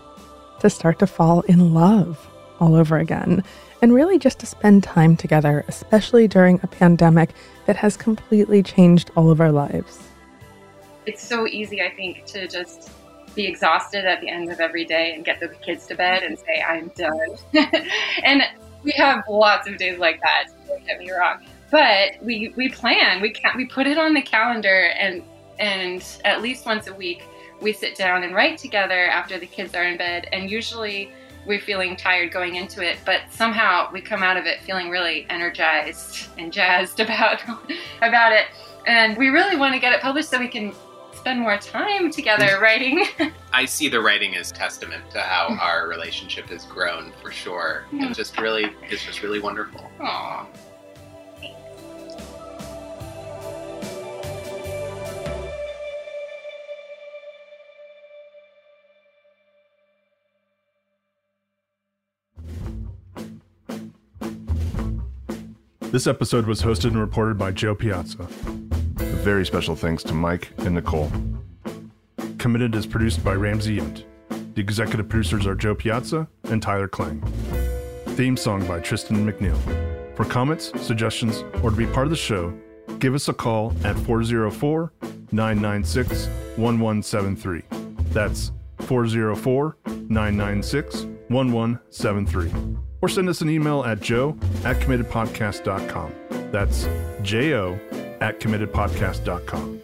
to 0.61 0.69
start 0.69 0.99
to 0.99 1.07
fall 1.07 1.41
in 1.43 1.73
love. 1.73 2.29
all 2.61 2.75
over 2.75 2.99
again, 2.99 3.43
and 3.81 3.95
really 3.95 4.19
just 4.19 4.39
to 4.41 4.47
spend 4.47 4.83
time 4.83 5.17
together, 5.17 5.65
especially 5.67 6.29
during 6.29 6.61
a 6.63 6.67
pandemic 6.67 7.31
that 7.65 7.77
has 7.77 7.97
completely 7.97 8.63
changed 8.63 9.11
all 9.17 9.31
of 9.31 9.41
our 9.41 9.53
lives. 9.53 9.99
It's 11.07 11.23
so 11.23 11.47
easy, 11.47 11.81
I 11.81 11.91
think, 11.91 12.27
to 12.27 12.47
just 12.47 12.91
be 13.35 13.47
exhausted 13.47 14.05
at 14.05 14.21
the 14.21 14.29
end 14.29 14.51
of 14.51 14.61
every 14.61 14.85
day 14.85 15.15
and 15.15 15.25
get 15.25 15.41
the 15.41 15.49
kids 15.65 15.87
to 15.87 15.95
bed 15.95 16.23
and 16.23 16.39
say, 16.39 16.63
I'm 16.67 16.89
done. 16.97 17.37
and 18.25 18.43
we 18.83 18.93
have 18.93 19.25
lots 19.29 19.69
of 19.69 19.79
days 19.79 19.99
like 19.99 20.21
that, 20.21 20.49
don't 20.67 20.87
get 20.87 20.99
me 20.99 21.11
wrong. 21.11 21.45
But 21.71 22.23
we, 22.23 22.53
we 22.57 22.69
plan, 22.69 23.21
we 23.21 23.31
can 23.31 23.57
we 23.57 23.67
put 23.67 23.87
it 23.87 23.99
on 23.99 24.15
the 24.15 24.23
calendar 24.23 24.93
and 24.99 25.23
and 25.59 26.05
at 26.25 26.43
least 26.43 26.67
once 26.67 26.87
a 26.87 26.95
week 26.95 27.25
we 27.61 27.73
sit 27.73 27.97
down 27.97 28.23
and 28.23 28.35
write 28.35 28.59
together 28.59 29.07
after 29.07 29.39
the 29.39 29.47
kids 29.47 29.75
are 29.75 29.85
in 29.85 29.97
bed 29.97 30.29
and 30.33 30.51
usually 30.51 31.11
we're 31.47 31.61
feeling 31.61 31.97
tired 31.97 32.33
going 32.33 32.57
into 32.57 32.85
it, 32.85 32.99
but 33.05 33.23
somehow 33.31 33.89
we 33.93 34.01
come 34.01 34.23
out 34.23 34.37
of 34.37 34.47
it 34.47 34.61
feeling 34.63 34.91
really 34.91 35.27
energized 35.31 36.29
and 36.39 36.53
jazzed 36.53 37.01
about 37.01 37.43
about 38.03 38.33
it. 38.33 38.47
And 38.87 39.17
we 39.17 39.29
really 39.29 39.57
want 39.57 39.75
to 39.75 39.81
get 39.81 39.93
it 39.93 40.01
published 40.01 40.31
so 40.31 40.39
we 40.39 40.49
can 40.49 40.73
spend 41.13 41.41
more 41.41 41.57
time 41.59 42.11
together 42.11 42.61
writing. 42.61 43.05
I 43.53 43.65
see 43.65 43.89
the 43.89 44.01
writing 44.01 44.37
as 44.37 44.53
testament 44.53 45.11
to 45.11 45.21
how 45.21 45.49
mm. 45.49 45.59
our 45.61 45.89
relationship 45.89 46.47
has 46.47 46.65
grown 46.67 47.13
for 47.21 47.33
sure. 47.33 47.85
It's 47.93 48.17
just 48.17 48.39
really 48.39 48.71
it's 48.91 49.05
just 49.05 49.23
really 49.23 49.41
wonderful. 49.41 49.91
Aww. 49.99 50.47
This 65.93 66.09
episode 66.09 66.47
was 66.47 66.63
hosted 66.63 66.87
and 66.87 67.01
reported 67.01 67.39
by 67.39 67.53
Jo 67.53 67.73
Piazza. 67.73 68.25
A 68.25 69.05
very 69.23 69.47
special 69.47 69.77
thanks 69.77 70.03
to 70.03 70.15
Mike 70.15 70.51
and 70.59 70.75
Nicole. 70.75 71.13
Committed 72.39 72.75
is 72.75 72.87
produced 72.87 73.25
by 73.25 73.35
Ramsey 73.35 73.79
Yunt. 73.79 74.03
The 74.55 74.61
executive 74.61 75.09
producers 75.09 75.47
are 75.47 75.55
Jo 75.55 75.77
Piazza 75.77 76.27
and 76.51 76.61
Tyler 76.61 76.89
Klang. 76.89 77.23
Theme 78.09 78.37
song 78.37 78.67
by 78.67 78.81
Tristan 78.81 79.25
McNeil. 79.25 79.57
For 80.17 80.25
comments, 80.25 80.73
suggestions, 80.81 81.45
or 81.63 81.71
to 81.71 81.77
be 81.77 81.87
part 81.87 82.07
of 82.07 82.11
the 82.11 82.17
show, 82.17 82.53
give 82.99 83.15
us 83.15 83.29
a 83.29 83.33
call 83.33 83.73
at 83.85 83.97
404 84.01 84.93
996 85.31 86.27
1173. 86.57 87.63
That's 88.11 88.51
404 88.81 89.77
996 90.09 91.05
1173 91.29 92.86
or 93.07 93.09
send 93.09 93.29
us 93.29 93.41
an 93.41 93.49
email 93.49 93.85
at 93.85 94.01
jo 94.01 94.37
at 94.65 94.81
committedpodcast.com. 94.81 96.13
That's 96.51 96.89
J 97.23 97.55
O 97.55 97.75
at 98.21 98.41
committedpodcast.com. 98.41 99.81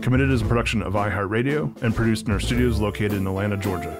Committed 0.00 0.30
is 0.30 0.40
a 0.40 0.46
production 0.46 0.80
of 0.80 0.94
iHeartRadio 0.94 1.82
and 1.82 1.94
produced 1.94 2.28
in 2.28 2.32
our 2.32 2.40
studios 2.40 2.80
located 2.80 3.12
in 3.12 3.26
Atlanta, 3.26 3.58
Georgia. 3.58 3.94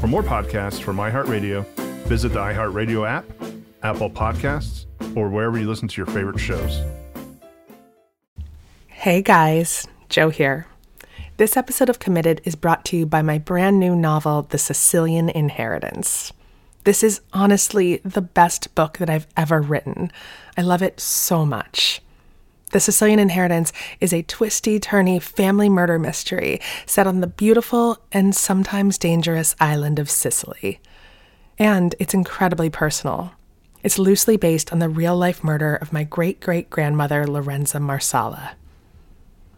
For 0.00 0.08
more 0.08 0.24
podcasts 0.24 0.82
from 0.82 0.96
iHeartRadio, 0.96 1.64
visit 2.08 2.30
the 2.30 2.40
iHeartRadio 2.40 3.08
app, 3.08 3.24
Apple 3.84 4.10
Podcasts, 4.10 4.86
or 5.16 5.28
wherever 5.28 5.56
you 5.56 5.68
listen 5.68 5.86
to 5.86 5.96
your 5.96 6.06
favorite 6.06 6.40
shows. 6.40 6.82
Hey 8.88 9.22
guys, 9.22 9.86
Jo 10.08 10.30
here. 10.30 10.66
This 11.36 11.56
episode 11.56 11.88
of 11.88 12.00
Committed 12.00 12.40
is 12.42 12.56
brought 12.56 12.84
to 12.86 12.96
you 12.96 13.06
by 13.06 13.22
my 13.22 13.38
brand 13.38 13.78
new 13.78 13.94
novel, 13.94 14.42
The 14.42 14.58
Sicilian 14.58 15.28
Inheritance. 15.28 16.32
This 16.88 17.02
is 17.02 17.20
honestly 17.34 17.98
the 17.98 18.22
best 18.22 18.74
book 18.74 18.96
that 18.96 19.10
I've 19.10 19.26
ever 19.36 19.60
written. 19.60 20.10
I 20.56 20.62
love 20.62 20.80
it 20.80 21.00
so 21.00 21.44
much. 21.44 22.00
The 22.72 22.80
Sicilian 22.80 23.18
Inheritance 23.18 23.74
is 24.00 24.14
a 24.14 24.22
twisty, 24.22 24.80
turny 24.80 25.20
family 25.20 25.68
murder 25.68 25.98
mystery 25.98 26.62
set 26.86 27.06
on 27.06 27.20
the 27.20 27.26
beautiful 27.26 27.98
and 28.10 28.34
sometimes 28.34 28.96
dangerous 28.96 29.54
island 29.60 29.98
of 29.98 30.08
Sicily. 30.08 30.80
And 31.58 31.94
it's 31.98 32.14
incredibly 32.14 32.70
personal. 32.70 33.32
It's 33.82 33.98
loosely 33.98 34.38
based 34.38 34.72
on 34.72 34.78
the 34.78 34.88
real 34.88 35.14
life 35.14 35.44
murder 35.44 35.76
of 35.76 35.92
my 35.92 36.04
great 36.04 36.40
great 36.40 36.70
grandmother, 36.70 37.26
Lorenza 37.26 37.78
Marsala. 37.78 38.52